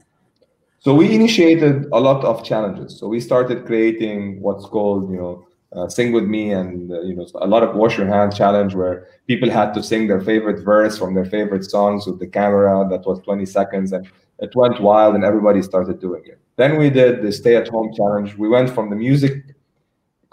So 0.80 0.94
we 0.94 1.16
initiated 1.16 1.76
a 1.94 2.00
lot 2.00 2.26
of 2.26 2.44
challenges. 2.44 3.00
So 3.00 3.08
we 3.08 3.20
started 3.22 3.66
creating 3.66 4.42
what's 4.42 4.66
called, 4.66 5.10
you 5.12 5.18
know, 5.18 5.48
uh, 5.76 5.88
sing 5.88 6.12
with 6.12 6.26
me 6.26 6.52
and 6.52 6.92
uh, 6.92 7.02
you 7.02 7.16
know 7.16 7.26
a 7.36 7.48
lot 7.48 7.64
of 7.64 7.76
wash 7.76 7.98
your 7.98 8.08
hands 8.08 8.38
challenge 8.38 8.76
where 8.76 9.08
people 9.28 9.50
had 9.50 9.74
to 9.74 9.82
sing 9.82 10.08
their 10.08 10.22
favorite 10.22 10.64
verse 10.64 10.98
from 10.98 11.16
their 11.16 11.26
favorite 11.26 11.64
songs 11.64 12.06
with 12.06 12.20
the 12.20 12.28
camera 12.28 12.88
that 12.90 13.06
was 13.08 13.20
20 13.22 13.46
seconds 13.46 13.92
and 13.92 14.08
it 14.40 14.56
went 14.56 14.80
wild 14.82 15.16
and 15.16 15.24
everybody 15.24 15.62
started 15.64 16.00
doing 16.00 16.24
it 16.26 16.40
then 16.58 16.78
we 16.78 16.90
did 16.92 17.24
the 17.24 17.32
stay 17.32 17.56
at 17.56 17.68
home 17.70 17.92
challenge 17.96 18.36
we 18.36 18.48
went 18.48 18.70
from 18.70 18.90
the 18.92 18.96
music 18.96 19.53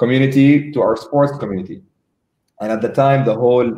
community 0.00 0.72
to 0.72 0.82
our 0.86 0.96
sports 0.96 1.32
community 1.42 1.78
and 2.60 2.72
at 2.72 2.80
the 2.82 2.92
time 3.04 3.24
the 3.24 3.34
whole 3.34 3.68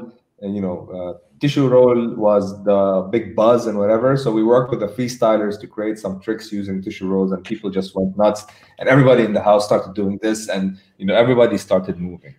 uh, 0.43 0.49
you 0.57 0.63
know 0.67 0.77
uh, 0.97 1.13
tissue 1.43 1.67
roll 1.69 2.15
was 2.15 2.63
the 2.63 3.09
big 3.11 3.35
buzz 3.35 3.67
and 3.67 3.77
whatever. 3.77 4.17
So 4.17 4.31
we 4.31 4.45
worked 4.45 4.71
with 4.71 4.79
the 4.79 4.87
freestylers 4.87 5.61
to 5.61 5.67
create 5.67 5.99
some 5.99 6.21
tricks 6.21 6.53
using 6.53 6.81
tissue 6.81 7.09
rolls, 7.09 7.33
and 7.33 7.43
people 7.43 7.69
just 7.69 7.97
went 7.97 8.17
nuts. 8.17 8.47
And 8.79 8.89
everybody 8.89 9.25
in 9.25 9.33
the 9.33 9.43
house 9.43 9.67
started 9.67 9.95
doing 9.95 10.19
this, 10.23 10.49
and 10.49 10.79
you 10.99 11.07
know 11.07 11.17
everybody 11.17 11.59
started 11.59 11.99
moving. 11.99 12.37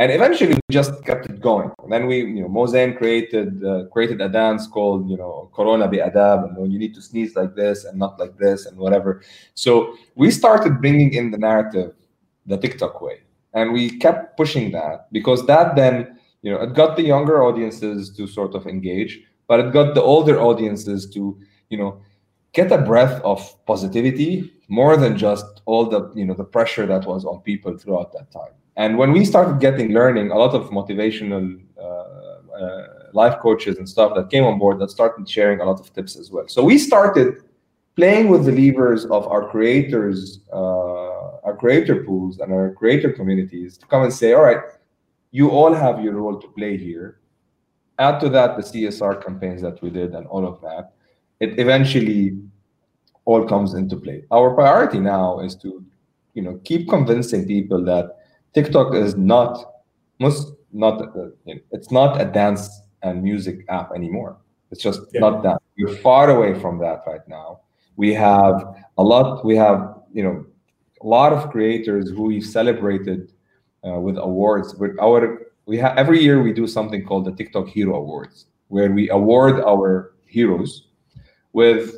And 0.00 0.10
eventually, 0.10 0.54
we 0.54 0.60
just 0.72 1.04
kept 1.04 1.26
it 1.26 1.40
going. 1.40 1.70
And 1.82 1.92
then 1.92 2.06
we, 2.06 2.16
you 2.20 2.42
know, 2.42 2.48
Mozain 2.48 2.96
created 2.96 3.62
uh, 3.62 3.84
created 3.92 4.20
a 4.20 4.28
dance 4.28 4.66
called, 4.66 5.08
you 5.10 5.16
know, 5.16 5.50
Corona 5.54 5.86
bi 5.86 5.98
adab, 5.98 6.44
and 6.44 6.56
you, 6.56 6.62
know, 6.62 6.68
you 6.72 6.78
need 6.78 6.94
to 6.94 7.02
sneeze 7.02 7.36
like 7.36 7.54
this 7.54 7.84
and 7.84 7.98
not 7.98 8.18
like 8.18 8.36
this 8.38 8.66
and 8.66 8.76
whatever. 8.78 9.22
So 9.54 9.94
we 10.16 10.30
started 10.30 10.80
bringing 10.80 11.12
in 11.12 11.30
the 11.30 11.38
narrative, 11.38 11.92
the 12.50 12.58
TikTok 12.58 13.00
way, 13.00 13.20
and 13.54 13.72
we 13.72 13.98
kept 13.98 14.36
pushing 14.36 14.72
that 14.72 15.10
because 15.12 15.46
that 15.46 15.76
then 15.76 16.18
you 16.42 16.50
know 16.52 16.60
it 16.60 16.74
got 16.74 16.96
the 16.96 17.02
younger 17.02 17.42
audiences 17.42 18.10
to 18.16 18.26
sort 18.26 18.54
of 18.54 18.66
engage 18.66 19.22
but 19.50 19.58
it 19.58 19.72
got 19.72 19.96
the 19.96 20.02
older 20.02 20.40
audiences 20.40 21.10
to 21.10 21.36
you 21.70 21.76
know 21.76 22.00
get 22.52 22.70
a 22.70 22.78
breath 22.78 23.20
of 23.22 23.40
positivity 23.66 24.52
more 24.68 24.96
than 24.96 25.18
just 25.18 25.60
all 25.66 25.84
the 25.86 26.00
you 26.14 26.24
know 26.24 26.34
the 26.34 26.48
pressure 26.56 26.86
that 26.86 27.04
was 27.04 27.24
on 27.24 27.40
people 27.40 27.76
throughout 27.76 28.12
that 28.12 28.30
time. 28.30 28.54
And 28.76 28.96
when 28.96 29.10
we 29.10 29.24
started 29.24 29.60
getting 29.60 29.88
learning 29.92 30.30
a 30.30 30.38
lot 30.38 30.54
of 30.54 30.70
motivational 30.70 31.60
uh, 31.76 31.82
uh, 31.82 32.86
life 33.12 33.36
coaches 33.40 33.76
and 33.78 33.88
stuff 33.88 34.14
that 34.14 34.30
came 34.30 34.44
on 34.44 34.56
board 34.60 34.78
that 34.78 34.90
started 34.90 35.28
sharing 35.28 35.58
a 35.60 35.64
lot 35.64 35.80
of 35.80 35.92
tips 35.92 36.14
as 36.16 36.30
well. 36.30 36.46
So 36.46 36.62
we 36.62 36.78
started 36.78 37.42
playing 37.96 38.28
with 38.28 38.44
the 38.44 38.52
levers 38.52 39.04
of 39.06 39.26
our 39.26 39.48
creators 39.50 40.38
uh, 40.52 41.09
our 41.50 41.56
creator 41.56 42.04
pools 42.04 42.38
and 42.38 42.52
our 42.52 42.72
creator 42.74 43.12
communities 43.12 43.76
to 43.78 43.86
come 43.86 44.02
and 44.02 44.12
say 44.12 44.32
all 44.32 44.42
right 44.42 44.62
you 45.30 45.50
all 45.50 45.72
have 45.72 46.02
your 46.02 46.14
role 46.14 46.40
to 46.40 46.48
play 46.48 46.76
here. 46.76 47.20
Add 47.98 48.20
to 48.20 48.28
that 48.30 48.56
the 48.56 48.62
CSR 48.62 49.22
campaigns 49.24 49.62
that 49.62 49.80
we 49.82 49.90
did 49.90 50.14
and 50.14 50.26
all 50.26 50.46
of 50.46 50.60
that. 50.62 50.92
It 51.38 51.58
eventually 51.58 52.38
all 53.24 53.46
comes 53.46 53.74
into 53.74 53.96
play. 53.96 54.24
Our 54.30 54.54
priority 54.54 54.98
now 54.98 55.40
is 55.40 55.54
to, 55.56 55.84
you 56.34 56.42
know, 56.42 56.60
keep 56.64 56.88
convincing 56.88 57.46
people 57.46 57.84
that 57.84 58.16
TikTok 58.54 58.94
is 58.94 59.16
not 59.16 59.82
most 60.18 60.52
not 60.72 61.00
uh, 61.16 61.28
it's 61.72 61.90
not 61.90 62.20
a 62.20 62.24
dance 62.24 62.82
and 63.02 63.22
music 63.22 63.64
app 63.68 63.92
anymore. 63.92 64.36
It's 64.70 64.82
just 64.82 65.00
yeah. 65.12 65.20
not 65.20 65.42
that. 65.42 65.58
We're 65.78 65.96
far 65.96 66.30
away 66.30 66.58
from 66.58 66.78
that 66.78 67.02
right 67.06 67.26
now. 67.28 67.60
We 67.96 68.14
have 68.14 68.84
a 68.98 69.02
lot. 69.02 69.44
We 69.44 69.56
have 69.56 69.98
you 70.12 70.22
know 70.22 70.46
a 71.00 71.06
lot 71.06 71.32
of 71.32 71.50
creators 71.50 72.10
who 72.10 72.24
we've 72.24 72.44
celebrated 72.44 73.32
uh, 73.86 73.98
with 73.98 74.18
awards. 74.18 74.74
With 74.74 74.98
our 75.00 75.46
we 75.66 75.78
have 75.78 75.96
every 75.96 76.20
year 76.22 76.42
we 76.42 76.52
do 76.52 76.66
something 76.66 77.04
called 77.04 77.24
the 77.24 77.32
TikTok 77.32 77.68
Hero 77.68 77.96
Awards, 77.96 78.46
where 78.68 78.90
we 78.90 79.08
award 79.10 79.60
our 79.60 80.14
heroes 80.26 80.88
with 81.52 81.96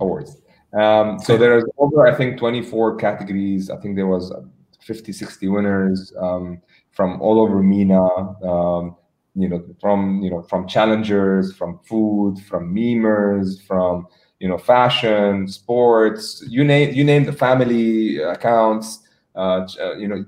awards. 0.00 0.36
Um, 0.72 1.18
so 1.18 1.36
there's 1.36 1.64
over 1.78 2.06
I 2.06 2.14
think 2.14 2.38
24 2.38 2.96
categories. 2.96 3.70
I 3.70 3.76
think 3.76 3.96
there 3.96 4.06
was 4.06 4.32
50, 4.80 5.12
60 5.12 5.48
winners 5.48 6.12
um, 6.18 6.60
from 6.90 7.20
all 7.20 7.40
over 7.40 7.62
MENA. 7.62 8.00
Um, 8.42 8.96
you 9.34 9.48
know, 9.48 9.64
from 9.80 10.20
you 10.22 10.30
know, 10.30 10.42
from 10.42 10.68
challengers, 10.68 11.54
from 11.54 11.78
food, 11.84 12.38
from 12.46 12.74
memers, 12.74 13.62
from 13.66 14.06
you 14.42 14.48
know, 14.48 14.58
fashion, 14.58 15.46
sports. 15.46 16.44
You 16.48 16.64
name 16.64 16.92
you 16.94 17.04
name 17.04 17.24
the 17.24 17.32
family 17.32 18.18
accounts. 18.18 18.98
Uh, 19.36 19.68
uh 19.80 19.94
you 19.94 20.08
know, 20.08 20.24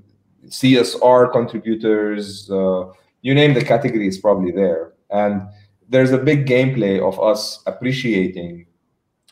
CSR 0.47 1.33
contributors. 1.33 2.49
Uh, 2.49 2.93
you 3.23 3.35
name 3.35 3.55
the 3.55 3.65
category 3.65 4.07
is 4.07 4.19
probably 4.19 4.53
there, 4.53 4.93
and 5.11 5.43
there's 5.89 6.13
a 6.13 6.19
big 6.31 6.47
gameplay 6.47 6.97
of 7.01 7.19
us 7.19 7.61
appreciating 7.67 8.67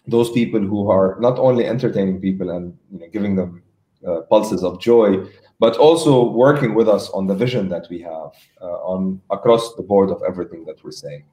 those 0.09 0.33
people 0.33 0.61
who 0.61 0.91
are 0.91 1.16
not 1.20 1.39
only 1.39 1.64
entertaining 1.64 2.20
people 2.20 2.51
and 2.51 2.76
you 2.91 2.99
know, 2.99 3.09
giving 3.12 3.37
them 3.37 3.62
uh, 4.05 4.22
pulses 4.22 4.64
of 4.64 4.80
joy, 4.80 5.11
but 5.61 5.76
also 5.76 6.28
working 6.28 6.74
with 6.74 6.89
us 6.89 7.09
on 7.11 7.28
the 7.28 7.37
vision 7.37 7.68
that 7.68 7.87
we 7.89 8.01
have 8.01 8.33
uh, 8.61 8.93
on 8.93 9.20
across 9.30 9.76
the 9.76 9.83
board 9.83 10.11
of 10.11 10.20
everything 10.26 10.64
that 10.64 10.83
we're 10.83 10.91
saying. 10.91 11.24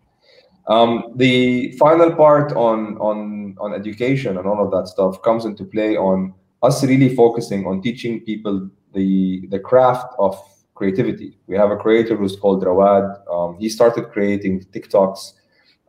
Um, 0.70 1.13
the 1.15 1.72
final 1.74 2.15
part 2.15 2.53
on 2.53 2.95
on 2.97 3.55
on 3.59 3.74
education 3.74 4.38
and 4.38 4.47
all 4.47 4.63
of 4.63 4.72
that 4.72 4.88
stuff 4.88 5.22
comes 5.24 5.45
into 5.45 5.65
play 5.65 5.97
on 5.97 6.34
us 6.61 6.84
really 6.84 7.15
focusing 7.15 7.65
on 7.65 7.82
teaching 7.82 8.22
people 8.22 8.70
the 8.93 9.47
the 9.47 9.59
craft 9.59 10.13
of 10.20 10.38
creativity. 10.76 11.38
We 11.47 11.57
have 11.57 11.72
a 11.72 11.76
creator 11.76 12.15
who's 12.15 12.36
called 12.36 12.63
Rawad. 12.63 13.05
Um, 13.28 13.57
he 13.59 13.67
started 13.67 14.11
creating 14.11 14.63
TikToks 14.65 15.34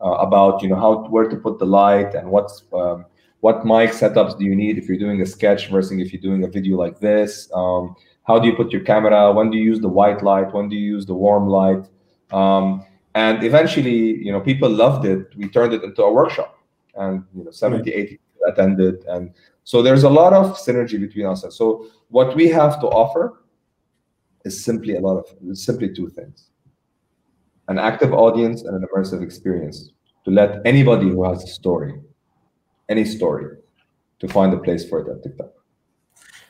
uh, 0.02 0.16
about 0.26 0.62
you 0.62 0.68
know 0.70 0.76
how 0.76 1.06
where 1.08 1.28
to 1.28 1.36
put 1.36 1.58
the 1.58 1.66
light 1.66 2.14
and 2.14 2.30
what's 2.30 2.64
um, 2.72 3.04
what 3.40 3.64
mic 3.64 3.90
setups 3.90 4.38
do 4.38 4.44
you 4.44 4.56
need 4.56 4.78
if 4.78 4.88
you're 4.88 4.98
doing 4.98 5.20
a 5.20 5.26
sketch 5.26 5.68
versus 5.68 5.98
if 5.98 6.12
you're 6.12 6.22
doing 6.22 6.44
a 6.44 6.48
video 6.48 6.76
like 6.76 7.00
this. 7.00 7.50
Um, 7.54 7.96
how 8.26 8.38
do 8.38 8.48
you 8.48 8.54
put 8.54 8.72
your 8.72 8.82
camera? 8.82 9.32
When 9.32 9.50
do 9.50 9.58
you 9.58 9.64
use 9.64 9.80
the 9.80 9.88
white 9.88 10.22
light? 10.22 10.52
When 10.52 10.68
do 10.68 10.76
you 10.76 10.86
use 10.94 11.06
the 11.06 11.14
warm 11.14 11.48
light? 11.48 11.84
Um, 12.32 12.84
and 13.14 13.42
eventually, 13.42 14.22
you 14.24 14.32
know, 14.32 14.40
people 14.40 14.70
loved 14.70 15.04
it. 15.04 15.34
We 15.36 15.48
turned 15.48 15.74
it 15.74 15.82
into 15.82 16.02
a 16.02 16.12
workshop, 16.12 16.58
and 16.94 17.24
you 17.34 17.44
know, 17.44 17.50
70, 17.50 17.90
80 17.90 18.08
people 18.08 18.46
attended, 18.46 19.04
and 19.06 19.32
so 19.64 19.82
there's 19.82 20.04
a 20.04 20.10
lot 20.10 20.32
of 20.32 20.56
synergy 20.56 20.98
between 21.00 21.26
us. 21.26 21.44
And 21.44 21.52
so 21.52 21.86
what 22.08 22.34
we 22.36 22.48
have 22.48 22.80
to 22.80 22.86
offer 22.86 23.42
is 24.44 24.64
simply 24.64 24.96
a 24.96 25.00
lot 25.00 25.18
of 25.18 25.58
simply 25.58 25.92
two 25.92 26.08
things: 26.10 26.50
an 27.68 27.78
active 27.78 28.12
audience 28.12 28.62
and 28.62 28.76
an 28.76 28.86
immersive 28.88 29.22
experience 29.22 29.90
to 30.24 30.30
let 30.30 30.60
anybody 30.64 31.08
who 31.08 31.24
has 31.24 31.42
a 31.42 31.46
story, 31.46 31.94
any 32.88 33.04
story, 33.04 33.56
to 34.20 34.28
find 34.28 34.52
a 34.52 34.58
place 34.58 34.88
for 34.88 35.00
it 35.00 35.08
at 35.08 35.22
TikTok. 35.22 35.52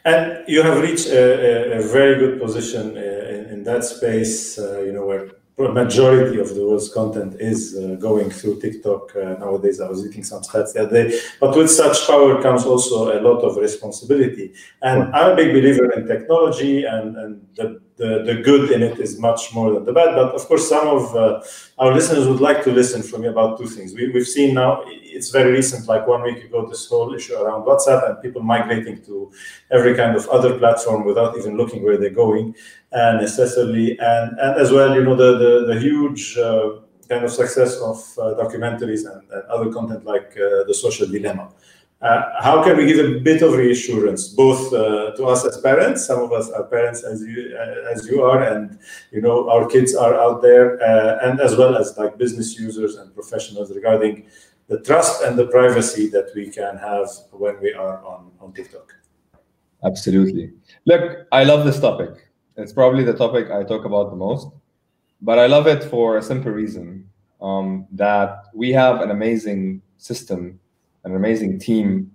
And 0.04 0.44
you 0.48 0.62
have 0.62 0.80
reached 0.80 1.08
a, 1.08 1.74
a, 1.74 1.78
a 1.78 1.82
very 1.82 2.18
good 2.18 2.40
position 2.40 2.96
uh, 2.96 3.00
in, 3.00 3.46
in 3.50 3.64
that 3.64 3.84
space, 3.84 4.58
uh, 4.58 4.80
you 4.80 4.92
know, 4.92 5.04
where 5.04 5.30
majority 5.68 6.40
of 6.40 6.54
the 6.54 6.66
world's 6.66 6.92
content 6.92 7.36
is 7.38 7.76
uh, 7.76 7.96
going 7.96 8.30
through 8.30 8.60
TikTok 8.60 9.14
uh, 9.14 9.34
nowadays. 9.38 9.80
I 9.80 9.88
was 9.88 10.04
reading 10.04 10.24
some 10.24 10.42
stats 10.42 10.72
the 10.72 10.82
other 10.84 11.04
day. 11.04 11.20
But 11.38 11.56
with 11.56 11.70
such 11.70 12.06
power 12.06 12.40
comes 12.42 12.64
also 12.64 13.18
a 13.18 13.20
lot 13.20 13.40
of 13.42 13.56
responsibility. 13.56 14.52
And 14.82 15.14
I'm 15.14 15.32
a 15.32 15.36
big 15.36 15.52
believer 15.52 15.92
in 15.92 16.06
technology, 16.06 16.84
and, 16.84 17.16
and 17.16 17.46
the, 17.56 17.80
the, 17.96 18.22
the 18.24 18.34
good 18.42 18.70
in 18.70 18.82
it 18.82 18.98
is 18.98 19.18
much 19.18 19.52
more 19.52 19.74
than 19.74 19.84
the 19.84 19.92
bad. 19.92 20.14
But 20.14 20.34
of 20.34 20.42
course, 20.46 20.68
some 20.68 20.88
of 20.88 21.14
uh, 21.14 21.42
our 21.78 21.92
listeners 21.92 22.26
would 22.26 22.40
like 22.40 22.64
to 22.64 22.72
listen 22.72 23.02
from 23.02 23.24
you 23.24 23.30
about 23.30 23.58
two 23.58 23.66
things. 23.66 23.94
We, 23.94 24.08
we've 24.08 24.26
seen 24.26 24.54
now, 24.54 24.82
it's 25.16 25.30
very 25.30 25.52
recent, 25.52 25.88
like 25.88 26.06
one 26.06 26.22
week 26.22 26.44
ago, 26.44 26.66
this 26.66 26.86
whole 26.86 27.14
issue 27.14 27.34
around 27.34 27.62
WhatsApp 27.64 28.08
and 28.08 28.22
people 28.22 28.42
migrating 28.42 29.02
to 29.04 29.30
every 29.70 29.94
kind 29.94 30.16
of 30.16 30.28
other 30.28 30.58
platform 30.58 31.04
without 31.04 31.36
even 31.38 31.56
looking 31.56 31.82
where 31.84 31.98
they're 31.98 32.10
going 32.10 32.54
uh, 32.92 33.12
necessarily. 33.20 33.98
And, 33.98 34.38
and 34.38 34.60
as 34.60 34.72
well, 34.72 34.94
you 34.94 35.04
know, 35.04 35.16
the, 35.16 35.38
the, 35.38 35.74
the 35.74 35.80
huge 35.80 36.36
uh, 36.38 36.80
kind 37.08 37.24
of 37.24 37.32
success 37.32 37.76
of 37.78 37.98
uh, 38.18 38.34
documentaries 38.42 39.02
and, 39.10 39.22
and, 39.32 39.42
other 39.54 39.70
content 39.72 40.04
like 40.04 40.30
uh, 40.36 40.64
The 40.68 40.74
Social 40.74 41.06
Dilemma. 41.06 41.50
Uh, 42.02 42.42
how 42.42 42.64
can 42.64 42.78
we 42.78 42.86
give 42.86 42.98
a 42.98 43.20
bit 43.20 43.42
of 43.42 43.52
reassurance 43.52 44.28
both 44.28 44.72
uh, 44.72 45.10
to 45.16 45.26
us 45.26 45.44
as 45.44 45.60
parents 45.60 46.06
some 46.06 46.18
of 46.22 46.32
us 46.32 46.48
are 46.48 46.64
parents 46.64 47.04
as 47.04 47.20
you 47.20 47.54
uh, 47.54 47.92
as 47.92 48.06
you 48.06 48.22
are 48.22 48.42
and 48.42 48.78
you 49.12 49.20
know 49.20 49.50
our 49.50 49.66
kids 49.66 49.94
are 49.94 50.14
out 50.14 50.40
there 50.40 50.82
uh, 50.82 51.18
and 51.28 51.40
as 51.40 51.56
well 51.56 51.76
as 51.76 51.98
like 51.98 52.16
business 52.16 52.58
users 52.58 52.96
and 52.96 53.14
professionals 53.14 53.70
regarding 53.74 54.24
the 54.70 54.80
trust 54.80 55.22
and 55.24 55.38
the 55.38 55.46
privacy 55.48 56.08
that 56.08 56.28
we 56.34 56.48
can 56.48 56.78
have 56.78 57.08
when 57.32 57.60
we 57.60 57.72
are 57.74 57.98
on 58.04 58.30
on 58.40 58.52
tiktok. 58.52 58.94
Absolutely. 59.84 60.52
Look 60.86 61.02
i 61.32 61.44
love 61.44 61.66
this 61.66 61.80
topic. 61.80 62.12
It's 62.56 62.72
probably 62.72 63.04
the 63.04 63.14
topic 63.24 63.50
i 63.50 63.62
talk 63.64 63.84
about 63.84 64.10
the 64.10 64.16
most 64.16 64.48
but 65.22 65.38
i 65.38 65.46
love 65.46 65.66
it 65.66 65.82
for 65.84 66.18
a 66.18 66.22
simple 66.22 66.52
reason 66.52 67.08
um, 67.40 67.86
that 67.92 68.30
we 68.54 68.70
have 68.72 69.00
an 69.00 69.10
amazing 69.10 69.82
system 69.96 70.60
an 71.04 71.16
amazing 71.16 71.58
team 71.58 72.10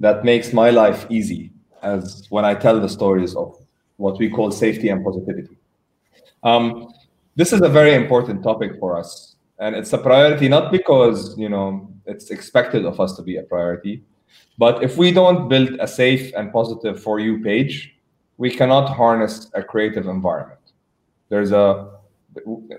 that 0.00 0.24
makes 0.24 0.52
my 0.52 0.70
life 0.70 1.06
easy 1.10 1.50
as 1.82 2.26
when 2.30 2.44
I 2.44 2.54
tell 2.54 2.80
the 2.80 2.88
stories 2.88 3.34
of 3.34 3.58
what 3.96 4.18
we 4.18 4.28
call 4.28 4.50
safety 4.50 4.88
and 4.88 5.04
positivity. 5.04 5.56
Um, 6.42 6.92
this 7.36 7.52
is 7.52 7.60
a 7.62 7.68
very 7.68 7.94
important 7.94 8.42
topic 8.42 8.78
for 8.78 8.98
us, 8.98 9.33
and 9.58 9.76
it's 9.76 9.92
a 9.92 9.98
priority 9.98 10.48
not 10.48 10.72
because 10.72 11.36
you 11.38 11.48
know 11.48 11.90
it's 12.06 12.30
expected 12.30 12.84
of 12.84 13.00
us 13.00 13.16
to 13.16 13.22
be 13.22 13.36
a 13.36 13.42
priority, 13.42 14.02
but 14.58 14.82
if 14.82 14.96
we 14.96 15.10
don't 15.12 15.48
build 15.48 15.70
a 15.80 15.88
safe 15.88 16.32
and 16.36 16.52
positive 16.52 17.02
for 17.02 17.18
you 17.20 17.42
page, 17.42 17.96
we 18.36 18.50
cannot 18.50 18.88
harness 18.88 19.50
a 19.54 19.62
creative 19.62 20.06
environment. 20.06 20.60
There's 21.28 21.52
a 21.52 21.92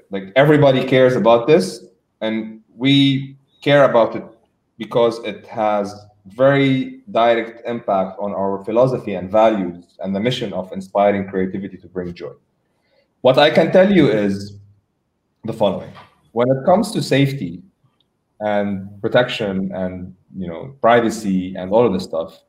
like 0.10 0.32
everybody 0.36 0.86
cares 0.86 1.16
about 1.16 1.48
this, 1.48 1.86
and 2.22 2.62
we 2.76 3.38
care 3.62 3.86
about 3.86 4.16
it 4.16 4.26
because 4.78 5.20
it 5.24 5.48
has 5.48 5.96
very 6.28 7.02
direct 7.12 7.68
impact 7.68 8.18
on 8.20 8.34
our 8.34 8.64
philosophy 8.66 9.14
and 9.14 9.30
values 9.32 9.98
and 10.00 10.16
the 10.16 10.20
mission 10.20 10.52
of 10.54 10.72
inspiring 10.74 11.28
creativity 11.28 11.78
to 11.78 11.88
bring 11.88 12.14
joy. 12.14 12.34
What 13.22 13.38
I 13.38 13.50
can 13.50 13.72
tell 13.72 13.92
you 13.92 14.10
is 14.10 14.58
the 15.44 15.54
following. 15.54 15.92
When 16.36 16.50
it 16.50 16.66
comes 16.66 16.92
to 16.92 17.02
safety 17.02 17.62
and 18.42 19.02
protection 19.02 19.72
and 19.74 20.14
you 20.38 20.50
know 20.50 20.76
privacy 20.82 21.56
and 21.56 21.72
all 21.72 21.88
of 21.88 21.94
this 21.94 22.04
stuff, 22.04 22.44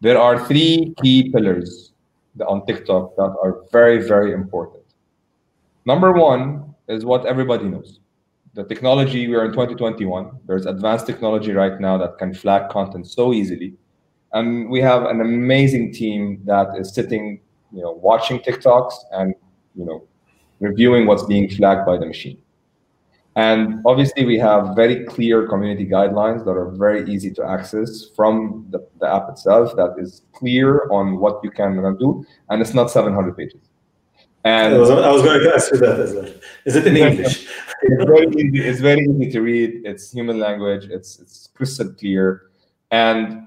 there 0.00 0.16
are 0.16 0.46
three 0.46 0.94
key 1.02 1.28
pillars 1.32 1.90
on 2.46 2.64
TikTok 2.66 3.16
that 3.16 3.34
are 3.42 3.64
very, 3.72 3.98
very 4.06 4.32
important. 4.32 4.84
Number 5.86 6.12
one 6.12 6.72
is 6.86 7.04
what 7.04 7.26
everybody 7.26 7.64
knows. 7.64 7.98
The 8.54 8.62
technology 8.62 9.26
we 9.26 9.34
are 9.34 9.46
in 9.46 9.50
2021 9.50 10.38
there's 10.46 10.66
advanced 10.66 11.08
technology 11.08 11.50
right 11.50 11.80
now 11.80 11.98
that 11.98 12.18
can 12.18 12.32
flag 12.32 12.70
content 12.70 13.08
so 13.08 13.32
easily. 13.32 13.74
And 14.34 14.70
we 14.70 14.80
have 14.82 15.02
an 15.06 15.20
amazing 15.20 15.92
team 15.92 16.42
that 16.44 16.68
is 16.78 16.94
sitting 16.94 17.40
you 17.72 17.82
know 17.82 17.90
watching 17.90 18.38
tiktoks 18.38 18.94
and 19.10 19.34
you 19.74 19.84
know 19.84 20.06
reviewing 20.60 21.06
what's 21.06 21.24
being 21.24 21.50
flagged 21.50 21.84
by 21.84 21.96
the 21.96 22.06
machine 22.06 22.38
and 23.36 23.80
obviously 23.86 24.24
we 24.24 24.38
have 24.38 24.76
very 24.76 25.04
clear 25.06 25.48
community 25.48 25.86
guidelines 25.86 26.44
that 26.44 26.50
are 26.50 26.70
very 26.70 27.10
easy 27.10 27.30
to 27.30 27.42
access 27.44 28.08
from 28.14 28.66
the, 28.70 28.86
the 29.00 29.06
app 29.06 29.28
itself 29.30 29.74
that 29.76 29.94
is 29.98 30.22
clear 30.32 30.86
on 30.90 31.18
what 31.18 31.40
you 31.42 31.50
can 31.50 31.76
do 31.98 32.24
and 32.50 32.60
it's 32.60 32.74
not 32.74 32.90
700 32.90 33.36
pages 33.36 33.60
and 34.44 34.74
I 34.74 34.78
was, 34.78 34.90
I 34.90 35.10
was, 35.10 35.22
going 35.22 35.40
to 35.40 35.54
ask 35.54 35.72
you 35.72 35.78
that 35.78 36.00
as 36.00 36.14
well. 36.14 36.28
Is 36.64 36.74
it 36.74 36.86
in 36.86 36.96
English? 37.08 37.46
it's 37.82 38.04
very 38.04 38.26
easy. 38.26 38.68
It's 38.68 38.80
very 38.80 39.04
easy 39.04 39.30
to 39.30 39.40
read. 39.40 39.82
It's 39.84 40.10
human 40.10 40.38
language. 40.38 40.86
It's 40.90 41.20
it's 41.20 41.48
crystal 41.54 41.92
clear, 41.92 42.50
and 42.90 43.46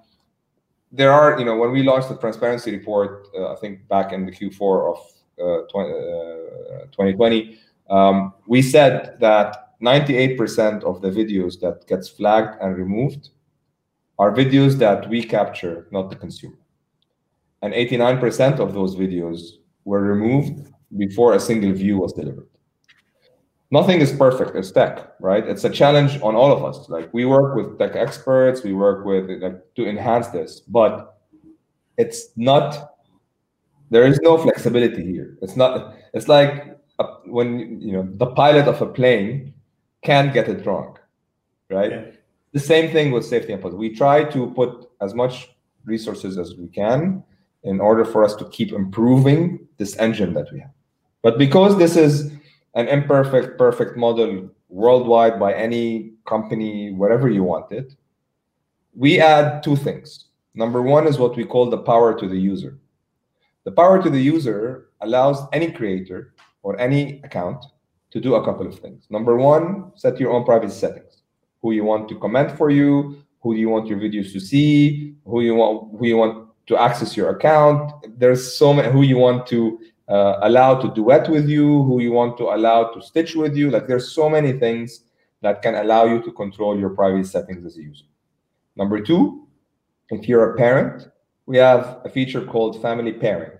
there 0.91 1.11
are 1.11 1.37
you 1.37 1.45
know 1.45 1.57
when 1.57 1.71
we 1.71 1.83
launched 1.83 2.09
the 2.09 2.17
transparency 2.17 2.71
report, 2.71 3.27
uh, 3.37 3.51
I 3.51 3.55
think 3.57 3.87
back 3.89 4.13
in 4.13 4.25
the 4.25 4.31
Q4 4.31 4.93
of 4.93 4.97
uh, 5.37 5.67
20, 5.67 5.89
uh, 5.89 6.85
2020, 6.91 7.59
um, 7.89 8.33
we 8.47 8.61
said 8.61 9.17
that 9.19 9.64
98% 9.81 10.83
of 10.83 11.01
the 11.01 11.09
videos 11.09 11.59
that 11.59 11.85
gets 11.87 12.09
flagged 12.09 12.61
and 12.61 12.77
removed 12.77 13.29
are 14.17 14.31
videos 14.33 14.77
that 14.79 15.09
we 15.09 15.23
capture, 15.23 15.87
not 15.91 16.09
the 16.09 16.15
consumer, 16.15 16.57
and 17.61 17.73
89% 17.73 18.59
of 18.59 18.73
those 18.73 18.95
videos 18.95 19.57
were 19.83 20.01
removed 20.01 20.71
before 20.97 21.33
a 21.33 21.39
single 21.39 21.73
view 21.73 21.97
was 21.97 22.13
delivered. 22.13 22.47
Nothing 23.71 23.99
is 23.99 24.11
perfect 24.13 24.55
as 24.55 24.71
tech, 24.71 25.13
right? 25.19 25.45
It's 25.45 25.63
a 25.63 25.69
challenge 25.69 26.21
on 26.21 26.35
all 26.35 26.51
of 26.51 26.63
us. 26.63 26.87
Like 26.87 27.13
we 27.13 27.25
work 27.25 27.55
with 27.55 27.77
tech 27.79 27.95
experts, 27.95 28.63
we 28.63 28.73
work 28.73 29.05
with 29.05 29.29
like 29.41 29.61
to 29.75 29.89
enhance 29.89 30.27
this, 30.27 30.59
but 30.61 31.17
it's 31.97 32.29
not 32.35 32.95
There 33.89 34.05
is 34.07 34.19
no 34.21 34.37
flexibility 34.37 35.03
here. 35.05 35.37
It's 35.41 35.55
not. 35.55 35.95
It's 36.13 36.27
like 36.27 36.77
a, 36.99 37.05
when 37.25 37.79
you 37.81 37.93
know 37.93 38.07
the 38.17 38.27
pilot 38.27 38.67
of 38.67 38.81
a 38.81 38.87
plane 38.87 39.53
can't 40.05 40.33
get 40.33 40.47
it 40.47 40.65
wrong, 40.65 40.97
right? 41.69 41.91
Yeah. 41.91 42.05
The 42.53 42.59
same 42.59 42.91
thing 42.91 43.11
with 43.11 43.25
safety 43.25 43.51
and 43.51 43.61
policy. 43.61 43.77
We 43.77 43.93
try 43.93 44.23
to 44.23 44.51
put 44.51 44.89
as 45.01 45.13
much 45.13 45.49
resources 45.83 46.37
as 46.37 46.55
we 46.55 46.67
can 46.67 47.23
in 47.63 47.81
order 47.81 48.05
for 48.05 48.23
us 48.23 48.35
to 48.35 48.45
keep 48.49 48.71
improving 48.71 49.67
this 49.77 49.97
engine 49.97 50.33
that 50.35 50.51
we 50.53 50.59
have. 50.59 50.71
But 51.21 51.37
because 51.37 51.77
this 51.77 51.97
is 51.97 52.31
an 52.75 52.87
imperfect, 52.87 53.57
perfect 53.57 53.97
model 53.97 54.49
worldwide 54.69 55.39
by 55.39 55.53
any 55.53 56.13
company, 56.25 56.91
whatever 56.91 57.29
you 57.29 57.43
want 57.43 57.71
it, 57.71 57.95
we 58.95 59.19
add 59.19 59.63
two 59.63 59.75
things. 59.75 60.25
Number 60.53 60.81
one 60.81 61.07
is 61.07 61.17
what 61.17 61.35
we 61.35 61.43
call 61.43 61.69
the 61.69 61.79
power 61.79 62.17
to 62.17 62.27
the 62.27 62.37
user. 62.37 62.79
The 63.65 63.71
power 63.71 64.01
to 64.01 64.09
the 64.09 64.21
user 64.21 64.89
allows 65.01 65.45
any 65.51 65.71
creator 65.71 66.33
or 66.63 66.79
any 66.79 67.19
account 67.23 67.65
to 68.15 68.21
do 68.21 68.35
a 68.35 68.45
couple 68.45 68.65
of 68.65 68.79
things. 68.79 69.05
Number 69.09 69.35
one, 69.35 69.91
set 69.95 70.17
your 70.21 70.31
own 70.31 70.45
privacy 70.45 70.79
settings. 70.79 71.23
Who 71.61 71.73
you 71.73 71.83
want 71.83 72.07
to 72.09 72.17
comment 72.17 72.57
for 72.57 72.69
you, 72.69 73.21
who 73.41 73.55
you 73.55 73.67
want 73.67 73.87
your 73.87 73.99
videos 73.99 74.31
to 74.31 74.39
see, 74.39 75.15
who 75.25 75.41
you 75.41 75.55
want 75.55 75.99
who 75.99 76.05
you 76.07 76.15
want 76.15 76.47
to 76.67 76.77
access 76.77 77.17
your 77.17 77.31
account. 77.31 77.91
There's 78.17 78.55
so 78.57 78.73
many 78.73 78.89
who 78.89 79.01
you 79.01 79.17
want 79.17 79.45
to 79.47 79.79
uh, 80.07 80.37
allow 80.43 80.75
to 80.75 80.93
duet 80.93 81.29
with 81.29 81.49
you, 81.49 81.83
who 81.83 82.01
you 82.01 82.13
want 82.13 82.37
to 82.37 82.45
allow 82.55 82.85
to 82.93 83.01
stitch 83.01 83.35
with 83.35 83.53
you. 83.57 83.69
Like 83.69 83.85
there's 83.85 84.13
so 84.13 84.29
many 84.29 84.53
things 84.53 85.01
that 85.41 85.61
can 85.61 85.75
allow 85.75 86.05
you 86.05 86.21
to 86.23 86.31
control 86.31 86.79
your 86.79 86.91
privacy 86.91 87.29
settings 87.29 87.65
as 87.65 87.75
a 87.75 87.81
user. 87.81 88.05
Number 88.77 89.01
two, 89.01 89.45
if 90.09 90.29
you're 90.29 90.53
a 90.53 90.57
parent, 90.57 91.09
we 91.47 91.57
have 91.57 91.99
a 92.05 92.09
feature 92.09 92.45
called 92.45 92.81
family 92.81 93.11
pairing. 93.11 93.59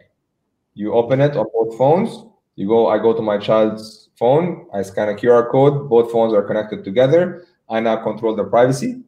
You 0.75 0.93
open 0.93 1.19
it 1.19 1.35
on 1.35 1.45
both 1.53 1.77
phones. 1.77 2.23
You 2.55 2.69
go, 2.69 2.87
I 2.87 2.99
go 2.99 3.13
to 3.13 3.21
my 3.21 3.37
child's 3.37 4.04
phone, 4.17 4.67
I 4.73 4.81
scan 4.81 5.09
a 5.09 5.13
QR 5.13 5.51
code, 5.51 5.89
both 5.89 6.11
phones 6.11 6.33
are 6.33 6.43
connected 6.43 6.83
together. 6.83 7.45
I 7.69 7.79
now 7.79 7.97
control 7.97 8.35
the 8.35 8.43
privacy. 8.43 9.01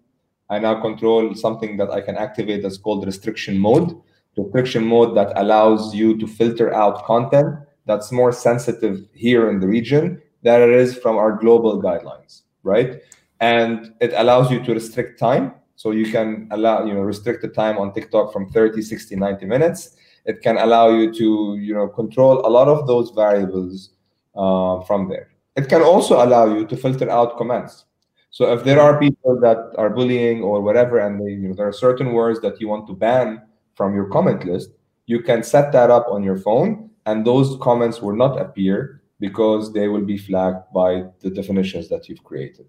I 0.49 0.59
now 0.59 0.81
control 0.81 1.35
something 1.35 1.77
that 1.77 1.91
I 1.91 2.01
can 2.01 2.15
activate 2.15 2.63
that's 2.63 2.77
called 2.77 3.05
restriction 3.05 3.57
mode. 3.57 3.99
Restriction 4.37 4.85
mode 4.85 5.15
that 5.17 5.33
allows 5.35 5.93
you 5.95 6.17
to 6.19 6.27
filter 6.27 6.73
out 6.73 7.03
content 7.05 7.55
that's 7.85 8.11
more 8.11 8.31
sensitive 8.31 9.07
here 9.13 9.49
in 9.49 9.59
the 9.59 9.67
region 9.67 10.21
than 10.43 10.61
it 10.61 10.69
is 10.69 10.97
from 10.97 11.17
our 11.17 11.31
global 11.31 11.81
guidelines, 11.81 12.41
right? 12.63 13.01
And 13.39 13.93
it 14.01 14.13
allows 14.15 14.51
you 14.51 14.63
to 14.63 14.73
restrict 14.73 15.19
time. 15.19 15.53
So 15.75 15.91
you 15.91 16.11
can 16.11 16.47
allow, 16.51 16.85
you 16.85 16.93
know, 16.93 17.01
restrict 17.01 17.41
the 17.41 17.47
time 17.47 17.77
on 17.77 17.93
TikTok 17.93 18.33
from 18.33 18.49
30, 18.49 18.81
60, 18.81 19.15
90 19.15 19.45
minutes. 19.45 19.95
It 20.25 20.41
can 20.41 20.57
allow 20.57 20.89
you 20.89 21.13
to, 21.13 21.57
you 21.59 21.73
know, 21.73 21.87
control 21.87 22.45
a 22.45 22.49
lot 22.49 22.67
of 22.67 22.87
those 22.87 23.11
variables 23.11 23.91
uh, 24.37 24.81
from 24.81 25.09
there. 25.09 25.29
It 25.55 25.69
can 25.69 25.81
also 25.81 26.23
allow 26.23 26.45
you 26.53 26.65
to 26.67 26.77
filter 26.77 27.09
out 27.09 27.37
comments. 27.37 27.85
So 28.29 28.53
if 28.53 28.63
there 28.63 28.79
are 28.79 28.99
people 28.99 29.39
that 29.41 29.73
are 29.77 29.89
bullying 29.89 30.43
or 30.43 30.61
whatever, 30.61 30.99
and 30.99 31.19
they, 31.19 31.31
you 31.31 31.47
know, 31.47 31.53
there 31.55 31.67
are 31.67 31.73
certain 31.73 32.13
words 32.13 32.39
that 32.41 32.61
you 32.61 32.67
want 32.67 32.87
to 32.87 32.93
ban 32.93 33.41
from 33.73 33.95
your 33.95 34.05
comment 34.09 34.45
list, 34.45 34.71
you 35.07 35.21
can 35.21 35.41
set 35.41 35.71
that 35.71 35.89
up 35.89 36.07
on 36.09 36.23
your 36.23 36.37
phone, 36.37 36.89
and 37.05 37.25
those 37.25 37.57
comments 37.61 38.01
will 38.01 38.15
not 38.15 38.39
appear 38.39 39.01
because 39.19 39.73
they 39.73 39.87
will 39.87 40.05
be 40.05 40.17
flagged 40.17 40.71
by 40.73 41.05
the 41.21 41.29
definitions 41.29 41.87
that 41.89 42.07
you've 42.07 42.23
created. 42.23 42.67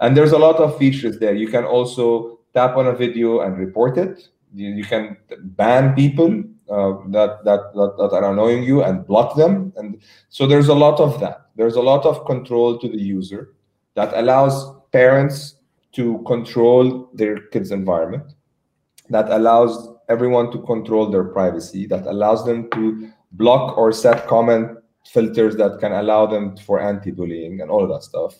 And 0.00 0.16
there's 0.16 0.32
a 0.32 0.38
lot 0.38 0.56
of 0.56 0.76
features 0.76 1.18
there. 1.18 1.34
You 1.34 1.48
can 1.48 1.64
also 1.64 2.40
tap 2.52 2.76
on 2.76 2.88
a 2.88 2.92
video 2.92 3.40
and 3.40 3.56
report 3.56 3.96
it. 3.96 4.28
You, 4.56 4.68
you 4.78 4.84
can 4.84 5.16
ban 5.60 5.94
people 5.94 6.30
uh, 6.76 6.92
that, 7.16 7.44
that, 7.44 7.60
that 7.76 7.90
that 7.98 8.12
are 8.16 8.32
annoying 8.32 8.62
you 8.64 8.82
and 8.82 9.06
block 9.06 9.36
them. 9.36 9.72
And 9.76 10.02
so 10.28 10.46
there's 10.46 10.68
a 10.68 10.74
lot 10.74 10.98
of 10.98 11.20
that. 11.20 11.38
There's 11.56 11.76
a 11.76 11.86
lot 11.92 12.04
of 12.04 12.24
control 12.26 12.78
to 12.78 12.88
the 12.88 13.02
user 13.16 13.54
that 13.94 14.10
allows 14.14 14.54
parents 14.92 15.56
to 15.92 16.22
control 16.26 17.10
their 17.14 17.36
kids' 17.52 17.70
environment, 17.70 18.34
that 19.10 19.28
allows 19.30 19.88
everyone 20.08 20.50
to 20.52 20.58
control 20.62 21.10
their 21.10 21.24
privacy, 21.24 21.86
that 21.86 22.06
allows 22.06 22.44
them 22.44 22.68
to 22.72 23.10
block 23.32 23.76
or 23.78 23.92
set 23.92 24.26
comment 24.26 24.78
filters 25.06 25.56
that 25.56 25.78
can 25.80 25.92
allow 25.92 26.26
them 26.26 26.56
for 26.66 26.80
anti-bullying 26.80 27.60
and 27.60 27.70
all 27.70 27.82
of 27.84 27.90
that 27.90 28.02
stuff. 28.02 28.34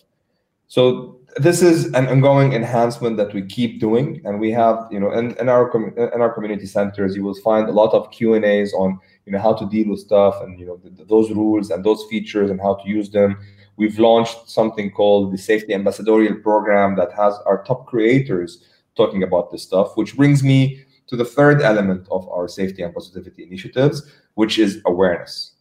So 0.69 1.21
this 1.37 1.61
is 1.61 1.87
an 1.93 2.07
ongoing 2.07 2.55
enhancement 2.55 3.19
that 3.19 3.35
we 3.35 3.43
keep 3.43 3.79
doing, 3.79 4.23
and 4.25 4.41
we 4.41 4.51
have, 4.53 4.89
you 4.91 4.99
know, 4.99 5.13
in, 5.13 5.37
in 5.39 5.49
our 5.49 5.71
in 5.97 6.21
our 6.21 6.33
community 6.33 6.67
centers, 6.67 7.15
you 7.15 7.23
will 7.23 7.35
find 7.35 7.69
a 7.69 7.73
lot 7.73 7.93
of 7.93 8.11
Q 8.11 8.35
and 8.35 8.45
A's 8.45 8.73
on, 8.73 8.99
you 9.27 9.33
know, 9.33 9.39
how 9.39 9.53
to 9.53 9.67
deal 9.67 9.91
with 9.91 10.01
stuff 10.01 10.41
and 10.43 10.59
you 10.59 10.67
know 10.67 10.81
those 11.05 11.31
rules 11.31 11.71
and 11.71 11.85
those 11.85 12.05
features 12.09 12.51
and 12.51 12.61
how 12.61 12.75
to 12.75 12.89
use 12.89 13.11
them. 13.11 13.39
We've 13.77 13.99
launched 13.99 14.49
something 14.49 14.91
called 14.91 15.33
the 15.33 15.39
Safety 15.39 15.75
Ambassadorial 15.75 16.37
Program 16.37 16.97
that 16.97 17.13
has 17.13 17.35
our 17.45 17.63
top 17.65 17.87
creators 17.87 18.65
talking 18.97 19.23
about 19.23 19.51
this 19.51 19.63
stuff, 19.63 19.95
which 19.97 20.17
brings 20.17 20.43
me 20.43 20.81
to 21.09 21.17
the 21.17 21.25
third 21.25 21.61
element 21.61 22.09
of 22.11 22.27
our 22.31 22.49
safety 22.49 22.83
and 22.83 22.95
positivity 22.95 23.43
initiatives, 23.43 24.11
which 24.35 24.59
is 24.59 24.81
awareness. 24.87 25.53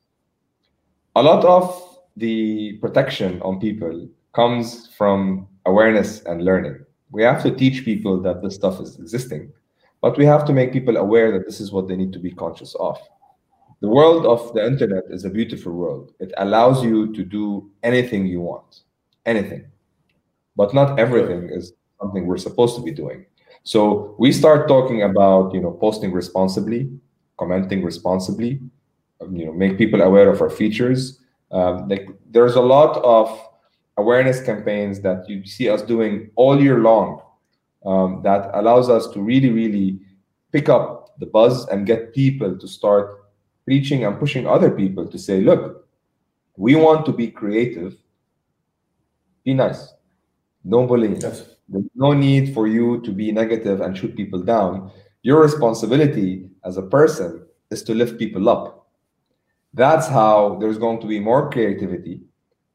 A 1.17 1.21
lot 1.21 1.43
of 1.43 1.99
the 2.15 2.77
protection 2.77 3.41
on 3.41 3.59
people 3.59 4.07
comes 4.33 4.87
from 4.87 5.47
awareness 5.65 6.21
and 6.23 6.43
learning. 6.43 6.85
We 7.11 7.23
have 7.23 7.41
to 7.43 7.51
teach 7.51 7.85
people 7.85 8.21
that 8.21 8.41
this 8.41 8.55
stuff 8.55 8.79
is 8.79 8.97
existing, 8.99 9.51
but 10.01 10.17
we 10.17 10.25
have 10.25 10.45
to 10.45 10.53
make 10.53 10.73
people 10.73 10.97
aware 10.97 11.31
that 11.31 11.45
this 11.45 11.59
is 11.59 11.71
what 11.71 11.87
they 11.87 11.95
need 11.95 12.13
to 12.13 12.19
be 12.19 12.31
conscious 12.31 12.75
of 12.75 12.97
the 13.81 13.89
world 13.89 14.25
of 14.25 14.53
the 14.53 14.65
internet 14.65 15.03
is 15.09 15.25
a 15.25 15.29
beautiful 15.29 15.73
world. 15.73 16.13
It 16.19 16.33
allows 16.37 16.83
you 16.83 17.13
to 17.13 17.23
do 17.23 17.69
anything 17.83 18.25
you 18.25 18.41
want, 18.41 18.81
anything. 19.25 19.67
But 20.55 20.73
not 20.73 20.99
everything 20.99 21.49
is 21.49 21.73
something 22.01 22.25
we're 22.25 22.37
supposed 22.37 22.75
to 22.77 22.81
be 22.81 22.91
doing. 22.91 23.25
So 23.63 24.15
we 24.17 24.31
start 24.31 24.67
talking 24.67 25.03
about, 25.03 25.53
you 25.53 25.59
know, 25.59 25.71
posting 25.71 26.11
responsibly, 26.11 26.89
commenting 27.37 27.83
responsibly, 27.83 28.61
um, 29.21 29.35
you 29.35 29.45
know, 29.45 29.53
make 29.53 29.77
people 29.77 30.01
aware 30.01 30.29
of 30.29 30.41
our 30.41 30.49
features. 30.49 31.19
Um, 31.51 31.87
like 31.89 32.07
there's 32.29 32.55
a 32.55 32.61
lot 32.61 32.97
of 33.03 33.27
awareness 33.97 34.41
campaigns 34.41 35.01
that 35.01 35.27
you 35.29 35.45
see 35.45 35.69
us 35.69 35.81
doing 35.81 36.29
all 36.35 36.61
year 36.61 36.79
long 36.79 37.21
um, 37.85 38.21
that 38.23 38.49
allows 38.53 38.89
us 38.89 39.07
to 39.07 39.21
really, 39.21 39.49
really 39.49 39.99
pick 40.51 40.69
up 40.69 41.17
the 41.19 41.25
buzz 41.25 41.67
and 41.67 41.85
get 41.85 42.13
people 42.13 42.57
to 42.57 42.67
start 42.67 43.25
preaching 43.65 44.05
and 44.05 44.19
pushing 44.19 44.47
other 44.47 44.71
people 44.71 45.07
to 45.07 45.17
say, 45.17 45.41
look, 45.41 45.87
we 46.57 46.75
want 46.75 47.05
to 47.05 47.11
be 47.11 47.29
creative. 47.29 47.95
Be 49.43 49.53
nice. 49.53 49.93
Don't 50.67 50.87
bully. 50.87 51.17
Yes. 51.19 51.45
There's 51.67 51.85
no 51.95 52.13
need 52.13 52.53
for 52.53 52.67
you 52.67 53.01
to 53.01 53.11
be 53.11 53.31
negative 53.31 53.81
and 53.81 53.97
shoot 53.97 54.15
people 54.15 54.41
down. 54.41 54.91
Your 55.23 55.41
responsibility 55.41 56.49
as 56.63 56.77
a 56.77 56.83
person 56.83 57.45
is 57.71 57.83
to 57.83 57.95
lift 57.95 58.19
people 58.19 58.49
up. 58.49 58.87
That's 59.73 60.07
how 60.07 60.57
there's 60.59 60.77
going 60.77 61.01
to 61.01 61.07
be 61.07 61.19
more 61.19 61.49
creativity. 61.49 62.21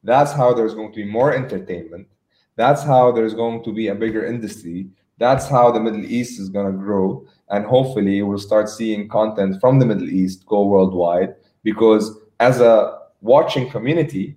That's 0.02 0.32
how 0.32 0.54
there's 0.54 0.74
going 0.74 0.92
to 0.92 0.96
be 0.96 1.04
more 1.04 1.34
entertainment. 1.34 2.08
That's 2.56 2.82
how 2.82 3.12
there's 3.12 3.34
going 3.34 3.64
to 3.64 3.72
be 3.72 3.88
a 3.88 3.94
bigger 3.94 4.24
industry. 4.24 4.88
That's 5.18 5.46
how 5.46 5.70
the 5.70 5.80
Middle 5.80 6.04
East 6.04 6.40
is 6.40 6.48
going 6.48 6.66
to 6.70 6.78
grow 6.78 7.26
and 7.50 7.66
hopefully 7.66 8.22
we'll 8.22 8.38
start 8.38 8.68
seeing 8.68 9.08
content 9.08 9.60
from 9.60 9.78
the 9.78 9.86
Middle 9.86 10.08
East 10.08 10.46
go 10.46 10.64
worldwide 10.66 11.34
because 11.62 12.18
as 12.38 12.60
a 12.60 12.98
watching 13.20 13.68
community, 13.68 14.36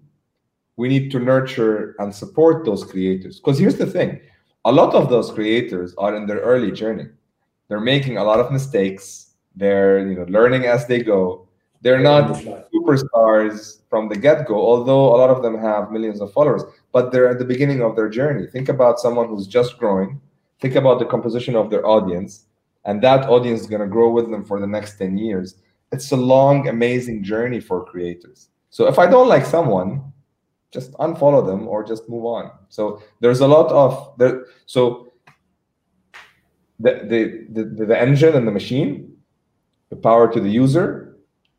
we 0.76 0.90
need 0.90 1.12
to 1.12 1.20
nurture 1.20 1.96
and 2.00 2.14
support 2.14 2.66
those 2.66 2.84
creators. 2.84 3.40
Because 3.40 3.60
here's 3.60 3.78
the 3.78 3.86
thing 3.86 4.20
a 4.66 4.72
lot 4.72 4.96
of 4.96 5.10
those 5.10 5.32
creators 5.32 5.94
are 5.98 6.16
in 6.16 6.26
their 6.26 6.40
early 6.40 6.72
journey. 6.72 7.06
They're 7.68 7.80
making 7.80 8.18
a 8.18 8.24
lot 8.24 8.40
of 8.40 8.52
mistakes. 8.52 9.34
They're 9.56 10.08
you 10.08 10.16
know 10.16 10.26
learning 10.28 10.66
as 10.66 10.88
they 10.88 11.04
go. 11.04 11.48
They're 11.84 12.00
not 12.00 12.34
superstars 12.74 13.82
from 13.90 14.10
the 14.10 14.16
get-go, 14.16 14.56
although 14.56 15.14
a 15.16 15.18
lot 15.18 15.30
of 15.30 15.44
them 15.44 15.56
have 15.60 15.92
millions 15.92 16.22
of 16.22 16.34
followers, 16.34 16.64
but 16.92 17.12
they're 17.12 17.28
at 17.28 17.40
the 17.40 17.46
beginning 17.46 17.84
of 17.84 17.96
their 17.96 18.10
journey. 18.10 18.48
Think 18.48 18.70
about 18.70 19.00
someone 19.00 19.28
who's 19.28 19.48
just 19.48 19.78
growing. 19.78 20.20
Think 20.60 20.76
about 20.76 20.98
the 21.00 21.06
composition 21.06 21.56
of 21.56 21.70
their 21.70 21.86
audience 21.86 22.46
and 22.86 23.02
that 23.02 23.30
audience 23.30 23.62
is 23.62 23.68
going 23.68 23.82
to 23.82 23.88
grow 23.88 24.10
with 24.10 24.30
them 24.30 24.44
for 24.44 24.60
the 24.60 24.68
next 24.68 24.98
10 24.98 25.18
years 25.18 25.56
it's 25.92 26.12
a 26.12 26.18
long 26.18 26.68
amazing 26.68 27.24
journey 27.24 27.60
for 27.60 27.86
creators 27.86 28.50
so 28.70 28.88
if 28.88 29.00
i 29.00 29.08
don't 29.08 29.28
like 29.28 29.46
someone 29.46 30.02
just 30.72 30.92
unfollow 30.94 31.46
them 31.46 31.68
or 31.68 31.84
just 31.84 32.10
move 32.10 32.26
on 32.26 32.52
so 32.70 33.02
there's 33.20 33.42
a 33.42 33.48
lot 33.48 33.72
of 33.72 34.18
there 34.18 34.46
so 34.66 35.08
the, 36.80 37.46
the 37.54 37.64
the 37.64 37.86
the 37.86 38.00
engine 38.00 38.36
and 38.36 38.48
the 38.48 38.52
machine 38.52 39.16
the 39.90 39.96
power 39.96 40.32
to 40.32 40.40
the 40.40 40.50
user 40.50 41.03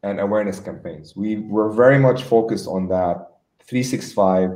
and 0.05 0.20
awareness 0.20 0.61
campaigns 0.61 1.16
we 1.16 1.36
were 1.55 1.70
very 1.70 1.98
much 1.98 2.22
focused 2.22 2.66
on 2.66 2.86
that 2.88 3.16
365 3.66 4.50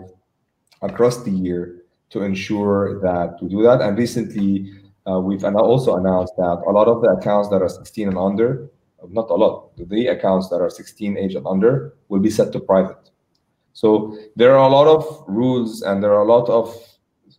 across 0.83 1.23
the 1.25 1.31
year 1.31 1.83
to 2.11 2.23
ensure 2.23 3.01
that 3.01 3.37
we 3.43 3.49
do 3.49 3.63
that 3.63 3.81
and 3.81 3.99
recently 3.99 4.73
uh, 5.11 5.19
we've 5.19 5.45
also 5.45 5.97
announced 5.97 6.35
that 6.37 6.63
a 6.67 6.71
lot 6.71 6.87
of 6.87 7.03
the 7.03 7.09
accounts 7.09 7.49
that 7.49 7.63
are 7.63 7.69
16 7.69 8.09
and 8.09 8.19
under 8.19 8.71
not 9.11 9.31
a 9.31 9.35
lot, 9.35 9.77
the 9.77 10.09
accounts 10.09 10.49
that 10.49 10.57
are 10.57 10.71
16 10.71 11.17
age 11.17 11.35
and 11.35 11.47
under 11.47 11.95
will 12.09 12.21
be 12.21 12.31
set 12.31 12.53
to 12.53 12.61
private. 12.61 13.11
So 13.73 14.19
there 14.35 14.57
are 14.57 14.69
a 14.69 14.73
lot 14.73 14.89
of 14.89 15.25
rules 15.29 15.83
and 15.83 16.03
there 16.03 16.13
are 16.13 16.23
a 16.23 16.33
lot 16.33 16.49
of 16.49 16.69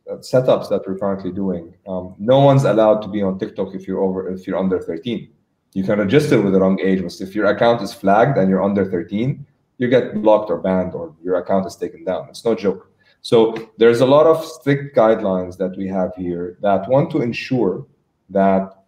uh, 0.10 0.16
setups 0.16 0.70
that 0.70 0.88
we're 0.88 0.98
currently 0.98 1.32
doing. 1.32 1.74
Um, 1.88 2.16
no 2.18 2.40
one's 2.40 2.64
allowed 2.64 3.02
to 3.02 3.10
be 3.10 3.22
on 3.22 3.38
TikTok 3.38 3.76
if 3.76 3.88
you're 3.88 4.02
over 4.02 4.30
if 4.30 4.48
you're 4.48 4.58
under 4.58 4.80
13. 4.80 5.30
You 5.74 5.84
can 5.84 6.00
register 6.00 6.42
with 6.42 6.54
the 6.54 6.60
wrong 6.60 6.80
age, 6.80 7.02
but 7.02 7.20
if 7.22 7.36
your 7.36 7.46
account 7.46 7.82
is 7.82 7.94
flagged 7.94 8.38
and 8.38 8.50
you're 8.50 8.64
under 8.64 8.86
13, 8.86 9.46
you 9.78 9.88
get 9.88 10.22
blocked 10.22 10.50
or 10.50 10.58
banned 10.58 10.94
or 10.94 11.16
your 11.24 11.36
account 11.36 11.66
is 11.66 11.76
taken 11.76 12.04
down. 12.04 12.28
It's 12.30 12.44
no 12.44 12.56
joke. 12.56 12.92
So 13.22 13.70
there's 13.78 14.02
a 14.02 14.06
lot 14.06 14.26
of 14.26 14.44
strict 14.44 14.96
guidelines 14.96 15.58
that 15.58 15.76
we 15.78 15.88
have 15.88 16.16
here 16.16 16.58
that 16.62 16.88
want 16.90 17.12
to 17.12 17.22
ensure 17.22 17.86
that 18.30 18.84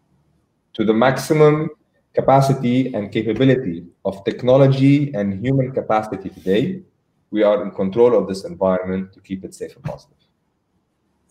to 0.73 0.85
the 0.85 0.93
maximum 0.93 1.69
capacity 2.13 2.93
and 2.93 3.11
capability 3.11 3.85
of 4.05 4.23
technology 4.25 5.13
and 5.13 5.45
human 5.45 5.71
capacity 5.71 6.29
today, 6.29 6.81
we 7.29 7.43
are 7.43 7.63
in 7.63 7.71
control 7.71 8.17
of 8.17 8.27
this 8.27 8.43
environment 8.43 9.13
to 9.13 9.21
keep 9.21 9.45
it 9.45 9.53
safe 9.53 9.75
and 9.75 9.83
positive. 9.83 10.17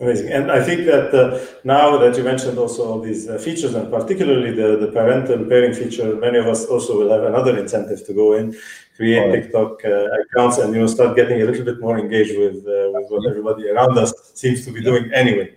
Amazing. 0.01 0.33
And 0.33 0.51
I 0.51 0.65
think 0.65 0.87
that 0.87 1.13
uh, 1.13 1.39
now 1.63 1.99
that 1.99 2.17
you 2.17 2.25
mentioned 2.25 2.57
also 2.59 2.91
all 2.91 3.01
these 3.01 3.29
uh, 3.29 3.37
features, 3.37 3.75
and 3.75 3.91
particularly 3.93 4.51
the, 4.51 4.79
the 4.79 4.91
parental 4.93 5.45
pairing 5.45 5.75
feature, 5.75 6.17
many 6.17 6.39
of 6.39 6.47
us 6.47 6.65
also 6.65 6.99
will 6.99 7.13
have 7.13 7.25
another 7.25 7.59
incentive 7.59 8.07
to 8.07 8.15
go 8.15 8.33
in, 8.33 8.57
create 8.97 9.19
right. 9.19 9.43
TikTok 9.43 9.85
uh, 9.85 10.07
accounts, 10.23 10.57
and 10.57 10.73
you 10.73 10.81
know 10.81 10.87
start 10.87 11.17
getting 11.17 11.43
a 11.43 11.45
little 11.45 11.67
bit 11.67 11.81
more 11.81 11.99
engaged 11.99 12.35
with, 12.39 12.67
uh, 12.67 12.89
with 12.95 13.11
what 13.11 13.29
everybody 13.29 13.69
around 13.69 13.99
us 13.99 14.11
seems 14.33 14.65
to 14.65 14.73
be 14.73 14.83
doing 14.83 15.13
anyway. 15.13 15.53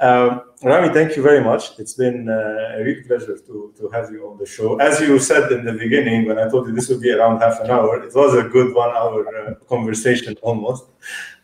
Um, 0.00 0.42
Rami, 0.62 0.92
thank 0.92 1.16
you 1.16 1.22
very 1.22 1.42
much. 1.42 1.78
It's 1.78 1.94
been 1.94 2.28
uh, 2.28 2.78
a 2.78 2.84
real 2.84 3.02
pleasure 3.06 3.38
to, 3.38 3.72
to 3.78 3.88
have 3.88 4.10
you 4.10 4.28
on 4.28 4.36
the 4.36 4.44
show. 4.44 4.76
As 4.80 5.00
you 5.00 5.18
said 5.18 5.50
in 5.50 5.64
the 5.64 5.72
beginning, 5.72 6.26
when 6.26 6.38
I 6.38 6.46
told 6.50 6.66
you 6.66 6.74
this 6.74 6.90
would 6.90 7.00
be 7.00 7.12
around 7.12 7.40
half 7.40 7.58
an 7.60 7.70
hour, 7.70 8.04
it 8.04 8.14
was 8.14 8.34
a 8.34 8.42
good 8.42 8.74
one 8.74 8.90
hour 8.90 9.24
uh, 9.34 9.54
conversation 9.64 10.36
almost. 10.42 10.84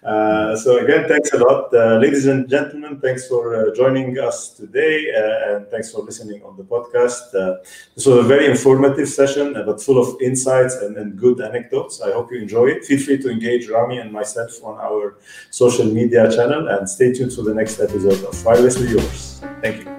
Uh, 0.05 0.55
so 0.55 0.85
again, 0.85 1.09
thanks 1.09 1.33
a 1.33 1.39
lot, 1.39 1.73
uh, 1.73 1.97
ladies 1.97 2.27
and 2.27 2.47
gentlemen. 2.47 3.01
Thanks 3.01 3.27
for 3.27 3.57
uh, 3.57 3.75
joining 3.75 4.19
us 4.19 4.51
today, 4.51 5.09
uh, 5.11 5.57
and 5.57 5.67
thanks 5.69 5.91
for 5.91 6.03
listening 6.03 6.43
on 6.43 6.59
the 6.59 6.63
podcast. 6.63 7.35
Uh, 7.35 7.57
this 7.95 8.05
was 8.05 8.19
a 8.19 8.23
very 8.23 8.45
informative 8.47 9.09
session, 9.09 9.55
but 9.55 9.81
full 9.81 9.99
of 9.99 10.21
insights 10.21 10.75
and, 10.75 10.99
and, 10.99 11.19
good 11.19 11.41
anecdotes. 11.41 12.03
I 12.03 12.13
hope 12.13 12.31
you 12.33 12.39
enjoy 12.39 12.67
it. 12.67 12.85
Feel 12.85 13.01
free 13.01 13.19
to 13.19 13.31
engage 13.31 13.69
Rami 13.71 13.97
and 13.99 14.13
myself 14.13 14.53
on 14.63 14.79
our 14.79 15.17
social 15.51 15.87
media 15.87 16.31
channel, 16.31 16.69
and 16.69 16.89
stay 16.89 17.15
tuned 17.15 17.33
for 17.33 17.43
the 17.43 17.55
next 17.55 17.81
episode 17.81 18.23
of 18.29 18.35
Wirelessly 18.45 18.91
Yours. 18.91 19.41
Thank 19.63 19.85
you. 19.85 19.95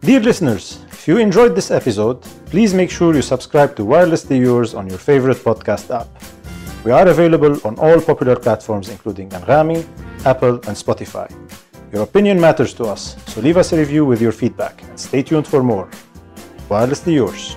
Dear 0.00 0.18
listeners, 0.18 0.80
if 0.90 1.06
you 1.06 1.18
enjoyed 1.18 1.54
this 1.54 1.70
episode, 1.70 2.22
please 2.46 2.74
make 2.74 2.90
sure 2.90 3.14
you 3.14 3.22
subscribe 3.22 3.76
to 3.76 3.82
Wirelessly 3.84 4.40
Yours 4.40 4.74
on 4.74 4.88
your 4.88 4.98
favorite 4.98 5.36
podcast 5.36 5.94
app. 5.94 6.08
We 6.82 6.92
are 6.92 7.06
available 7.08 7.60
on 7.66 7.78
all 7.78 8.00
popular 8.00 8.36
platforms 8.36 8.88
including 8.88 9.28
Anghami, 9.30 9.86
Apple, 10.24 10.54
and 10.54 10.76
Spotify. 10.76 11.28
Your 11.92 12.04
opinion 12.04 12.40
matters 12.40 12.72
to 12.74 12.84
us, 12.84 13.16
so 13.26 13.42
leave 13.42 13.58
us 13.58 13.72
a 13.72 13.76
review 13.76 14.06
with 14.06 14.22
your 14.22 14.32
feedback 14.32 14.82
and 14.84 14.98
stay 14.98 15.22
tuned 15.22 15.46
for 15.46 15.62
more. 15.62 15.90
Wirelessly 16.70 17.14
yours. 17.14 17.56